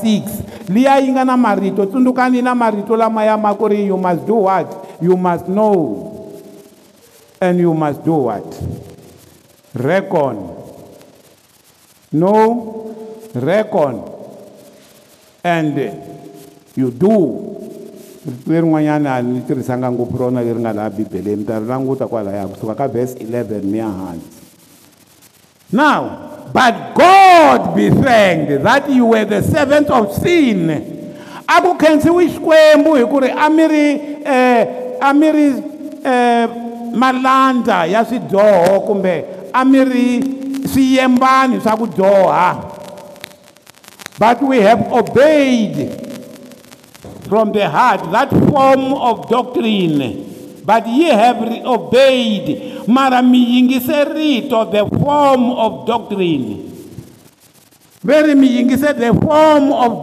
liya 0.72 0.98
yi 1.04 1.12
nga 1.12 1.22
na 1.28 1.36
marito 1.36 1.84
tsundzukani 1.84 2.40
na 2.42 2.56
marito 2.56 2.96
lama 2.96 3.20
ya 3.22 3.36
ma 3.36 3.52
ku 3.54 3.68
ri 3.68 3.84
you 3.92 3.96
must 4.00 4.24
do 4.24 4.34
what 4.48 4.66
you 5.04 5.14
must 5.16 5.46
know 5.46 6.08
and 7.40 7.60
you 7.60 7.72
must 7.76 8.00
do 8.02 8.16
what 8.32 8.44
recon 9.76 10.48
no 12.16 12.36
recon 13.36 13.96
and 15.44 15.76
you 16.74 16.88
do 16.90 17.48
lerin'wanyana 18.48 19.20
ni 19.22 19.40
tirhisanga 19.44 19.92
ngopfu 19.92 20.16
rona 20.16 20.40
leri 20.40 20.56
nga 20.58 20.72
laha 20.72 20.90
bibeleni 20.94 21.44
ta 21.44 21.58
ri 21.60 21.66
languta 21.68 22.06
kwalaya 22.08 22.46
kusuka 22.48 22.74
ka 22.78 22.86
verse 22.88 23.14
11 23.20 23.60
ni 23.66 23.76
ya 23.78 23.90
hansi 23.92 24.24
now 25.76 26.31
but 26.52 26.94
god 26.94 27.74
be 27.74 27.88
thanked 27.90 28.62
that 28.62 28.88
you 28.90 29.06
were 29.06 29.24
the 29.24 29.42
servant 29.42 29.88
of 29.88 30.12
sin 30.22 30.68
a 31.48 31.60
ku 31.62 31.74
khensiwi 31.76 32.28
xikwembu 32.34 32.92
hi 32.96 33.04
ku 33.12 33.18
ri 33.24 33.30
a 33.44 33.48
mi 33.50 33.66
ri 33.72 33.86
eh, 34.34 34.66
a 35.00 35.14
mi 35.14 35.28
ri 35.32 35.46
eh, 36.12 36.46
malandza 37.02 37.84
ya 37.94 38.04
swidyoho 38.04 38.80
kumbe 38.86 39.24
a 39.52 39.64
mi 39.64 39.80
ri 39.84 40.08
swiyembani 40.68 41.60
swa 41.60 41.76
ku 41.76 41.86
dyoha 41.88 42.70
but 44.18 44.42
we 44.42 44.60
have 44.60 44.92
obeyed 44.92 45.88
from 47.28 47.50
the 47.52 47.68
heart 47.68 48.04
that 48.12 48.28
form 48.48 48.92
of 48.92 49.28
doctrine 49.28 50.28
but 50.64 50.86
ye 50.86 51.08
have 51.10 51.38
obeyed 51.66 52.78
mara 52.86 53.20
mi 53.22 53.44
yingise 53.58 54.04
rito 54.14 54.64
the 54.70 54.86
form 54.98 55.44
of 55.58 55.84
doctrine 55.86 56.70
veri 58.02 58.34
mi 58.34 58.48
yingise 58.62 58.94
the 58.94 59.10
form 59.18 59.74
of 59.74 60.02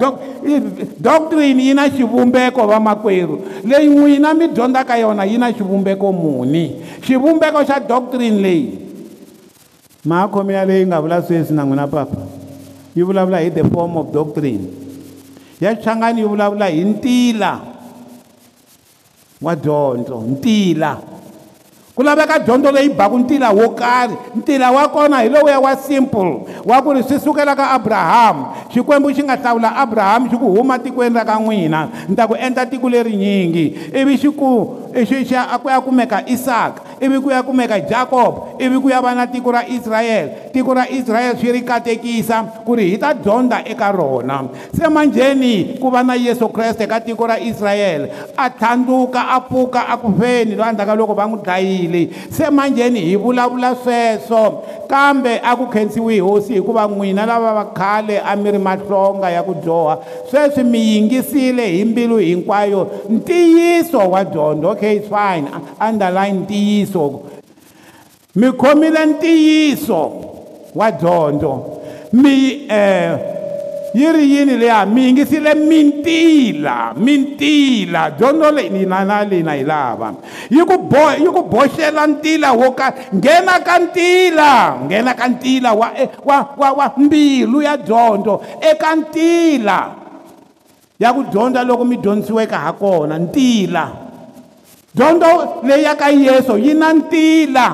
doctrine 1.01 1.59
yi 1.59 1.71
na 1.73 1.87
xivumbeko 1.89 2.67
vamakwerhu 2.67 3.41
leyi 3.63 3.87
n'wina 3.89 4.33
mi 4.35 4.47
dyondzaka 4.51 4.97
yona 4.99 5.23
yi 5.25 5.37
na 5.39 5.51
xivumbeko 5.51 6.11
muni 6.11 6.75
xivumbeko 7.03 7.63
xa 7.65 7.79
doctrine 7.79 8.39
leyi 8.41 8.79
makhome 10.05 10.53
ya 10.55 10.65
leyi 10.67 10.85
nga 10.87 10.99
vula 11.01 11.21
sweswi 11.23 11.55
na 11.55 11.63
n'wina 11.63 11.87
papa 11.87 12.17
yi 12.95 13.03
vulavula 13.03 13.39
hi 13.39 13.49
the 13.51 13.63
form 13.63 13.95
of 13.97 14.11
doctrine 14.11 14.67
ya 15.63 15.75
xichangani 15.75 16.19
yi 16.21 16.27
vulavula 16.27 16.67
hi 16.67 16.83
ntila 16.83 17.68
wa 19.41 19.55
dyondzo 19.55 20.15
ntila 20.29 20.91
ku 21.99 22.03
laveka 22.07 22.39
dyondzo 22.39 22.71
leyi 22.71 22.89
baku 22.95 23.19
ntila 23.19 23.51
wo 23.51 23.69
karhi 23.75 24.15
ntila 24.39 24.71
wa 24.71 24.87
kona 24.87 25.19
hi 25.19 25.27
lowuya 25.29 25.59
wa 25.59 25.75
simple 25.75 26.47
wa 26.63 26.79
ku 26.79 26.95
ri 26.95 27.03
swi 27.03 27.19
sukela 27.19 27.51
ka 27.51 27.75
abrahamu 27.75 28.55
xikwembu 28.71 29.11
xi 29.11 29.19
nga 29.27 29.35
hlawula 29.35 29.75
abrahamu 29.75 30.31
xi 30.31 30.39
ku 30.39 30.47
huma 30.47 30.79
tikweni 30.79 31.11
ra 31.19 31.27
ka 31.27 31.35
n'wina 31.35 31.91
ni 32.07 32.15
ta 32.15 32.23
ku 32.23 32.39
endla 32.39 32.63
tiko 32.63 32.87
leri 32.87 33.19
nyingi 33.19 33.91
ivi 33.91 34.15
xi 34.15 34.31
ku 34.31 34.79
xi 34.95 35.27
xa 35.27 35.51
a 35.51 35.59
ku 35.59 35.67
ya 35.67 35.83
kumeka 35.83 36.23
isaka 36.23 36.87
ivi 37.03 37.19
ku 37.19 37.35
ya 37.35 37.43
kumeka 37.43 37.75
jakobo 37.83 38.55
ivi 38.63 38.79
ku 38.79 38.87
ya 38.87 39.03
va 39.03 39.11
na 39.11 39.27
tiko 39.27 39.51
ra 39.51 39.67
israyele 39.67 40.55
tiko 40.55 40.71
ra 40.71 40.87
israyele 40.87 41.35
swi 41.35 41.51
ri 41.51 41.61
katekisa 41.67 42.63
ku 42.63 42.79
ri 42.79 42.95
hi 42.95 42.95
ta 42.95 43.11
dyondza 43.11 43.59
eka 43.67 43.91
rona 43.91 44.47
se 44.71 44.87
manjheni 44.87 45.75
ku 45.83 45.91
va 45.91 45.99
na 45.99 46.15
yesu 46.15 46.47
kreste 46.47 46.87
eka 46.87 47.03
tiko 47.03 47.27
ra 47.27 47.35
israyele 47.43 48.07
a 48.39 48.47
tlhandzuka 48.47 49.19
a 49.35 49.43
pfuka 49.43 49.83
a 49.83 49.99
ku 49.99 50.15
feni 50.15 50.55
loyi 50.55 50.71
endlaka 50.71 50.95
loko 50.95 51.11
va 51.11 51.27
n'wi 51.27 51.43
dlayile 51.43 51.87
leyi 51.91 52.09
se 52.37 52.49
manjheni 52.49 52.99
hi 53.01 53.15
vulavula 53.15 53.75
sweswo 53.75 54.63
kambe 54.87 55.39
a 55.43 55.55
ku 55.55 55.67
khensiwi 55.73 56.13
hi 56.13 56.19
hosi 56.19 56.53
hikuva 56.53 56.87
n'wina 56.87 57.25
lava 57.25 57.53
va 57.53 57.65
khale 57.79 58.19
a 58.23 58.35
mi 58.35 58.51
ri 58.51 58.57
mahlonga 58.67 59.29
ya 59.31 59.43
ku 59.43 59.53
dyoha 59.63 59.95
sweswi 60.31 60.63
mi 60.63 60.79
yingisile 60.89 61.65
hi 61.77 61.85
mbilu 61.85 62.17
hinkwayo 62.17 62.87
ntiyiso 63.09 63.99
wa 64.09 64.23
dyondzo 64.25 64.69
okay 64.71 64.95
it's 64.95 65.09
fine 65.09 65.47
underline 65.89 66.37
ntiyiso 66.39 67.21
mi 68.35 68.51
khomile 68.51 69.05
ntiyiso 69.05 70.11
wa 70.75 70.91
dyondzo 70.91 71.53
mi 72.13 72.29
um 72.29 72.71
eh, 72.71 73.37
yi 73.93 74.07
ri 74.15 74.23
yini 74.33 74.57
leya 74.61 74.85
mi 74.85 75.01
yingisile 75.07 75.53
mintila 75.55 76.93
mintila 76.97 78.11
dyondzo 78.11 78.51
leyi 78.51 78.69
ni 78.69 78.85
na 78.85 79.05
na 79.05 79.25
leyi 79.25 79.43
na 79.43 79.53
yi 79.53 79.63
lava 79.63 80.13
yi 80.49 80.61
ku 80.69 80.77
bo 80.91 81.03
yi 81.19 81.27
ku 81.33 81.41
boxela 81.49 82.05
ntila 82.07 82.51
wo 82.59 82.71
ka 82.77 82.87
nghena 83.15 83.55
ka 83.67 83.75
ntila 83.79 84.49
nghena 84.85 85.11
ka 85.19 85.25
ntila 85.27 85.73
wa 85.73 85.87
e, 85.97 86.05
wa 86.25 86.37
wa 86.57 86.69
wa 86.77 86.85
mbilu 86.97 87.61
ya 87.61 87.77
dyondzo 87.77 88.41
eka 88.71 88.95
ntila 88.95 89.77
ya 90.99 91.13
ku 91.13 91.23
dyondza 91.31 91.63
loko 91.63 91.85
mi 91.85 91.97
dyondzisiweke 91.97 92.55
ha 92.55 92.71
kona 92.77 93.17
ntila 93.17 93.85
dyondzo 94.95 95.61
leyi 95.65 95.83
ya 95.83 95.93
ka 95.97 96.09
yesu 96.13 96.57
yi 96.61 96.73
na 96.77 96.93
ntila 96.93 97.65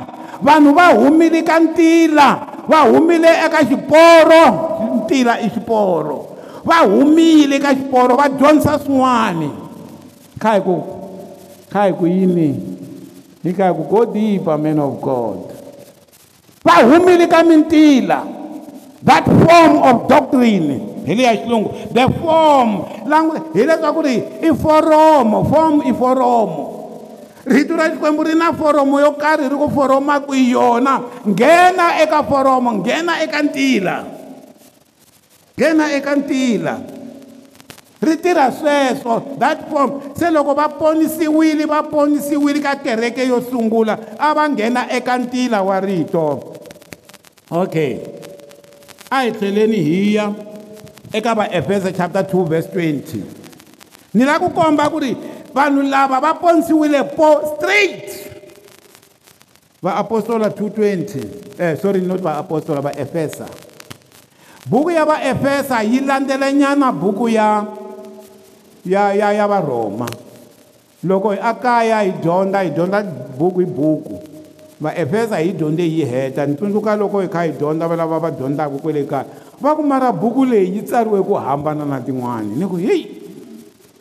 vanhu 0.41 0.71
va 0.73 0.87
humile 0.95 1.41
ka 1.43 1.59
ntila 1.59 2.27
va 2.69 2.79
humile 2.87 3.31
eka 3.45 3.59
xiporo 3.67 4.74
tila 5.05 5.39
i 5.41 5.47
xiporo 5.49 6.35
va 6.65 6.81
humile 6.83 7.59
ka 7.61 7.71
xiporo 7.77 8.17
va 8.19 8.27
dyondzisa 8.29 8.75
swin'wana 8.83 9.49
kha 10.41 10.49
hi 10.57 10.61
ku 10.65 10.75
kha 11.71 11.81
hi 11.87 11.91
ku 11.93 12.05
yini 12.09 12.49
hi 13.45 13.49
kha 13.53 13.71
hi 13.71 13.73
ku 13.77 13.83
go 13.89 14.01
deeper 14.09 14.57
man 14.57 14.81
of 14.81 14.97
god 15.01 15.39
va 16.65 16.75
humile 16.89 17.25
ka 17.29 17.39
mintila 17.45 18.19
that 19.05 19.25
form 19.45 19.73
of 19.89 19.95
doctrine 20.09 20.69
hi 21.05 21.11
leya 21.13 21.37
xilungu 21.45 21.69
the 21.93 22.03
form 22.19 22.69
langue 23.05 23.37
hileswaku 23.53 23.99
ri 24.05 24.15
i 24.41 24.49
foromo 24.61 25.45
form 25.45 25.75
i 25.85 25.93
foromo 25.93 26.63
rito 27.45 27.77
ra 27.77 27.93
xikwembu 27.93 28.25
ri 28.25 28.33
na 28.33 28.49
foromo 28.57 28.97
yo 29.05 29.13
karhi 29.21 29.45
ri 29.45 29.53
ku 29.53 29.69
foromaku 29.69 30.33
hi 30.33 30.49
yona 30.57 30.97
nghena 31.29 32.01
eka 32.01 32.25
foromo 32.25 32.81
nghena 32.81 33.21
eka 33.21 33.39
ntila 33.45 33.97
nghena 35.57 35.93
eka 35.95 36.15
ntila 36.15 36.73
ri 38.03 38.15
tirha 38.19 38.51
sweswo 38.51 39.37
that 39.39 39.69
form 39.71 40.03
se 40.15 40.27
loko 40.31 40.53
va 40.55 40.67
ponisiwile 40.69 41.65
va 41.67 41.83
ponisiwile 41.83 42.59
ka 42.59 42.75
kereke 42.75 43.25
yo 43.27 43.41
sungula 43.41 43.97
a 44.19 44.33
va 44.33 44.49
nghena 44.49 44.91
eka 44.91 45.17
ntila 45.17 45.61
wa 45.63 45.79
rito 45.79 46.55
okay 47.51 47.99
a 49.11 49.21
hi 49.23 49.31
tlheleni 49.31 49.77
hi 49.79 50.15
ya 50.15 50.33
eka 51.13 51.33
vaefeso 51.35 51.91
chapter 51.91 52.21
2 52.21 52.43
verse 52.49 52.69
20 52.69 53.21
ni 54.13 54.25
lava 54.25 54.47
ku 54.47 54.51
komba 54.51 54.89
ku 54.89 54.99
ri 54.99 55.15
vanhu 55.53 55.81
lava 55.81 56.19
va 56.19 56.33
ponisiwile 56.33 57.03
po 57.15 57.55
straight 57.55 58.27
vaapostola 59.81 60.49
220 60.49 61.61
eh 61.61 61.77
sorry 61.81 62.01
not 62.01 62.21
vaapostola 62.21 62.81
vaefesa 62.81 63.45
buku 64.69 64.91
ya 64.91 65.05
vaefesa 65.05 65.81
yi 65.85 65.99
landzelanyana 66.01 66.89
buku 66.91 67.29
ya 67.29 67.65
ya 68.85 69.13
ya 69.13 69.29
ya 69.33 69.45
varhoma 69.47 70.09
loko 71.05 71.31
hi 71.31 71.39
akaya 71.41 72.01
hi 72.01 72.13
dyondza 72.21 72.65
hi 72.65 72.73
dyondza 72.73 73.05
buku 73.37 73.61
hi 73.61 73.69
buku 73.69 74.17
vaefesa 74.81 75.37
hi 75.37 75.53
dyondze 75.53 75.85
yi 75.85 76.05
heta 76.05 76.45
ni 76.49 76.57
tsundzuka 76.57 76.95
loko 76.97 77.21
hi 77.21 77.29
kha 77.29 77.45
hi 77.45 77.53
dyondza 77.53 77.85
va 77.87 77.95
lava 77.95 78.17
va 78.19 78.31
dyondzaka 78.33 78.77
kwale 78.81 79.05
kaya 79.05 79.25
va 79.61 79.77
ku 79.77 79.85
mara 79.85 80.09
buku 80.11 80.45
leyi 80.49 80.75
yi 80.77 80.81
tsariwe 80.81 81.21
ku 81.21 81.37
hambana 81.37 81.85
na 81.85 82.01
tin'wana 82.01 82.57
ni 82.57 82.65
ku 82.65 82.81
hey 82.81 83.05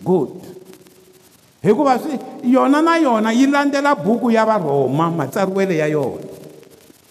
good 0.01 0.33
hikuva 1.61 2.01
swi 2.01 2.17
yona 2.49 2.81
na 2.81 2.97
yona 2.97 3.37
yi 3.37 3.45
landzela 3.53 3.93
buku 4.01 4.33
ya 4.33 4.49
varhoma 4.49 5.13
matsariwele 5.13 5.77
ya 5.77 5.93
yona 5.93 6.24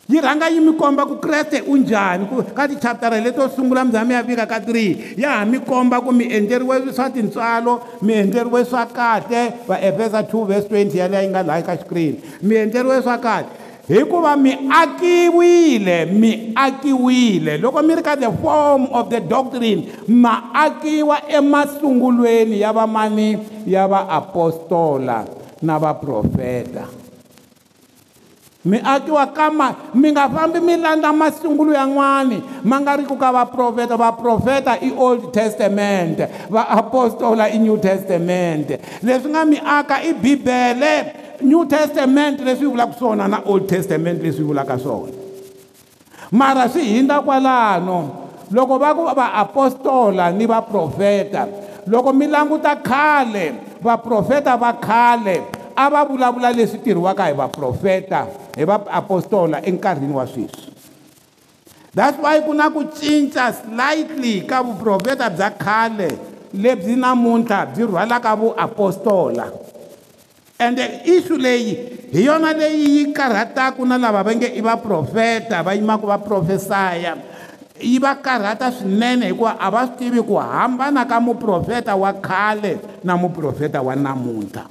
yi 0.07 0.19
rhanga 0.21 0.49
yi 0.49 0.59
mi 0.59 0.73
komba 0.77 1.05
ku 1.05 1.15
kreste 1.17 1.63
u 1.67 1.77
njhani 1.77 2.25
ku 2.29 2.35
ka 2.55 2.67
tichaptara 2.67 3.21
leto 3.23 3.47
sungula 3.55 3.83
mi 3.85 3.91
za 3.91 4.03
mi 4.03 4.13
ya 4.13 4.23
fika 4.23 4.45
ka 4.45 4.59
three 4.59 5.15
ya 5.17 5.39
ha 5.39 5.45
mi 5.45 5.59
komba 5.59 6.01
ku 6.03 6.11
mi 6.11 6.27
endleriwe 6.27 6.91
swa 6.93 7.09
tintswalo 7.09 7.79
mi 8.01 8.13
endleriwe 8.13 8.65
swa 8.65 8.85
kahle 8.85 9.41
va 9.67 9.77
efesa 9.79 10.23
two 10.29 10.43
verse 10.45 10.67
twenty 10.67 10.97
yaleyi 10.97 11.27
nga 11.31 11.43
laha 11.43 11.61
ka 11.61 11.77
xikirini 11.77 12.19
mi 12.43 12.55
endleriwe 12.55 13.01
swa 13.01 13.17
kahle 13.17 13.47
hikuva 13.87 14.35
mi 14.35 14.51
akiwile 14.83 16.05
mi 16.05 16.51
akiwile 16.55 17.57
loko 17.57 17.79
mi 17.81 17.95
ri 17.95 18.01
ka 18.03 18.15
the 18.19 18.31
form 18.43 18.87
of 18.91 19.07
the 19.09 19.21
doctrine 19.23 19.87
ma 20.07 20.51
akiwa 20.53 21.21
emasungulweni 21.31 22.59
ya 22.59 22.73
vamani 22.75 23.39
ya 23.67 23.87
vaapostola 23.87 25.23
na 25.61 25.79
vaprofeta 25.79 27.02
miakiwa 28.65 29.27
ka 29.35 29.49
ma 29.51 29.75
mi 29.93 30.07
nga 30.15 30.29
fambi 30.31 30.59
mi 30.63 30.77
landza 30.79 31.11
masungulo 31.13 31.75
yan'wani 31.75 32.43
ma 32.63 32.79
nga 32.79 32.95
ri 32.95 33.03
ku 33.03 33.17
ka 33.19 33.27
vaprofeta 33.31 33.97
vaprofeta 33.99 34.79
i 34.79 34.87
old 34.95 35.33
testament 35.35 36.19
vaapostola 36.47 37.51
i 37.51 37.59
new 37.59 37.75
testament 37.77 38.79
leswi 39.03 39.29
nga 39.35 39.43
miaka 39.43 39.99
i 40.07 40.13
bibele 40.15 40.95
new 41.43 41.65
testament 41.67 42.39
leswi 42.39 42.63
vulaka 42.65 42.95
swona 42.95 43.27
na 43.27 43.43
old 43.51 43.67
testament 43.67 44.23
leswi 44.23 44.43
vulaka 44.47 44.79
swona 44.79 45.11
mara 46.31 46.69
swi 46.71 46.83
hindza 46.87 47.19
kwalano 47.21 48.09
loko 48.51 48.79
va 48.79 48.95
ku 48.95 49.03
vaapostola 49.11 50.31
ni 50.31 50.45
vaprofeta 50.47 51.47
loko 51.87 52.13
mi 52.15 52.27
languta 52.31 52.79
khale 52.79 53.53
vaprofeta 53.83 54.55
va 54.55 54.71
khale 54.79 55.35
va 55.39 55.59
a 55.75 55.89
va 55.89 56.05
vulavula 56.05 56.51
leswi 56.51 56.79
tirhiwaka 56.79 57.25
hi 57.27 57.33
vaprofeta 57.33 58.27
hi 58.57 58.63
vaapostola 58.65 59.61
enkarhini 59.65 60.13
wa 60.13 60.27
sweswi 60.27 60.73
that's 61.95 62.17
why 62.23 62.39
ku 62.41 62.53
na 62.53 62.69
ku 62.69 62.83
cinca 62.85 63.53
slightly 63.53 64.41
ka 64.41 64.63
vuprofeta 64.63 65.29
bya 65.29 65.49
khale 65.57 66.17
lebyi 66.53 66.95
namuntlha 66.95 67.65
byi 67.65 67.83
rhwalaka 67.85 68.35
vuapostola 68.35 69.45
ende 70.59 71.01
isu 71.05 71.37
leyi 71.37 71.77
hi 72.11 72.25
yona 72.25 72.53
leyi 72.53 72.95
yi 72.97 73.05
karhataka 73.13 73.83
na 73.85 73.97
lava 73.97 74.23
va 74.23 74.35
nge 74.35 74.45
i 74.55 74.61
vaprofeta 74.61 75.63
va 75.63 75.73
yimaka 75.73 76.05
vaprofesaya 76.07 77.17
yi 77.81 77.97
va 77.99 78.15
karhata 78.15 78.71
swinene 78.71 79.27
hikuva 79.27 79.57
a 79.59 79.69
va 79.71 79.87
swi 79.87 79.95
tivi 79.97 80.21
ku 80.21 80.35
hambana 80.37 81.05
ka 81.05 81.19
muprofeta 81.19 81.95
wa 81.95 82.13
khale 82.13 82.77
na 83.03 83.17
muprofeta 83.17 83.81
wa 83.81 83.95
namuntlha 83.95 84.65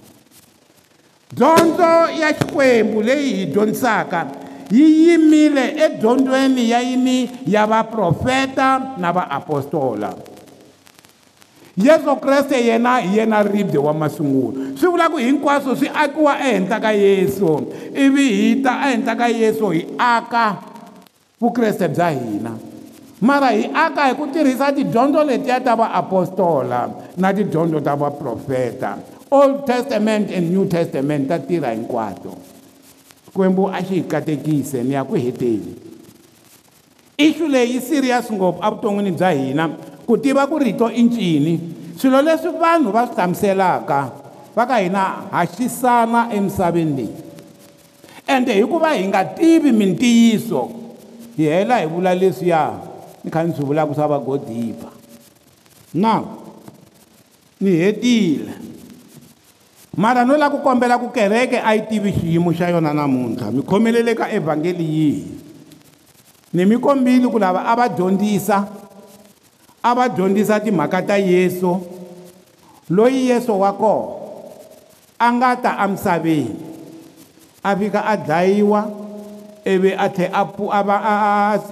dyondzo 1.35 2.13
ya 2.21 2.33
xikwembu 2.35 3.01
leyi 3.03 3.33
hi 3.37 3.47
dyondzisaka 3.47 4.27
yi 4.71 4.85
yimile 5.09 5.65
edyondzweni 5.85 6.69
ya 6.71 6.81
yini 6.81 7.31
ya 7.47 7.67
vaprofeta 7.67 8.81
na 8.99 9.13
vaapostola 9.13 10.15
yesu 11.77 12.17
kreste 12.17 12.65
yena 12.67 12.99
hi 12.99 13.19
yena 13.19 13.43
ribye 13.43 13.79
wa 13.79 13.95
masungulo 13.95 14.77
swi 14.81 14.89
vula 14.89 15.09
ku 15.09 15.17
hinkwaswo 15.17 15.77
swi 15.77 15.89
akiwa 15.95 16.39
ehenhla 16.41 16.81
ka 16.81 16.93
yesu 16.93 17.67
ivi 17.97 18.29
hi 18.29 18.57
ta 18.63 18.79
ehenhla 18.91 19.17
ka 19.17 19.29
yesu 19.29 19.69
hi 19.71 19.87
aka 19.99 20.57
vukreste 21.41 21.89
bya 21.89 22.11
hina 22.11 22.51
mara 23.21 23.51
hi 23.51 23.71
aka 23.75 24.07
hi 24.07 24.15
ku 24.15 24.27
tirhisa 24.27 24.73
tidyondzo 24.73 25.25
letiya 25.25 25.61
ta 25.63 25.77
vaapostola 25.77 26.89
na 27.17 27.33
tidyondzo 27.35 27.81
ta 27.81 27.97
vaprofeta 27.97 28.99
old 29.33 29.65
testament 29.67 30.29
and 30.29 30.53
new 30.53 30.69
testament 30.69 31.25
ta 31.27 31.41
tirha 31.41 31.73
hinkwato 31.75 32.37
xikwembu 33.25 33.65
a 33.69 33.81
xi 33.83 33.95
hi 33.95 34.01
katekise 34.03 34.83
ni 34.85 34.93
ya 34.95 35.05
ku 35.05 35.15
heteni 35.17 35.73
ixu 37.17 37.49
leyi 37.49 37.75
yi 37.75 37.81
serious 37.81 38.31
ngopfu 38.33 38.63
evuton'wini 38.67 39.11
bya 39.17 39.31
hina 39.31 39.69
ku 40.07 40.19
tiva 40.19 40.45
ku 40.47 40.59
rito 40.59 40.87
i 40.93 41.03
ncini 41.03 41.55
swilo 41.99 42.23
leswi 42.23 42.51
vanhu 42.61 42.93
va 42.93 43.07
swi 43.07 43.15
hlamuselaka 43.17 43.99
va 44.57 44.67
ka 44.67 44.77
hina 44.85 45.03
haxisana 45.31 46.29
emisaveni 46.33 46.93
leyi 46.97 47.15
ende 48.27 48.53
hikuva 48.53 48.93
hi 48.93 49.09
nga 49.09 49.25
tivi 49.25 49.73
mintiyiso 49.73 50.71
hi 51.37 51.43
hela 51.45 51.79
hi 51.79 51.87
vula 51.87 52.15
leswiya 52.15 52.69
ni 53.25 53.31
kha 53.31 53.45
ni 53.45 53.55
swi 53.57 53.65
vulaka 53.65 53.95
swa 53.95 54.07
va 54.13 54.19
godipa 54.19 54.93
na 55.95 56.23
ni 57.61 57.71
hetile 57.71 58.72
mara 59.97 60.25
no 60.25 60.33
la 60.41 60.49
ku 60.49 60.63
kombela 60.65 60.97
ku 60.97 61.13
kereke 61.13 61.61
a 61.61 61.75
yi 61.77 61.83
tivi 61.85 62.11
xiyimo 62.13 62.49
xa 62.57 62.73
yona 62.73 62.97
namuntlha 62.97 63.53
mi 63.53 63.61
khomelele 63.61 64.17
ka 64.17 64.25
evhangeli 64.33 64.85
yihi 64.85 65.23
ni 66.57 66.63
mi 66.65 66.81
kombile 66.81 67.29
ku 67.29 67.37
lava 67.37 67.61
a 67.69 67.77
va 67.77 67.93
dyondzisa 67.93 68.65
a 69.85 69.91
va 69.95 70.09
dyondzisa 70.09 70.61
timhaka 70.65 71.05
ta 71.05 71.17
yesu 71.21 71.77
loyi 72.89 73.29
yesu 73.37 73.53
wa 73.53 73.69
kona 73.77 74.09
a 75.21 75.27
nga 75.37 75.57
ta 75.61 75.71
amisaveni 75.85 76.57
a 77.61 77.77
fika 77.77 78.01
a 78.01 78.17
dlayiwa 78.17 78.89
ivi 79.65 79.93
a 79.93 80.09
tlhela 80.09 80.49
a 80.73 80.81
va 80.89 80.97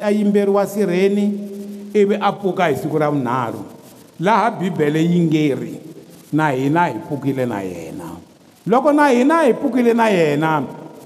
a 0.03 0.11
yimberiwa 0.13 0.61
sirheni 0.69 1.25
ivi 1.97 2.19
a 2.21 2.29
pfuka 2.37 2.67
hi 2.69 2.77
siku 2.77 2.99
ra 3.01 3.09
vunharhu 3.11 3.65
laha 4.21 4.51
bibele 4.61 5.01
yi 5.11 5.17
ngeri 5.25 5.90
na 6.33 6.51
hina 6.51 6.87
hi 6.87 6.95
pfukile 6.99 7.47
na 7.47 7.61
yena 7.63 8.05
loko 8.67 8.93
na 8.93 9.09
hina 9.09 9.43
hi 9.43 9.55
pfukile 9.55 9.95
na 9.95 10.09
yena 10.09 10.63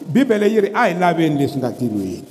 bibele 0.06 0.48
yi 0.52 0.60
ri 0.60 0.70
a 0.74 0.78
hi 0.88 0.94
laveni 0.94 1.38
leswi 1.38 1.58
nga 1.58 1.70
tilweni 1.70 2.24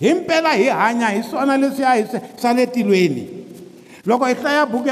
himpela 0.00 0.52
hi 0.52 0.66
hanya 0.68 1.08
hi 1.08 1.22
swona 1.22 1.56
leswiya 1.56 1.94
hi 1.94 2.04
swa 2.40 2.52
le 2.52 2.66
tilweni 2.66 3.28
loko 4.06 4.24
hi 4.26 4.34
hlaya 4.34 4.66
buku 4.66 4.88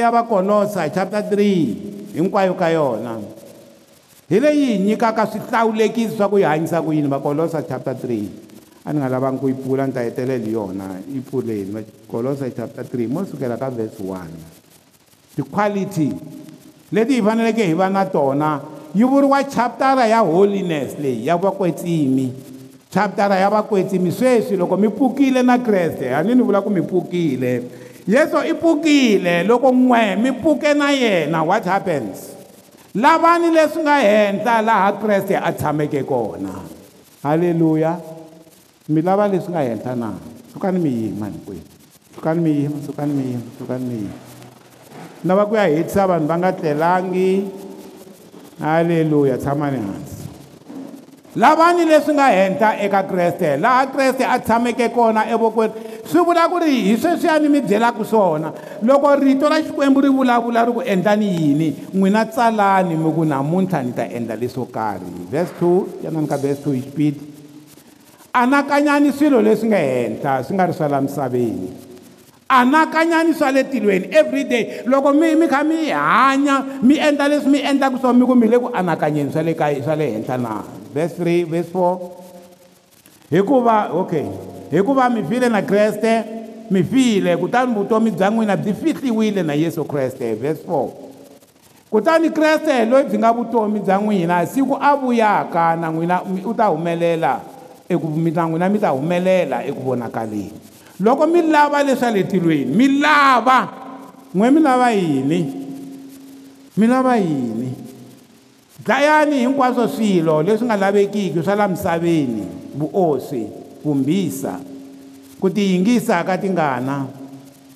ya 0.00 0.10
vakolosa 0.10 0.88
chapter 0.90 1.20
3 1.20 1.66
hinkwayo 2.14 2.54
ka 2.54 2.68
yona 2.70 3.18
hi 4.28 4.40
leyi 4.40 4.64
hi 4.66 4.78
nyikaka 4.78 5.26
swihlawulekisi 5.26 6.16
swa 6.16 6.28
ku 6.28 6.36
hi 6.36 6.42
hanyisa 6.44 6.82
ku 6.82 6.92
yini 6.92 7.08
vakolosa 7.08 7.62
chapter 7.68 7.94
3 7.94 8.24
a 8.84 8.92
ni 8.92 8.98
nga 8.98 9.08
lavanga 9.08 9.38
ku 9.40 9.48
yi 9.48 9.54
pfula 9.54 9.86
ni 9.86 9.92
ta 9.92 10.00
hetelela 10.00 10.48
yona 10.48 10.96
yi 11.12 11.20
pfuleni 11.20 11.84
kolosa 12.08 12.48
chapter 12.50 12.84
3 12.84 13.12
mo 13.12 13.24
sukela 13.28 13.58
ka 13.60 13.68
verse 13.70 14.00
1 14.02 14.18
ti-quality 15.36 16.10
leti 16.90 17.14
hi 17.16 17.22
faneleke 17.24 17.64
hi 17.68 17.72
va 17.74 17.88
na 17.90 18.04
tona 18.06 18.60
yi 18.94 19.04
vuriwa 19.04 19.44
chaptara 19.44 20.06
ya 20.06 20.20
holiness 20.20 20.98
leyi 21.00 21.26
ya 21.26 21.36
vakwetsimi 21.36 22.32
chaptara 22.90 23.36
ya 23.40 23.50
vakwetsimi 23.50 24.12
sweswi 24.12 24.56
loko 24.56 24.76
mi 24.76 24.88
pfukile 24.88 25.42
na 25.42 25.58
kreste 25.58 26.08
hani 26.08 26.34
ni 26.34 26.42
vula 26.42 26.60
ku 26.60 26.70
mi 26.70 26.82
pfukile 26.82 27.62
yesu 28.08 28.36
i 28.50 28.54
pfukile 28.54 29.42
loko 29.44 29.72
n'we 29.72 30.16
mi 30.16 30.32
pfuke 30.32 30.74
na 30.74 30.90
yena 30.90 31.42
what 31.42 31.64
happens 31.64 32.28
lavani 32.94 33.50
leswi 33.50 33.82
nga 33.82 33.96
henhla 34.00 34.62
laha 34.62 34.92
kreste 34.92 35.36
a 35.36 35.52
tshameke 35.52 36.02
kona 36.02 36.52
halleluya 37.22 37.96
mi 38.88 39.02
lava 39.02 39.28
leswi 39.28 39.50
nga 39.52 39.60
henhla 39.62 39.94
na 39.96 40.12
sukani 40.52 40.78
mi 40.78 40.90
yima 40.90 41.26
hinkwenu 41.26 41.62
sukani 42.16 42.40
mi 42.40 42.50
yima 42.50 42.76
sukani 42.86 43.12
mi 43.12 43.24
yima 43.30 43.42
sukani 43.58 43.84
mi 43.84 43.94
yima 43.96 44.31
lava 45.24 45.46
ku 45.46 45.54
ya 45.54 45.66
hetisa 45.70 46.06
vanhu 46.10 46.26
va 46.26 46.36
nga 46.38 46.52
tlelangi 46.52 47.28
halleluya 48.60 49.38
tshamani 49.38 49.78
hansi 49.78 50.28
lavani 51.42 51.84
leswi 51.86 52.12
nga 52.14 52.26
henhla 52.36 52.70
eka 52.84 53.00
kreste 53.10 53.56
laha 53.64 53.86
kreste 53.94 54.24
a 54.26 54.38
tshameke 54.38 54.88
kona 54.94 55.22
evokweni 55.30 55.72
swi 56.10 56.20
vula 56.26 56.48
ku 56.50 56.58
ri 56.62 56.70
hi 56.86 56.96
sweswiyani 56.96 57.48
mi 57.48 57.60
byelaka 57.62 58.04
swona 58.04 58.52
loko 58.82 59.14
rito 59.16 59.48
ra 59.48 59.62
xikwembu 59.62 60.00
ri 60.00 60.08
vulavula 60.10 60.64
ri 60.66 60.72
ku 60.72 60.80
endlani 60.82 61.28
yini 61.40 61.68
n'wina 61.94 62.24
tsalani 62.26 62.96
mi 62.98 63.10
ku 63.16 63.22
namuntlha 63.24 63.82
ni 63.82 63.92
ta 63.92 64.02
endla 64.06 64.34
leswo 64.36 64.64
karhi 64.74 65.26
vese 65.30 65.52
2 65.60 66.02
yanani 66.04 66.26
ka 66.26 66.36
vese 66.36 66.60
2 66.68 66.74
hi 66.74 66.80
xipidi 66.82 67.20
anakanyani 68.40 69.12
swilo 69.12 69.38
leswi 69.42 69.68
nga 69.70 69.76
henhla 69.78 70.32
swi 70.44 70.54
nga 70.54 70.66
ri 70.66 70.72
swa 70.74 70.88
la 70.88 71.00
misaveni 71.00 71.70
anakanyanisa 72.52 73.50
le 73.52 73.64
tilweni 73.64 74.06
everyday 74.10 74.82
loko 74.86 75.12
mi 75.12 75.34
mi 75.34 75.48
kha 75.48 75.64
mi 75.64 75.88
hanya 75.88 76.62
mi 76.82 76.98
endla 77.00 77.28
leswi 77.28 77.50
mi 77.52 77.58
endlaka 77.60 77.98
swona 77.98 78.18
mi 78.18 78.24
ku 78.28 78.34
mi 78.36 78.48
le 78.48 78.58
ku 78.58 78.68
anakanyeni 78.72 79.32
swa 79.32 79.42
le 79.42 79.54
kaya 79.54 79.82
swa 79.84 79.96
le 79.96 80.06
henhla 80.12 80.36
na 80.38 80.50
verse 80.94 81.16
3 81.22 81.46
verse 81.48 81.70
4 81.72 82.00
hikuva 83.30 83.76
okay 83.96 84.26
hikuva 84.70 85.08
mi 85.10 85.22
file 85.24 85.48
na 85.48 85.62
kreste 85.62 86.24
mi 86.70 86.82
file 86.84 87.36
kutani 87.36 87.72
vutomi 87.74 88.10
bya 88.10 88.28
n'wina 88.30 88.56
byi 88.56 88.74
fihliwile 88.74 89.42
na 89.42 89.54
yesu 89.56 89.84
kreste 89.84 90.34
verse 90.34 90.60
4 90.68 90.88
kutani 91.90 92.30
kreste 92.30 92.84
loyi 92.84 93.04
byi 93.08 93.18
nga 93.18 93.32
vutomi 93.32 93.80
bya 93.80 93.96
n'wina 93.98 94.46
siku 94.46 94.76
a 94.80 94.92
vuyaka 94.96 95.76
na 95.76 95.88
n'wina 95.90 96.20
u 96.44 96.52
ta 96.54 96.66
humelela 96.68 97.40
eku 97.88 98.08
mi 98.12 98.30
na 98.30 98.44
n'wina 98.46 98.68
mi 98.68 98.78
ta 98.78 98.90
humelela 98.92 99.64
eku 99.64 99.80
vonakaleni 99.82 100.52
loko 101.00 101.24
mi 101.26 101.40
lava 101.42 101.80
leswa 101.82 102.10
le 102.12 102.24
tilweni 102.24 102.68
mi 102.74 102.98
lava 103.00 103.68
n'we 104.34 104.50
mi 104.50 104.60
lava 104.60 104.90
yini 104.90 105.46
mi 106.76 106.86
lava 106.86 107.16
yini 107.16 107.72
dlayani 108.84 109.38
hinkwaswo 109.38 109.88
swilo 109.88 110.42
leswi 110.42 110.66
nga 110.66 110.76
lavekiki 110.76 111.42
swa 111.44 111.54
la 111.56 111.68
misaveni 111.68 112.46
vuosi 112.76 113.46
vumbisa 113.84 114.60
ku 115.40 115.48
tiyingisa 115.50 116.24
ka 116.24 116.36
tingana 116.38 117.06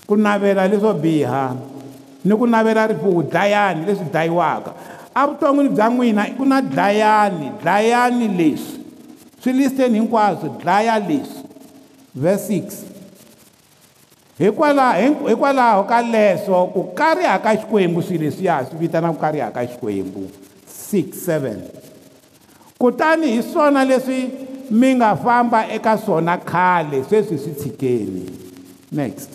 ku 0.06 0.16
navela 0.16 0.66
leswo 0.68 0.92
biha 0.94 1.56
ni 2.24 2.34
ku 2.36 2.46
navela 2.46 2.86
rifuwo 2.86 3.22
dlayani 3.22 3.86
leswi 3.86 4.10
dlayiwaka 4.10 4.72
evuton'wini 5.16 5.70
bya 5.72 5.88
n'wina 5.88 6.22
ku 6.36 6.44
na 6.44 6.60
dlayani 6.60 7.48
dlayani 7.62 8.28
leswi 8.28 8.80
swi 9.40 9.52
listeni 9.52 9.98
hinkwaswo 9.98 10.60
dlaya 10.60 10.98
leswi 11.00 11.42
verse 12.14 12.52
6 12.52 12.95
hikwalaho 14.38 15.28
hikwalaho 15.28 15.82
ka 15.84 16.02
leswo 16.02 16.66
ku 16.66 16.84
kariha 16.94 17.38
ka 17.38 17.56
xikwembu 17.56 18.02
swilo 18.02 18.24
leswiya 18.24 18.66
swi 18.68 18.76
vitana 18.78 19.12
ku 19.12 19.18
kariha 19.20 19.48
ka 19.50 19.64
xikwembu 19.66 20.28
67 20.92 21.52
kutani 22.78 23.26
hi 23.30 23.42
swona 23.42 23.84
leswi 23.84 24.30
mi 24.70 24.94
nga 24.94 25.16
famba 25.16 25.66
eka 25.72 25.96
swona 25.98 26.36
khale 26.38 27.04
sweswi 27.08 27.38
swi 27.38 27.52
tshikeni 27.58 28.26
next 28.92 29.30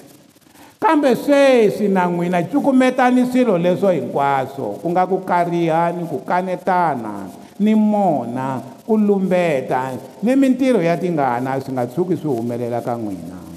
kambe 0.80 1.16
sweswi 1.16 1.88
na 1.90 2.06
n'wina 2.06 2.44
cukumetani 2.44 3.26
swilo 3.32 3.58
leswo 3.58 3.90
hinkwaswo 3.92 4.66
ku 4.82 4.90
nga 4.90 5.08
ku 5.08 5.18
kariha 5.18 5.92
ni 5.92 6.04
ku 6.06 6.20
kanetana 6.20 7.26
ni 7.60 7.76
mona 7.76 8.62
ku 8.86 8.98
lumbeta 8.98 9.98
ni 10.24 10.36
mintirho 10.36 10.82
ya 10.82 10.98
tingana 10.98 11.60
swi 11.62 11.74
nga 11.74 11.88
tshuki 11.88 12.18
swi 12.18 12.30
humelela 12.30 12.82
ka 12.82 12.94
n'wina 12.96 13.51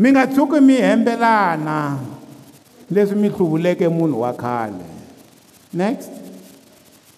mi 0.00 0.08
nga 0.12 0.24
tshuki 0.26 0.58
mi 0.60 0.74
hembelana 0.80 1.98
leswi 2.90 3.16
mi 3.20 3.28
hluvuleke 3.28 3.86
munhu 3.96 4.20
wa 4.24 4.32
khale 4.42 4.84
next 5.74 6.08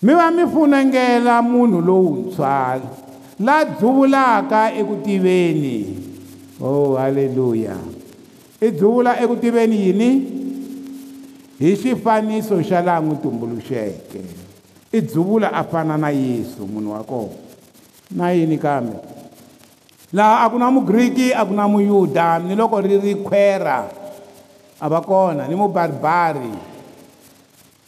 mi 0.02 0.12
va 0.18 0.26
mi 0.34 0.42
funengela 0.52 1.42
munhu 1.42 1.78
lowuntshwa 1.88 2.56
la 3.46 3.56
dzuvulaka 3.64 4.60
eku 4.80 4.94
tiveni 5.04 5.78
oh 6.60 6.96
halleluya 6.98 7.76
i 8.60 8.68
dzuvula 8.74 9.10
eku 9.22 9.36
tiveni 9.42 9.76
yini 9.86 10.08
hi 11.62 11.68
xifaniso 11.82 12.56
xa 12.68 12.78
laha 12.86 13.00
n'wi 13.00 13.16
tumbuluxeke 13.22 14.22
i 14.90 15.00
dzuvula 15.08 15.48
a 15.54 15.62
fana 15.70 15.94
na 15.96 16.08
yesu 16.10 16.66
munhu 16.72 16.90
wa 16.92 17.02
kona 17.10 17.34
na 18.18 18.30
yini 18.36 18.58
kambe 18.58 19.11
laha 20.12 20.44
a 20.44 20.50
ku 20.52 20.56
na 20.60 20.68
mugriki 20.68 21.32
a 21.32 21.42
ku 21.42 21.56
na 21.56 21.64
muyuda 21.66 22.36
ni 22.44 22.52
loko 22.52 22.76
ri 22.84 23.00
ri 23.00 23.12
khwera 23.24 23.88
a 24.78 24.86
va 24.88 25.00
kona 25.00 25.48
ni 25.48 25.56
mubaribari 25.56 26.52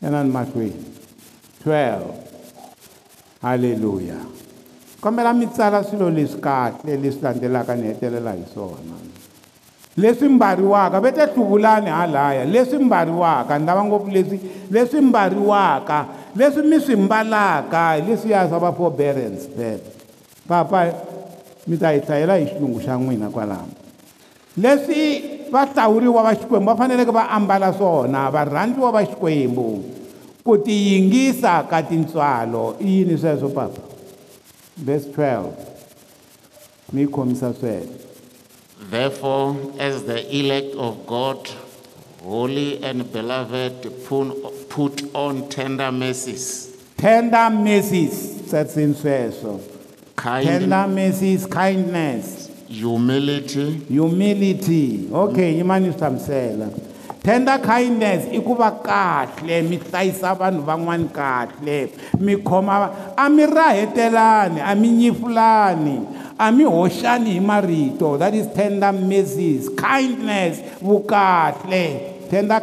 yanani 0.00 0.30
mahlweni 0.32 0.84
12 1.60 3.44
halleluya 3.44 4.16
kombela 5.04 5.36
mi 5.36 5.46
tsala 5.52 5.84
swilo 5.84 6.08
leswi 6.08 6.40
kahle 6.40 6.96
leswi 6.96 7.20
landzelaka 7.22 7.74
ni 7.76 7.92
hetelela 7.92 8.32
hi 8.32 8.44
swona 8.48 8.96
leswi 10.00 10.24
mbariwaka 10.28 11.00
ve 11.04 11.12
ta 11.12 11.26
hluvulani 11.28 11.90
halaya 11.92 12.44
leswi 12.48 12.78
mbariwaka 12.80 13.52
ni 13.60 13.66
lava 13.68 13.84
ngopfu 13.84 14.08
leswi 14.10 14.40
leswi 14.72 15.00
mbariwaka 15.04 16.06
leswi 16.34 16.62
mi 16.72 16.80
swi 16.80 16.96
mbalaka 16.96 17.92
hi 18.00 18.00
leswiya 18.02 18.48
swa 18.48 18.58
va 18.64 18.72
forbearance 18.72 19.44
that 19.60 19.80
papa 20.48 21.12
mi 21.70 21.76
ta 21.80 21.90
hi 21.94 22.00
hlayela 22.06 22.34
hi 22.40 22.46
xilungu 22.46 22.80
xa 22.84 22.94
n'wina 23.00 23.28
kwalamo 23.30 23.76
leswi 24.60 25.04
vahlawuriwa 25.52 26.22
va 26.22 26.32
xikwembu 26.40 26.70
va 26.70 26.76
faneleke 26.80 27.12
va 27.16 27.22
ambala 27.38 27.72
swona 27.76 28.26
varhandziwa 28.30 28.90
va 28.92 29.04
xikwembu 29.06 29.66
ku 30.44 30.56
tiyingisa 30.64 31.62
ka 31.70 31.80
tintswalo 31.88 32.76
i 32.80 32.86
yini 32.98 33.16
sweswo 33.18 33.48
papa 33.54 33.82
verse 34.76 35.08
12 35.16 36.92
mi 36.92 37.00
yi 37.02 37.06
khomisa 37.08 37.52
sweswo 37.60 38.00
therefore 38.90 39.56
as 39.88 40.02
the 40.04 40.20
elect 40.40 40.74
of 40.76 40.96
god 41.06 41.38
holy 42.28 42.82
and 42.84 43.04
beloved 43.12 43.90
put 44.70 45.04
on 45.14 45.48
tender 45.48 45.90
mercies 46.02 46.46
tender 47.04 47.48
mercies 47.66 48.14
swetsini 48.50 48.94
sweswo 49.02 49.60
kind 50.24 50.46
tender 50.46 50.86
mercies 50.88 51.44
kindness 51.44 52.48
humility 52.68 53.72
humility 53.94 55.06
okay 55.12 55.52
yimani 55.54 55.86
mm. 55.92 55.98
swamisela 55.98 56.68
tender 57.26 57.56
kindness 57.66 58.24
i 58.32 58.40
ku 58.46 58.54
va 58.60 58.70
kahle 58.86 59.56
mi 59.68 59.76
hlayisa 59.78 60.32
vanhu 60.40 60.64
van'wani 60.70 61.10
kahle 61.18 61.76
mi 62.24 62.36
khoma 62.48 62.72
a 63.16 63.28
mi 63.28 63.44
rahetelani 63.58 64.64
a 64.64 64.72
mi 64.74 64.90
nyifulani 65.02 65.96
a 66.46 66.50
mi 66.52 66.64
hoxani 66.64 67.36
hi 67.36 67.42
marito 67.52 68.16
that 68.22 68.34
is 68.42 68.48
tender 68.60 68.92
mercies 69.12 69.68
kindness 69.86 70.64
vukahle 70.90 71.84
tender 72.30 72.60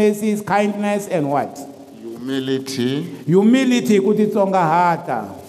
mercies 0.00 0.40
kindness 0.54 1.08
and 1.08 1.28
what 1.30 1.52
humility 2.02 2.90
humility 3.32 4.00
ku 4.00 4.14
titsongahata 4.16 5.43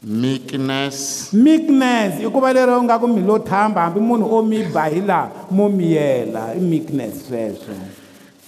meekness 0.00 1.28
meekness 1.36 2.22
i 2.24 2.28
ku 2.32 2.40
va 2.40 2.48
lero 2.56 2.72
nga 2.88 2.96
ku 2.96 3.04
mi 3.04 3.20
lo 3.20 3.36
thamba 3.36 3.84
hambi 3.84 4.00
munhu 4.00 4.24
o 4.32 4.40
mi 4.40 4.64
ba 4.72 4.88
hi 4.88 5.04
laha 5.04 5.28
mo 5.52 5.68
mi 5.68 5.92
yela 5.92 6.56
i 6.56 6.60
meekness 6.64 7.28
sweswo 7.28 7.76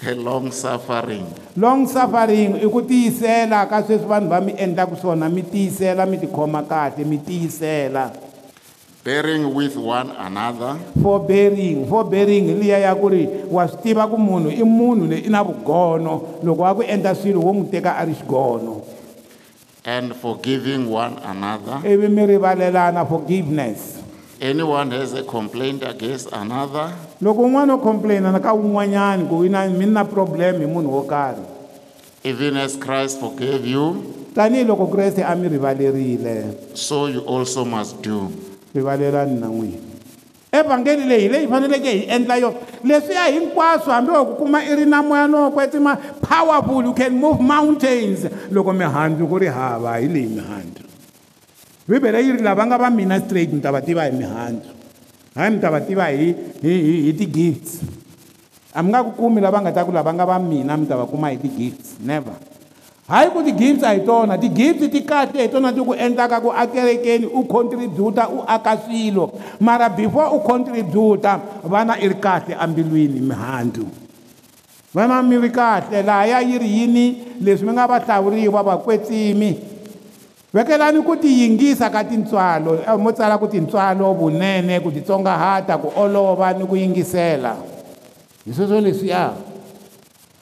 a 0.01 0.17
long 0.17 0.49
suffering 0.49 1.29
long 1.61 1.85
suffering 1.85 2.57
i 2.57 2.65
ku 2.65 2.81
tiyisela 2.81 3.69
ka 3.69 3.85
sweswi 3.85 4.09
vanhu 4.09 4.33
va 4.33 4.41
mi 4.41 4.57
endlaka 4.57 4.97
swona 4.97 5.29
mi 5.29 5.45
tiyisela 5.45 6.09
mi 6.09 6.17
tikhoma 6.25 6.65
kahle 6.65 7.05
mi 7.05 7.21
tiyisela 7.21 8.17
bearing 9.05 9.45
with 9.53 9.77
one 9.77 10.09
another 10.25 10.81
forbearing 11.05 11.85
forbearing 11.85 12.49
hi 12.49 12.55
liya 12.65 12.79
ya 12.89 12.97
ku 12.97 13.13
ri 13.13 13.29
wa 13.53 13.69
swi 13.69 13.81
tiva 13.93 14.09
ku 14.09 14.17
munhu 14.17 14.49
i 14.49 14.65
munhu 14.65 15.05
leyi 15.05 15.29
i 15.29 15.29
na 15.29 15.45
vugono 15.45 16.41
loko 16.41 16.65
a 16.65 16.73
ku 16.81 16.81
endla 16.81 17.13
swilo 17.13 17.45
wo 17.45 17.53
n'wi 17.53 17.69
teka 17.69 18.01
a 18.01 18.09
ri 18.09 18.17
xigono 18.17 18.75
and 19.85 20.15
forgiving 20.15 20.87
one 20.89 21.19
another 21.27 21.83
ivi 21.85 22.07
mi 22.09 22.23
rivalelana 22.25 23.03
forgiveness 23.07 23.99
anyone 24.41 24.93
has 24.93 25.13
a 25.13 25.23
complaint 25.25 25.83
against 25.83 26.29
another 26.33 26.95
loko 27.21 27.43
un'wana 27.43 27.75
u 27.75 27.79
complainana 27.83 28.39
ka 28.41 28.53
wun'wanyani 28.55 29.27
ku 29.29 29.43
ina 29.45 29.67
mi 29.69 29.87
na 29.87 30.05
problem 30.07 30.61
hi 30.63 30.67
munhu 30.71 30.91
wo 31.03 31.03
karhi 31.03 31.43
even 32.23 32.57
as 32.63 32.77
christ 32.79 33.19
forgave 33.21 33.65
you 33.67 34.07
tanihiloko 34.39 34.87
kreste 34.87 35.19
a 35.27 35.35
mi 35.35 35.49
rivalerile 35.51 36.55
so 36.79 37.07
you 37.11 37.21
also 37.27 37.65
must 37.67 37.99
do 38.07 38.31
rivalelani 38.79 39.35
na 39.41 39.47
n'wina 39.51 39.92
evhangeli 40.53 41.09
leyi 41.09 41.21
hi 41.21 41.29
leyi 41.33 41.45
hi 41.45 41.49
faneleke 41.51 41.93
hi 41.99 42.03
endla 42.15 42.37
yona 42.37 42.83
leswiya 42.89 43.25
hinkwaswo 43.33 43.91
hambi 43.93 44.11
wa 44.13 44.21
ku 44.29 44.35
kuma 44.41 44.59
i 44.61 44.77
ri 44.77 44.85
na 44.85 45.01
moya 45.01 45.25
no 45.25 45.49
wa 45.49 45.51
kwetima 45.51 45.97
powerful 46.21 46.85
you 46.85 46.93
can 46.93 47.17
move 47.17 47.41
mountains 47.41 48.29
loko 48.53 48.73
mihandzu 48.77 49.25
ku 49.25 49.41
ri 49.41 49.49
hava 49.49 49.97
hi 49.97 50.13
leyi 50.13 50.29
mihandzu 50.37 50.85
bibele 51.89 52.21
yi 52.21 52.37
ri 52.37 52.43
lava 52.45 52.69
nga 52.69 52.77
va 52.85 52.93
mina 52.93 53.17
straight 53.25 53.49
ni 53.49 53.65
ta 53.65 53.73
va 53.73 53.81
tiva 53.81 54.05
hi 54.05 54.13
mihandzu 54.13 54.73
hayi 55.41 55.57
ni 55.57 55.61
ta 55.65 55.73
va 55.73 55.81
tiva 55.81 56.13
hi 56.13 56.37
hi 56.61 56.75
hi 56.87 56.97
hi 57.09 57.13
ti-gifts 57.17 57.73
a 58.77 58.85
mi 58.85 58.93
nga 58.93 59.01
ku 59.09 59.17
kumi 59.17 59.41
lava 59.41 59.57
nga 59.65 59.73
ta 59.73 59.89
ku 59.89 59.93
lava 59.97 60.13
nga 60.13 60.29
va 60.29 60.37
mina 60.37 60.77
mi 60.77 60.85
ta 60.85 61.01
va 61.01 61.09
kuma 61.09 61.33
hi 61.33 61.41
ti-gifts 61.41 61.97
never 62.05 62.37
hayi 63.13 63.29
ku 63.29 63.45
ti-gifts 63.45 63.85
a 63.85 63.93
hi 63.93 64.01
tona 64.09 64.41
ti-gifts 64.41 64.89
ti 64.89 65.05
kahle 65.05 65.37
hi 65.45 65.53
tona 65.53 65.69
ti 65.69 65.85
ku 65.85 65.93
endlaka 65.93 66.41
ku 66.41 66.49
akerekeni 66.49 67.29
u 67.29 67.45
contributa 67.45 68.25
u 68.33 68.41
aka 68.41 68.81
swilo 68.81 69.29
mara 69.61 69.93
before 69.93 70.33
u 70.33 70.41
contributa 70.41 71.37
vana 71.61 72.01
i 72.01 72.09
ri 72.09 72.17
kahle 72.17 72.57
ambilwini 72.57 73.21
mihandzu 73.21 73.85
vana 74.97 75.21
mi 75.23 75.37
ri 75.45 75.53
kahle 75.53 76.01
lahaya 76.03 76.41
yi 76.41 76.57
ri 76.59 76.69
yini 76.79 77.07
leswi 77.45 77.67
mi 77.69 77.73
nga 77.77 77.85
va 77.87 77.99
hlawuriwa 78.01 78.63
vakwetsimi 78.65 79.51
vekelani 80.55 81.03
ku 81.05 81.13
tiyingisa 81.17 81.91
ka 81.93 82.01
tintswalo 82.09 82.75
eh, 82.81 82.97
mo 82.97 83.13
tsala 83.13 83.37
ku 83.39 83.45
tintswalo 83.47 84.09
vunene 84.17 84.81
ku 84.81 84.89
titsongahata 84.91 85.77
ku 85.77 85.93
olova 86.01 86.53
ni 86.57 86.65
ku 86.65 86.77
yingisela 86.81 87.61
hi 88.49 88.53
sweswo 88.57 88.81
leswiya 88.81 89.52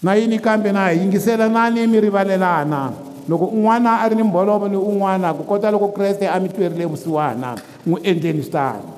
na 0.02 0.14
yini 0.14 0.38
kambe 0.38 0.72
na 0.72 0.90
yingiselanani 0.90 1.86
mi 1.86 2.00
rivalelana 2.00 2.92
loko 3.28 3.44
un'wana 3.44 4.00
a 4.00 4.08
ri 4.08 4.16
ni 4.16 4.22
mbolovo 4.22 4.68
ni 4.68 4.76
un'wana 4.76 5.34
ku 5.34 5.44
kota 5.44 5.70
loko 5.70 5.88
kreste 5.88 6.24
a 6.26 6.40
mi 6.40 6.48
twerile 6.48 6.84
vusiwana 6.86 7.54
n'wi 7.86 8.00
endleni 8.02 8.42
switano 8.42 8.96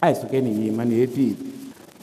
a 0.00 0.08
hi 0.08 0.14
sukeni 0.14 0.50
yima 0.64 0.84
ni 0.84 0.94
hetile 0.94 1.36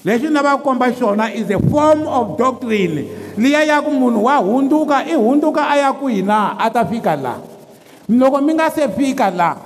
lexi 0.06 0.30
na 0.30 0.44
va 0.44 0.58
komba 0.58 0.92
xona 0.94 1.34
is 1.36 1.50
a 1.50 1.60
form 1.60 2.06
of 2.08 2.38
doctrine 2.38 3.06
liya 3.38 3.64
ya 3.66 3.82
ku 3.82 3.92
munhu 3.92 4.24
wa 4.24 4.38
hundzuka 4.38 5.06
i 5.06 5.14
hundzuka 5.16 5.68
a 5.70 5.78
ya 5.78 5.94
kwihi 5.94 6.22
na 6.22 6.56
a 6.60 6.70
ta 6.70 6.86
fika 6.86 7.16
laha 7.16 7.42
loko 8.10 8.42
mi 8.42 8.54
nga 8.54 8.70
se 8.70 8.88
fika 8.90 9.30
laha 9.32 9.58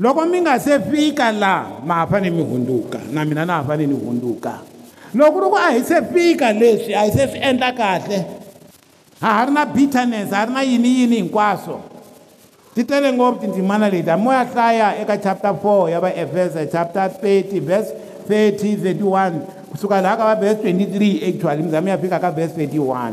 loko 0.00 0.26
mi 0.26 0.40
nga 0.40 0.58
se 0.60 0.76
fika 0.92 1.32
laha 1.32 1.64
ma 1.86 1.94
ha 1.94 2.06
fane 2.06 2.30
mi 2.30 2.42
hundzuka 2.42 2.98
na 3.12 3.24
mina 3.24 3.44
na 3.46 3.52
ha 3.56 3.64
fane 3.64 3.86
ni 3.86 3.94
hundzuka 3.96 4.58
loko 5.14 5.40
ri 5.42 5.48
ku 5.48 5.56
a 5.56 5.68
hi 5.72 5.82
se 5.82 6.00
fika 6.12 6.52
leswi 6.52 6.92
a 6.94 7.02
hi 7.06 7.10
se 7.10 7.26
swi 7.28 7.38
endla 7.40 7.72
kahle 7.72 8.18
a 9.20 9.26
ha 9.32 9.44
ri 9.44 9.52
na 9.52 9.64
bitterness 9.64 10.32
a 10.32 10.44
ri 10.46 10.52
na 10.52 10.60
yiniyini 10.62 11.16
hinkwaswo 11.16 11.80
ti 12.74 12.84
tele 12.84 13.12
ngopfu 13.12 13.40
tindzimana 13.40 13.88
leti 13.88 14.10
hambi 14.10 14.28
ya 14.28 14.44
hlaya 14.44 14.96
eka 15.02 15.18
chapter 15.18 15.50
4 15.52 15.90
ya 15.90 16.00
vaefesa 16.00 16.66
chapter 16.66 17.10
30 17.22 17.60
vese 17.60 17.94
30 18.28 18.52
31 18.84 19.40
kusuka 19.70 20.00
laha 20.00 20.16
ka 20.16 20.24
va 20.24 20.34
vese 20.36 20.72
23 20.72 21.28
actually 21.28 21.62
mizama 21.62 21.90
ya 21.90 21.98
fika 21.98 22.18
ka 22.20 22.30
vese 22.30 22.54
31 22.66 23.12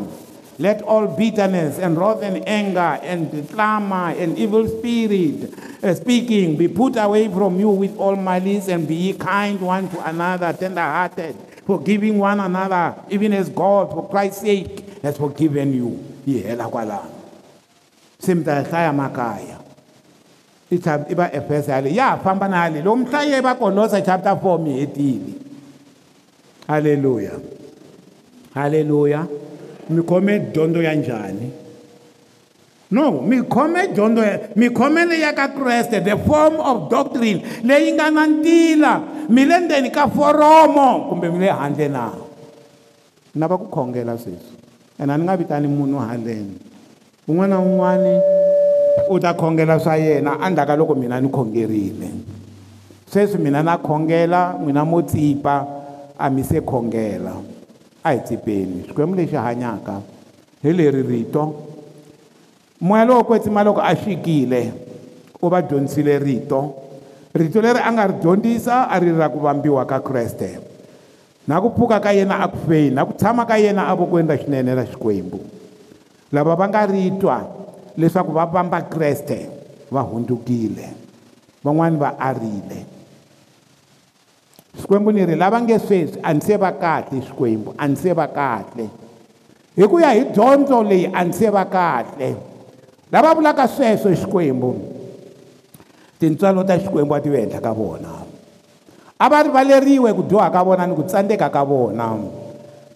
let 0.60 0.82
all 0.88 1.08
bitterness 1.08 1.80
and 1.80 1.98
wroth 1.98 2.24
and 2.24 2.43
anger 2.48 3.00
and 3.04 3.32
clama 3.52 4.12
and 4.20 4.38
evil 4.38 4.68
spirit 4.68 5.52
uh, 5.84 5.93
speaking 5.96 6.56
be 6.58 6.68
put 6.68 6.96
away 6.98 7.28
from 7.30 7.58
you 7.60 7.70
with 7.70 7.96
all 7.98 8.16
malice 8.16 8.68
and 8.68 8.88
be 8.88 8.96
ye 8.96 9.14
kind 9.14 9.60
one 9.62 9.88
to 9.88 10.00
another 10.06 10.52
tender 10.54 10.82
hearted 10.84 11.36
forgiving 11.66 12.20
one 12.20 12.39
another 12.39 12.95
even 13.09 13.34
as 13.34 13.49
god 13.49 13.89
for 13.91 14.07
christ's 14.09 14.41
sake 14.41 15.01
has 15.01 15.18
forgiven 15.18 15.74
you 15.74 15.91
yi 16.26 16.39
hela 16.41 16.70
kwalano 16.70 17.11
se 18.20 18.34
mi 18.36 18.43
ta 18.43 18.63
hlaya 18.63 18.93
makaya 18.93 19.57
i 20.72 21.13
va 21.13 21.32
efesa 21.34 21.72
yale 21.72 21.93
ya 21.93 22.09
ha 22.09 22.18
famba 22.18 22.47
na 22.47 22.63
yale 22.66 22.82
loko 22.82 22.99
mi 22.99 23.05
hlaye 23.05 23.41
va 23.41 23.55
kolosa 23.55 24.01
chapter 24.05 24.36
four 24.41 24.59
mi 24.59 24.80
hetile 24.80 25.34
halleluya 26.68 27.32
halleluya 28.53 29.28
mi 29.89 30.01
khome 30.03 30.39
dyondzo 30.53 30.82
ya 30.84 30.93
njhani 30.95 31.51
no 32.91 33.21
mikhome 33.21 33.88
dyondzo 33.89 34.21
mikhomelo 34.55 35.13
ya 35.17 35.33
ka 35.33 35.47
kreste 35.49 35.99
the 36.05 36.13
form 36.27 36.55
of 36.61 36.86
doctrine 36.89 37.41
leyi 37.65 37.93
nga 37.97 38.11
na 38.13 38.27
ntila 38.29 39.01
mi 39.29 39.41
le 39.45 39.59
ndzeni 39.65 39.89
ka 39.89 40.05
foromo 40.07 41.09
kumbe 41.09 41.29
mi 41.33 41.39
le 41.41 41.49
handle 41.49 41.88
na 41.89 42.13
ni 43.33 43.39
lava 43.41 43.57
ku 43.57 43.65
khongela 43.73 44.13
sweswi 44.17 44.53
ene 45.01 45.09
a 45.13 45.17
ni 45.17 45.23
nga 45.25 45.33
vitani 45.38 45.65
munhu 45.67 45.97
handleni 45.97 46.61
un'wana 47.27 47.57
na 47.57 47.57
un'wana 47.59 48.11
u 49.09 49.17
ta 49.17 49.33
khongela 49.33 49.79
swa 49.81 49.95
yena 49.97 50.38
endzhaka 50.45 50.75
loko 50.77 50.93
mina 50.93 51.17
ni 51.19 51.29
khongerile 51.33 52.09
sweswi 53.09 53.41
mina 53.41 53.61
na 53.65 53.77
khongela 53.81 54.61
n'wina 54.61 54.83
mo 54.86 55.01
tsipa 55.01 55.55
a 56.17 56.29
mi 56.29 56.43
se 56.45 56.61
khongela 56.61 57.33
a 58.05 58.13
hi 58.13 58.19
tsipeni 58.21 58.86
xikwembu 58.86 59.15
lexi 59.17 59.36
hanyaka 59.41 60.01
hi 60.61 60.69
leri 60.71 61.01
rito 61.01 61.73
moya 62.86 63.01
lowo 63.05 63.23
kwetsima 63.25 63.63
loko 63.65 63.81
a 63.81 63.95
fikile 63.97 64.69
u 65.41 65.49
va 65.49 65.61
dyondzisile 65.65 66.19
rito 66.21 66.73
rito 67.33 67.57
leri 67.61 67.79
a 67.81 67.89
nga 67.91 68.05
ri 68.07 68.13
dyondzisa 68.21 68.86
a 68.89 68.95
ri 69.01 69.09
ra 69.11 69.25
ku 69.33 69.41
vambiwa 69.41 69.81
ka 69.89 69.99
kreste 70.05 70.59
na 71.49 71.57
ku 71.61 71.73
pfuka 71.73 71.97
ka 71.97 72.13
yena 72.13 72.45
a 72.45 72.47
ku 72.47 72.61
feni 72.69 72.93
na 72.93 73.01
ku 73.09 73.17
tshama 73.17 73.41
ka 73.49 73.57
yena 73.57 73.89
avokweni 73.89 74.29
ra 74.29 74.38
xinene 74.38 74.71
ra 74.77 74.86
xikwembu 74.86 75.41
lava 76.29 76.53
va 76.53 76.65
nga 76.69 76.86
ri 76.86 77.09
twa 77.17 77.41
leswaku 77.97 78.31
va 78.38 78.45
vamba 78.45 78.86
kreste 78.86 79.49
va 79.89 80.05
hundzukile 80.05 80.86
van'wani 81.65 81.97
va 81.97 82.13
arile 82.21 82.79
xikwembu 84.77 85.09
ni 85.09 85.25
ri 85.25 85.33
lava 85.33 85.57
nge 85.57 85.79
sweswi 85.79 86.21
a 86.21 86.29
ni 86.38 86.41
se 86.45 86.53
va 86.61 86.69
kahle 86.77 87.17
xikwembu 87.25 87.73
a 87.81 87.88
ni 87.89 87.95
se 87.97 88.13
va 88.13 88.29
kahle 88.29 88.86
hi 89.73 89.86
ku 89.89 89.97
ya 89.97 90.13
hi 90.13 90.29
dyondzo 90.29 90.83
leyi 90.86 91.09
a 91.09 91.25
ni 91.25 91.33
se 91.33 91.49
va 91.49 91.65
kahle 91.65 92.53
lava 93.16 93.32
vulaka 93.36 93.63
sweswo 93.68 94.11
xikwembu 94.16 94.70
tintswalo 96.20 96.63
ta 96.68 96.76
xikwembu 96.80 97.16
a 97.16 97.20
ti 97.24 97.32
vi 97.32 97.39
henhla 97.47 97.63
ka 97.63 97.72
vona 97.72 98.11
a 99.20 99.26
va 99.32 99.39
rivaleriwe 99.39 100.11
ku 100.11 100.28
dyoha 100.28 100.51
ka 100.51 100.63
vona 100.68 100.84
ni 100.88 100.91
ku 100.99 101.03
tsandzeka 101.07 101.47
ka 101.47 101.63
vona 101.63 102.11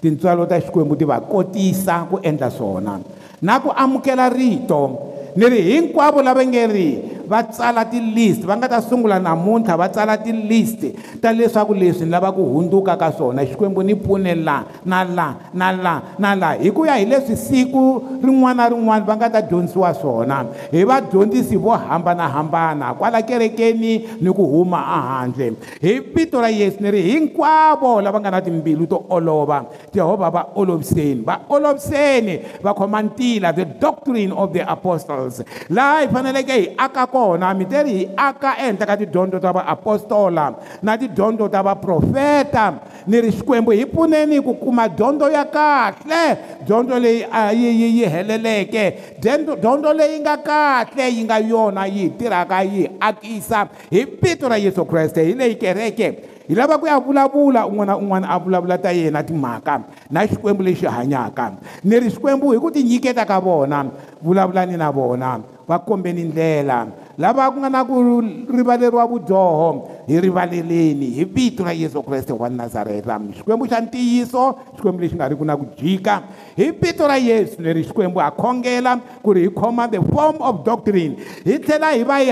tintswalo 0.04 0.44
ta 0.44 0.60
xikwembu 0.60 1.00
ti 1.00 1.08
va 1.08 1.24
kotisa 1.24 2.04
ku 2.12 2.20
endla 2.20 2.52
swona 2.52 3.00
na 3.42 3.54
ku 3.64 3.72
amukela 3.72 4.28
rito 4.28 4.82
ni 5.40 5.46
ri 5.48 5.60
hinkwavo 5.72 6.20
lava 6.20 6.44
nge 6.44 6.64
ri 6.68 6.90
va 7.30 7.44
tsala 7.46 7.86
ti-list 7.86 8.42
va 8.50 8.58
nga 8.58 8.68
ta 8.72 8.80
sungula 8.82 9.20
namuntlha 9.22 9.76
va 9.78 9.88
tsala 9.94 10.16
ti-list 10.18 10.82
ta 11.22 11.30
leswaku 11.34 11.74
leswi 11.82 12.06
ni 12.08 12.12
lava 12.16 12.32
ku 12.34 12.42
hundzuka 12.54 12.96
ka 13.02 13.12
swona 13.14 13.46
xikwembu 13.46 13.82
ni 13.86 13.96
pfune 13.96 14.34
la 14.48 14.58
na 14.86 15.04
la 15.18 15.28
na 15.54 15.68
la 15.86 15.94
na 16.20 16.34
la 16.42 16.50
hi 16.62 16.70
ku 16.74 16.86
ya 16.90 16.98
hi 17.00 17.06
leswi 17.12 17.36
siku 17.38 17.84
rin'wana 18.26 18.58
na 18.66 18.70
rin'wana 18.74 19.06
va 19.06 19.16
nga 19.20 19.30
ta 19.36 19.42
dyondzisiwa 19.42 19.94
swona 20.02 20.40
hi 20.74 20.84
vadyondzisi 20.90 21.56
vo 21.66 21.78
hambanahambana 21.78 22.94
kwala 22.98 23.22
kerekeni 23.22 23.94
ni 24.22 24.30
ku 24.34 24.44
huma 24.56 24.82
ehandle 24.98 25.52
hi 25.86 26.00
vito 26.16 26.42
ra 26.42 26.50
yesu 26.50 26.82
ni 26.84 26.92
ri 26.92 27.02
hinkwavo 27.12 28.02
lava 28.02 28.20
nga 28.20 28.32
na 28.32 28.42
timbilu 28.42 28.88
to 28.90 29.04
olova 29.10 29.64
jehovha 29.94 30.30
va 30.30 30.44
oloviseni 30.56 31.22
va 31.30 31.36
oloviseni 31.50 32.36
va 32.64 32.74
khoma 32.74 33.04
ntila 33.04 33.54
the 33.54 33.66
doctrine 33.86 34.34
of 34.34 34.50
the 34.56 34.64
apostles 34.74 35.44
laha 35.70 36.02
hi 36.02 36.08
faneleke 36.10 36.56
hi 36.62 36.68
akako 36.78 37.19
kona 37.20 37.54
mi 37.54 37.66
teri 37.72 37.94
hi 38.00 38.06
aka 38.28 38.52
ehenhla 38.64 38.86
ka 38.90 38.96
tidyondzo 39.02 39.38
ta 39.46 39.52
vaapostola 39.58 40.46
na 40.86 40.92
tidyondzo 41.02 41.46
ta 41.54 41.60
vaprofeta 41.68 42.66
ni 43.10 43.18
ri 43.24 43.30
xikwembu 43.38 43.72
hi 43.80 43.86
pfuneni 43.92 44.38
ku 44.48 44.54
kuma 44.64 44.86
dyondzo 44.98 45.28
ya 45.36 45.44
kahle 45.56 46.24
dyondzo 46.68 46.96
leyi 47.06 47.22
a 47.42 47.42
yi 47.62 47.70
yi 47.82 47.88
yi 48.00 48.06
heleleke 48.16 48.84
dyondzo 49.64 49.92
leyi 50.00 50.16
nga 50.24 50.36
kahle 50.50 51.06
yi 51.16 51.22
nga 51.28 51.38
yona 51.52 51.84
yi 51.88 52.02
hi 52.08 52.10
tirhaka 52.18 52.64
yi 52.64 52.82
hi 52.82 52.90
akisa 53.10 53.68
hi 53.94 54.02
vito 54.22 54.46
ra 54.50 54.58
yesu 54.66 54.86
kreste 54.86 55.24
hi 55.24 55.34
leyi 55.44 55.56
kereke 55.64 56.08
hi 56.48 56.56
lava 56.60 56.78
ku 56.80 56.88
ya 56.92 57.00
vulavula 57.00 57.68
un'wana 57.68 57.88
na 57.94 57.98
un'wana 58.04 58.28
a 58.38 58.40
vulavula 58.40 58.78
ta 58.78 58.92
yena 58.94 59.24
timhaka 59.24 59.76
na 60.12 60.20
xikwembu 60.30 60.64
lexi 60.64 60.86
hanyaka 60.88 61.46
ni 61.84 62.00
ri 62.00 62.10
xikwembu 62.12 62.52
hi 62.56 62.60
ku 62.64 62.72
tinyiketa 62.72 63.26
ka 63.26 63.40
vona 63.46 63.86
vulavulani 64.24 64.78
na 64.78 64.90
vona 64.92 65.32
va 65.70 65.78
kombeni 65.80 66.24
ndlela 66.24 66.80
lava 67.20 67.52
ku 67.52 67.60
nga 67.60 67.68
na 67.68 67.84
ku 67.84 68.00
rivaleriwa 68.48 69.04
vudyoho 69.04 69.92
hi 70.08 70.24
rivaleleni 70.24 71.20
hi 71.20 71.28
vito 71.28 71.68
ra 71.68 71.76
yesu 71.76 72.00
kreste 72.00 72.32
wa 72.32 72.48
nazareta 72.48 73.20
xikwembu 73.36 73.68
xa 73.68 73.84
ntiyiso 73.84 74.56
xikwembu 74.80 75.04
lexi 75.04 75.20
nga 75.20 75.28
ri 75.28 75.36
ku 75.36 75.44
na 75.44 75.60
ku 75.60 75.68
jika 75.76 76.24
hi 76.56 76.72
vito 76.72 77.04
ra 77.04 77.20
yesu 77.20 77.60
leri 77.60 77.84
xikwembu 77.84 78.24
ha 78.24 78.32
khongela 78.32 78.96
ku 79.20 79.36
ri 79.36 79.52
hi 79.52 79.52
khoma 79.52 79.92
the 79.92 80.00
form 80.08 80.40
of 80.40 80.64
doctrine 80.64 81.20
hi 81.44 81.60
tlhela 81.60 81.92
hi 81.92 82.08
va 82.08 82.24
hi 82.24 82.32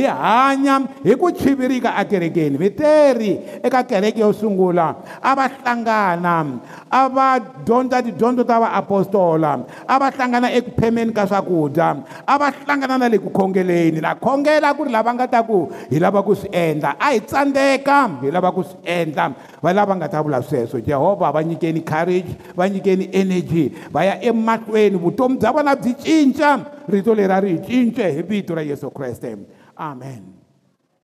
hanya 0.00 0.80
hi 1.04 1.12
ku 1.12 1.28
chivirika 1.28 1.92
ekerekeni 2.00 2.56
miteri 2.56 3.36
eka 3.60 3.84
kereke 3.84 4.24
yo 4.24 4.32
sungula 4.32 4.96
a 5.20 5.36
va 5.36 5.44
hlangana 5.60 6.40
a 6.88 7.04
va 7.12 7.36
dyondza 7.68 8.00
tidyondzo 8.00 8.48
ta 8.48 8.56
vaapostola 8.64 9.60
a 9.84 9.94
va 10.00 10.08
hlangana 10.08 10.48
ekuphemeni 10.56 11.12
ka 11.12 11.28
swakudya 11.28 12.00
a 12.24 12.32
va 12.40 12.48
hlangana 12.48 12.96
na 12.96 13.12
le 13.12 13.20
ku 13.20 13.28
khongeleni 13.28 14.00
khongela 14.22 14.70
ku 14.78 14.86
ri 14.86 14.92
lava 14.94 15.10
nga 15.18 15.26
ta 15.26 15.42
ku 15.42 15.66
hi 15.90 15.98
lava 15.98 16.22
ku 16.22 16.32
swi 16.38 16.48
endla 16.54 16.94
a 16.94 17.10
hi 17.12 17.18
tsandzeka 17.26 17.98
hi 18.22 18.30
lava 18.30 18.54
ku 18.54 18.62
swi 18.62 18.78
endla 18.86 19.24
va 19.60 19.70
lava 19.74 19.98
nga 19.98 20.06
ta 20.08 20.22
vula 20.22 20.38
sweswo 20.40 20.78
jehovha 20.86 21.34
va 21.34 21.42
nyikeni 21.42 21.82
courage 21.82 22.30
va 22.54 22.70
nyikeni 22.70 23.10
energy 23.12 23.64
va 23.90 24.06
ya 24.06 24.14
emahlweni 24.30 24.96
vutomi 25.04 25.36
bya 25.42 25.50
vona 25.50 25.74
byi 25.74 25.92
cinca 26.04 26.50
rito 26.88 27.10
leri 27.18 27.34
a 27.34 27.40
ri 27.42 27.50
hi 27.56 27.58
cince 27.66 28.04
hi 28.14 28.22
vito 28.22 28.54
ra 28.54 28.62
yesu 28.62 28.90
kreste 28.94 29.34
amen 29.74 30.41